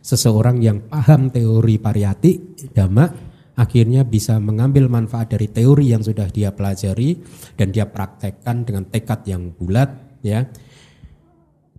[0.01, 2.33] seseorang yang paham teori pariyati,
[2.71, 3.26] dhamma,
[3.57, 7.17] akhirnya bisa mengambil manfaat dari teori yang sudah dia pelajari
[7.57, 9.89] dan dia praktekkan dengan tekad yang bulat
[10.21, 10.45] ya.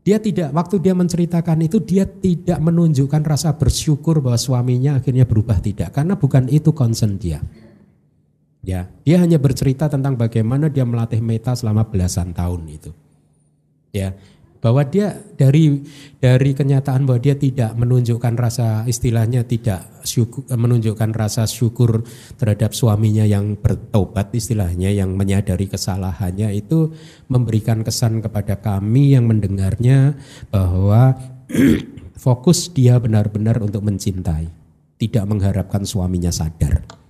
[0.01, 5.59] Dia tidak waktu dia menceritakan itu dia tidak menunjukkan rasa bersyukur bahwa suaminya akhirnya berubah
[5.59, 7.43] tidak karena bukan itu concern dia.
[8.63, 12.91] Ya dia hanya bercerita tentang bagaimana dia melatih meta selama belasan tahun itu.
[13.91, 14.15] Ya
[14.68, 15.80] bahwa dia dari
[16.19, 22.03] dari kenyataan bahwa dia tidak menunjukkan rasa istilahnya tidak syukur, menunjukkan rasa syukur
[22.35, 26.91] terhadap suaminya yang bertobat istilahnya yang menyadari kesalahannya itu
[27.31, 30.19] memberikan kesan kepada kami yang mendengarnya
[30.52, 31.15] bahwa
[32.27, 34.52] fokus dia benar-benar untuk mencintai
[34.99, 37.06] tidak mengharapkan suaminya sadar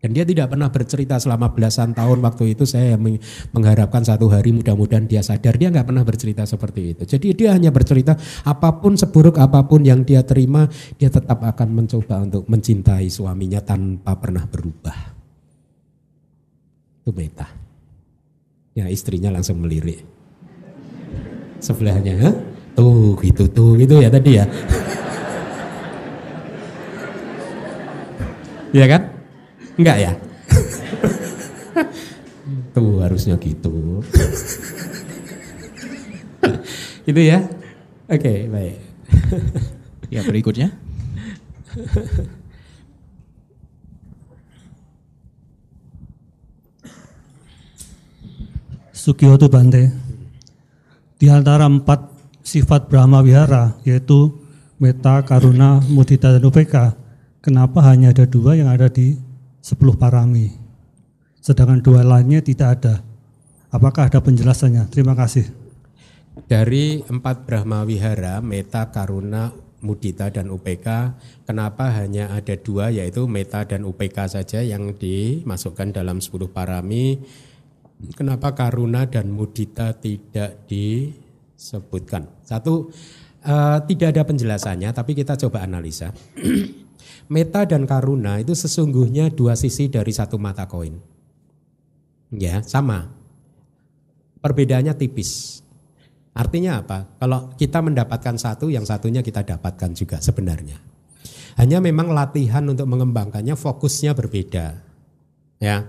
[0.00, 3.20] Dan dia tidak pernah bercerita selama belasan tahun waktu itu saya meng-
[3.52, 5.60] mengharapkan satu hari mudah-mudahan dia sadar.
[5.60, 7.02] Dia nggak pernah bercerita seperti itu.
[7.04, 8.16] Jadi dia hanya bercerita
[8.48, 10.64] apa pun seburuk apa pun yang dia terima,
[10.96, 14.98] dia tetap akan mencoba untuk mencintai suaminya tanpa pernah berubah.
[17.04, 17.52] Itu meta.
[18.72, 20.00] Ya istrinya langsung melirik.
[21.60, 22.34] Sebelahnya, "Hah?
[22.72, 24.44] tuh gitu tuh gitu ya tadi ya.
[28.72, 29.19] Iya kan?
[29.78, 30.12] Enggak ya?
[32.74, 34.02] Tuh harusnya gitu.
[37.10, 37.46] itu ya?
[38.10, 38.76] Oke, baik.
[40.10, 40.74] Ya berikutnya.
[48.90, 49.94] Sukiyoto Bante.
[51.16, 52.10] Di antara empat
[52.42, 54.34] sifat Brahma Wihara, yaitu
[54.82, 56.98] Meta, Karuna, Mudita, dan Upeka,
[57.40, 59.29] kenapa hanya ada dua yang ada di
[59.60, 60.52] sepuluh parami?
[61.40, 62.94] Sedangkan dua lainnya tidak ada.
[63.70, 64.90] Apakah ada penjelasannya?
[64.92, 65.48] Terima kasih.
[66.50, 71.16] Dari empat Brahma Wihara, Meta, Karuna, Mudita, dan UPK,
[71.48, 77.16] kenapa hanya ada dua yaitu Meta dan UPK saja yang dimasukkan dalam 10 parami?
[78.16, 82.28] Kenapa Karuna dan Mudita tidak disebutkan?
[82.44, 82.88] Satu,
[83.44, 86.12] eh, tidak ada penjelasannya, tapi kita coba analisa.
[87.30, 90.98] Meta dan Karuna itu sesungguhnya dua sisi dari satu mata koin.
[92.34, 93.06] Ya, sama.
[94.42, 95.62] Perbedaannya tipis.
[96.34, 97.06] Artinya apa?
[97.22, 100.82] Kalau kita mendapatkan satu, yang satunya kita dapatkan juga sebenarnya.
[101.54, 104.66] Hanya memang latihan untuk mengembangkannya fokusnya berbeda.
[105.62, 105.86] Ya,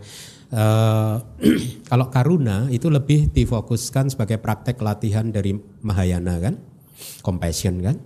[0.54, 1.16] eh,
[1.90, 6.54] kalau karuna itu lebih difokuskan sebagai praktek latihan dari Mahayana kan,
[7.26, 7.98] compassion kan,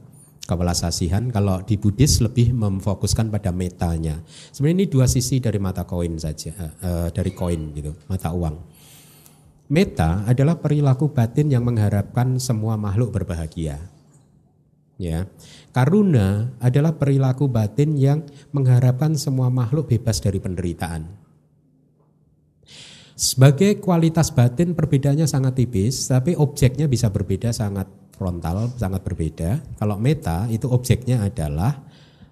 [0.45, 1.33] kewelasasihan.
[1.33, 4.21] Kalau di Buddhis lebih memfokuskan pada metanya.
[4.53, 8.55] Sebenarnya ini dua sisi dari mata koin saja, eh, dari koin gitu, mata uang.
[9.65, 13.81] Meta adalah perilaku batin yang mengharapkan semua makhluk berbahagia.
[14.95, 15.25] Ya.
[15.73, 18.23] Karuna adalah perilaku batin yang
[18.53, 21.25] mengharapkan semua makhluk bebas dari penderitaan.
[23.15, 29.59] Sebagai kualitas batin perbedaannya sangat tipis, tapi objeknya bisa berbeda sangat frontal, sangat berbeda.
[29.75, 31.75] Kalau meta itu objeknya adalah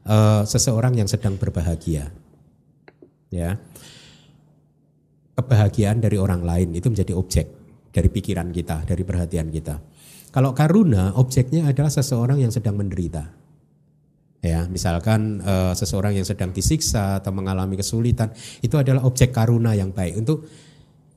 [0.08, 2.10] eh, seseorang yang sedang berbahagia.
[3.30, 3.60] Ya
[5.34, 7.46] kebahagiaan dari orang lain itu menjadi objek
[7.94, 9.82] dari pikiran kita, dari perhatian kita.
[10.34, 13.30] Kalau karuna, objeknya adalah seseorang yang sedang menderita.
[14.44, 19.94] Ya, misalkan eh, seseorang yang sedang disiksa atau mengalami kesulitan, itu adalah objek karuna yang
[19.94, 20.20] baik.
[20.20, 20.50] Untuk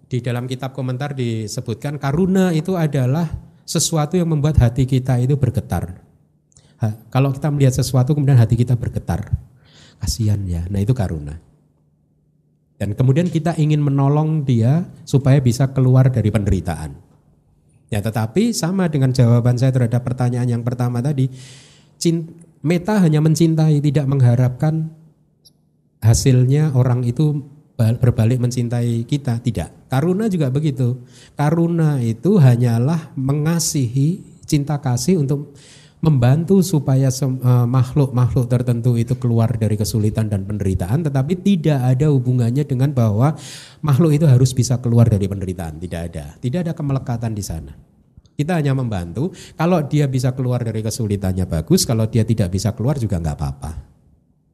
[0.06, 3.26] di dalam kitab komentar disebutkan karuna itu adalah
[3.66, 5.98] sesuatu yang membuat hati kita itu bergetar.
[6.78, 9.34] Ha, kalau kita melihat sesuatu kemudian hati kita bergetar,
[9.98, 10.62] kasihan ya.
[10.70, 11.34] Nah itu karuna.
[12.76, 16.94] Dan kemudian kita ingin menolong dia supaya bisa keluar dari penderitaan.
[17.90, 21.26] Ya tetapi sama dengan jawaban saya terhadap pertanyaan yang pertama tadi,
[22.60, 24.92] meta hanya mencintai, tidak mengharapkan
[26.04, 29.92] hasilnya orang itu berbalik mencintai kita, tidak.
[29.92, 31.04] Karuna juga begitu.
[31.36, 35.52] Karuna itu hanyalah mengasihi, cinta kasih untuk
[36.00, 42.68] membantu supaya eh, makhluk-makhluk tertentu itu keluar dari kesulitan dan penderitaan tetapi tidak ada hubungannya
[42.68, 43.32] dengan bahwa
[43.80, 45.76] makhluk itu harus bisa keluar dari penderitaan.
[45.76, 46.36] Tidak ada.
[46.40, 47.72] Tidak ada kemelekatan di sana.
[48.36, 49.32] Kita hanya membantu.
[49.56, 51.88] Kalau dia bisa keluar dari kesulitannya bagus.
[51.88, 53.95] Kalau dia tidak bisa keluar juga nggak apa-apa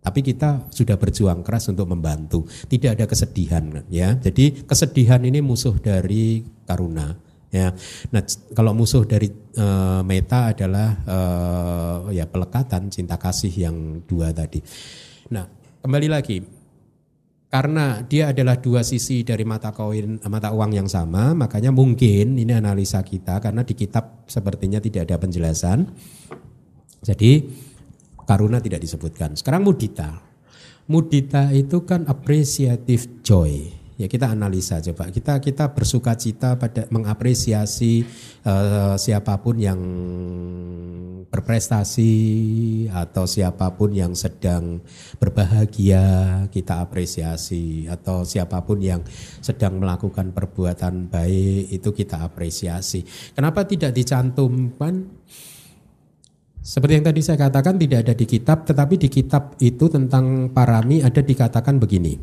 [0.02, 5.78] tapi kita sudah berjuang keras untuk membantu tidak ada kesedihan ya jadi kesedihan ini musuh
[5.78, 7.68] dari karuna ya.
[8.10, 8.22] Nah,
[8.56, 9.28] kalau musuh dari
[9.60, 13.76] uh, meta adalah uh, ya pelekatan cinta kasih yang
[14.08, 14.58] dua tadi.
[15.30, 15.44] Nah,
[15.84, 16.40] kembali lagi
[17.52, 22.56] karena dia adalah dua sisi dari mata koin mata uang yang sama, makanya mungkin ini
[22.56, 25.84] analisa kita karena di kitab sepertinya tidak ada penjelasan.
[27.04, 27.44] Jadi
[28.26, 29.34] karuna tidak disebutkan.
[29.34, 30.20] Sekarang mudita.
[30.90, 33.82] Mudita itu kan appreciative joy.
[34.00, 35.14] Ya kita analisa coba.
[35.14, 38.02] Kita kita bersuka cita pada mengapresiasi
[38.42, 39.78] uh, siapa pun yang
[41.30, 42.12] berprestasi
[42.90, 44.82] atau siapa pun yang sedang
[45.22, 46.02] berbahagia
[46.50, 47.86] kita apresiasi.
[47.86, 49.06] Atau siapa pun yang
[49.38, 53.06] sedang melakukan perbuatan baik itu kita apresiasi.
[53.36, 55.08] Kenapa tidak dicantumkan
[56.62, 61.02] seperti yang tadi saya katakan tidak ada di kitab tetapi di kitab itu tentang parami
[61.02, 62.14] ada dikatakan begini.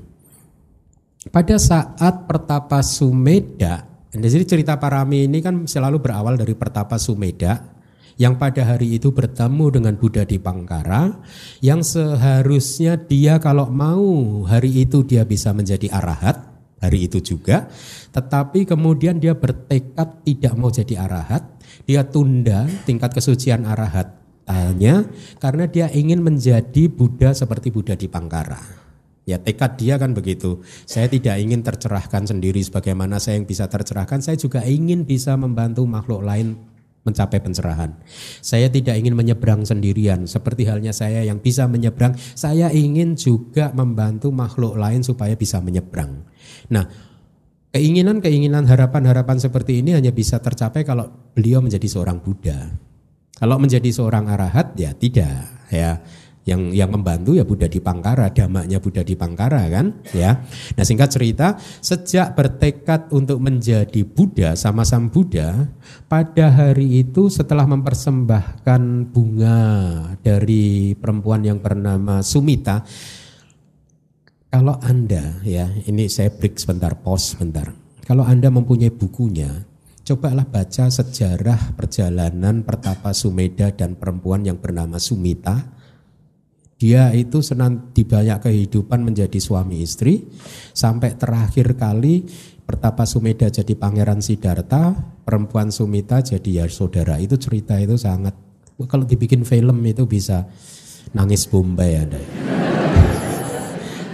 [1.27, 3.83] Pada saat pertapa Sumeda,
[4.15, 7.75] jadi cerita Parami ini kan selalu berawal dari pertapa Sumeda
[8.19, 11.23] yang pada hari itu bertemu dengan Buddha di Pangkara
[11.63, 16.35] yang seharusnya dia kalau mau hari itu dia bisa menjadi arahat
[16.83, 17.71] hari itu juga
[18.11, 21.47] tetapi kemudian dia bertekad tidak mau jadi arahat
[21.87, 24.18] dia tunda tingkat kesucian arahat
[24.49, 25.05] tanya
[25.37, 28.89] karena dia ingin menjadi Buddha seperti Buddha di Pangkara
[29.29, 30.65] Ya tekad dia kan begitu.
[30.89, 34.25] Saya tidak ingin tercerahkan sendiri sebagaimana saya yang bisa tercerahkan.
[34.25, 36.57] Saya juga ingin bisa membantu makhluk lain
[37.05, 37.93] mencapai pencerahan.
[38.41, 42.17] Saya tidak ingin menyeberang sendirian seperti halnya saya yang bisa menyeberang.
[42.17, 46.25] Saya ingin juga membantu makhluk lain supaya bisa menyeberang.
[46.73, 46.89] Nah,
[47.69, 51.05] keinginan-keinginan harapan-harapan seperti ini hanya bisa tercapai kalau
[51.37, 52.88] beliau menjadi seorang Buddha.
[53.39, 56.03] Kalau menjadi seorang arahat ya tidak ya
[56.49, 60.41] yang yang membantu ya Buddha di Pangkara, damaknya Buddha di Pangkara kan, ya.
[60.73, 65.69] Nah singkat cerita, sejak bertekad untuk menjadi Buddha sama sang Buddha,
[66.09, 68.81] pada hari itu setelah mempersembahkan
[69.13, 69.59] bunga
[70.25, 72.81] dari perempuan yang bernama Sumita,
[74.49, 77.69] kalau Anda ya, ini saya break sebentar, pause sebentar.
[78.09, 79.68] Kalau Anda mempunyai bukunya,
[80.09, 85.77] cobalah baca sejarah perjalanan pertapa Sumeda dan perempuan yang bernama Sumita
[86.79, 90.25] dia itu senang di banyak kehidupan menjadi suami istri
[90.73, 92.25] sampai terakhir kali
[92.69, 94.93] Pertapa Sumeda jadi pangeran Siddhartha,
[95.25, 97.17] perempuan Sumita jadi ya saudara.
[97.17, 98.37] Itu cerita itu sangat
[98.85, 100.45] kalau dibikin film itu bisa
[101.17, 102.21] nangis Bombay ada.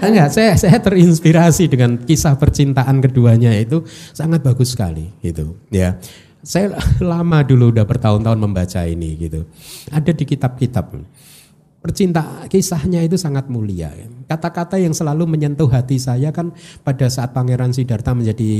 [0.04, 5.96] Enggak, saya saya terinspirasi dengan kisah percintaan keduanya itu sangat bagus sekali gitu ya.
[6.44, 9.48] Saya lama dulu udah bertahun-tahun membaca ini gitu.
[9.90, 10.94] Ada di kitab-kitab.
[11.80, 13.94] Percinta kisahnya itu sangat mulia.
[14.26, 16.50] Kata-kata yang selalu menyentuh hati saya kan
[16.82, 18.52] pada saat Pangeran Siddhartha menjadi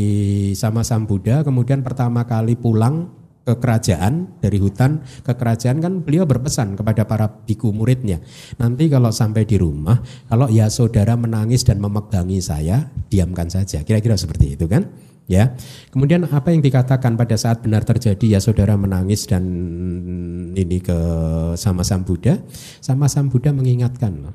[0.54, 6.26] sama Sang Buddha, kemudian pertama kali pulang ke kerajaan dari hutan ke kerajaan kan beliau
[6.26, 8.18] berpesan kepada para biku muridnya
[8.58, 14.18] nanti kalau sampai di rumah kalau ya saudara menangis dan memegangi saya diamkan saja kira-kira
[14.18, 14.90] seperti itu kan
[15.30, 15.54] ya.
[15.92, 19.44] Kemudian apa yang dikatakan pada saat benar terjadi ya saudara menangis dan
[20.56, 20.98] ini ke
[21.58, 22.40] sama Sang Buddha,
[22.82, 24.34] sama Sang Buddha mengingatkan.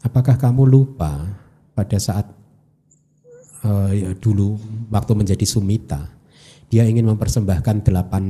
[0.00, 1.28] Apakah kamu lupa
[1.76, 2.24] pada saat
[3.68, 4.56] uh, ya, dulu
[4.88, 6.08] waktu menjadi sumita,
[6.70, 8.24] dia ingin mempersembahkan delapan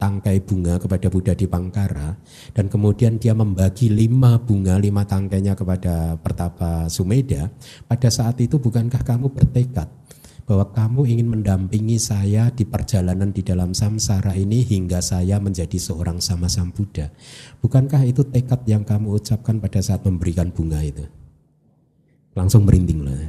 [0.00, 2.16] tangkai bunga kepada Buddha di Pangkara
[2.56, 7.52] dan kemudian dia membagi lima bunga lima tangkainya kepada Pertapa Sumeda
[7.84, 9.92] pada saat itu bukankah kamu bertekad
[10.44, 16.20] bahwa kamu ingin mendampingi saya di perjalanan di dalam samsara ini hingga saya menjadi seorang
[16.20, 17.08] sama Sang Buddha.
[17.64, 21.04] Bukankah itu tekad yang kamu ucapkan pada saat memberikan bunga itu?
[22.36, 23.24] Langsung merinding lah.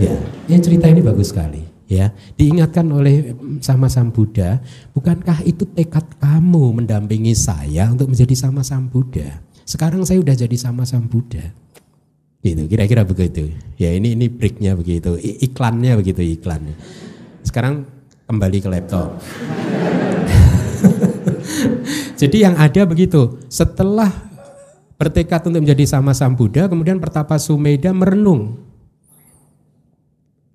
[0.00, 0.16] Ya,
[0.48, 1.71] ya cerita ini bagus sekali.
[1.92, 2.08] Ya,
[2.40, 4.64] diingatkan oleh sama Sang Buddha,
[4.96, 9.44] bukankah itu tekad kamu mendampingi saya untuk menjadi sama Sang Buddha?
[9.68, 11.52] Sekarang saya sudah jadi sama Sang Buddha.
[12.40, 13.52] Gitu, kira-kira begitu.
[13.76, 16.72] Ya ini ini breaknya begitu, iklannya begitu iklannya.
[17.44, 17.84] Sekarang
[18.24, 19.20] kembali ke laptop.
[22.24, 24.08] Jadi yang ada begitu, setelah
[24.96, 28.71] bertekad untuk menjadi sama Sang Buddha, kemudian Pertapa Sumeda merenung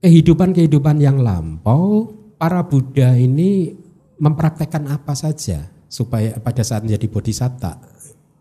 [0.01, 3.73] kehidupan-kehidupan yang lampau, para Buddha ini
[4.17, 7.97] mempraktekkan apa saja supaya pada saat menjadi bodhisatta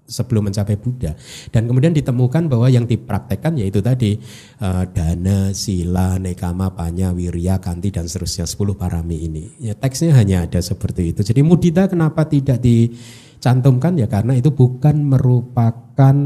[0.07, 1.19] sebelum mencapai Buddha
[1.51, 4.15] dan kemudian ditemukan bahwa yang dipraktekkan yaitu tadi
[4.63, 9.45] uh, dana, sila, nekama, panya, wirya, kanti dan seterusnya 10 parami ini.
[9.59, 11.27] Ya teksnya hanya ada seperti itu.
[11.27, 16.17] Jadi mudita kenapa tidak dicantumkan ya karena itu bukan merupakan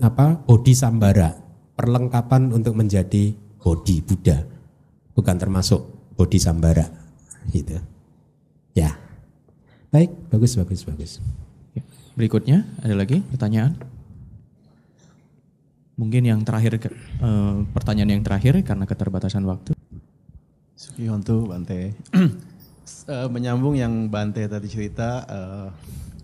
[0.00, 1.36] apa bodi sambara,
[1.76, 4.42] perlengkapan untuk menjadi bodi Buddha.
[5.14, 5.86] Bukan termasuk
[6.18, 6.90] bodi sambara
[7.54, 7.78] gitu.
[8.74, 8.98] Ya.
[9.94, 11.12] Baik, bagus bagus bagus.
[12.12, 13.72] Berikutnya ada lagi pertanyaan?
[15.96, 16.76] Mungkin yang terakhir
[17.20, 19.72] uh, pertanyaan yang terakhir karena keterbatasan waktu.
[20.76, 21.94] Sukihontu Bante.
[23.06, 25.68] uh, menyambung yang Bante tadi cerita uh,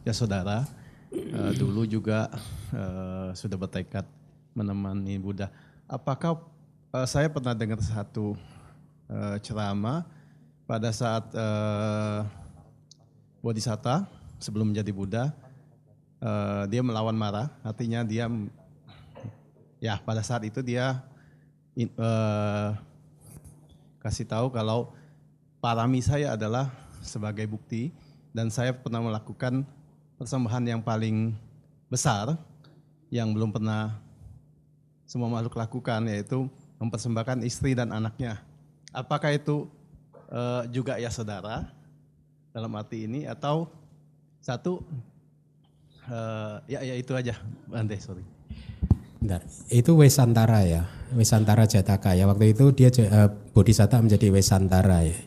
[0.04, 0.64] ya saudara
[1.12, 2.32] uh, dulu juga
[2.72, 4.04] uh, sudah bertekad
[4.56, 5.52] menemani Buddha.
[5.88, 6.40] Apakah
[6.92, 8.36] uh, saya pernah dengar satu
[9.08, 10.04] uh, ceramah
[10.68, 12.24] pada saat uh,
[13.40, 14.04] Bodhisatta
[14.40, 15.24] sebelum menjadi Buddha
[16.20, 18.28] uh, dia melawan marah, artinya dia
[19.78, 21.00] ya pada saat itu dia
[21.96, 22.70] uh,
[24.02, 24.90] kasih tahu kalau
[25.62, 26.70] parami saya adalah
[27.02, 27.94] sebagai bukti
[28.34, 29.62] dan saya pernah melakukan
[30.18, 31.32] persembahan yang paling
[31.88, 32.36] besar
[33.08, 33.96] yang belum pernah
[35.08, 38.42] semua makhluk lakukan yaitu mempersembahkan istri dan anaknya.
[38.94, 39.68] Apakah itu
[40.30, 41.78] uh, juga ya saudara?
[42.58, 43.70] dalam arti ini atau
[44.42, 44.82] satu
[46.10, 47.38] eh, ya ya itu aja
[47.70, 48.24] Bante sorry.
[49.18, 52.30] Bentar, itu Wesantara ya, Wesantara Jataka ya.
[52.30, 55.18] Waktu itu dia uh, Bodhisatta menjadi Wesantara ya.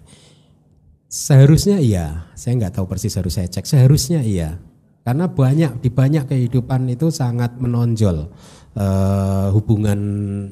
[1.11, 3.67] Seharusnya iya, saya nggak tahu persis harus saya cek.
[3.67, 4.55] Seharusnya iya,
[5.03, 8.31] karena banyak di banyak kehidupan itu sangat menonjol
[8.75, 9.99] uh, hubungan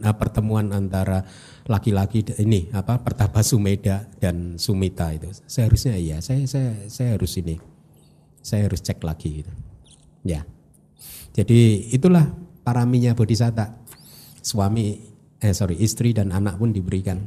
[0.04, 1.24] uh, pertemuan antara
[1.70, 5.30] laki-laki ini apa Pertaba Sumeda dan Sumita itu.
[5.46, 7.56] Seharusnya iya, saya saya saya harus ini,
[8.42, 9.52] saya harus cek lagi gitu.
[10.26, 10.44] Ya,
[11.32, 12.28] jadi itulah
[12.66, 13.80] paraminya bodhisatta.
[14.40, 14.98] Suami,
[15.40, 17.22] eh sorry, istri dan anak pun diberikan.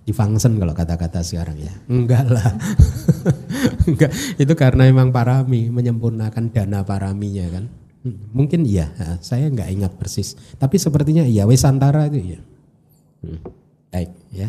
[0.00, 1.70] Difungsen kalau kata-kata sekarang ya.
[1.86, 2.50] Enggak lah.
[3.88, 4.10] Enggak,
[4.42, 7.64] itu karena memang parami, menyempurnakan dana paraminya kan.
[8.08, 8.88] Mungkin iya,
[9.20, 10.32] saya enggak ingat persis.
[10.56, 12.40] Tapi sepertinya iya, Wesantara itu iya.
[13.20, 13.40] Hmm,
[13.92, 14.48] Baik ya.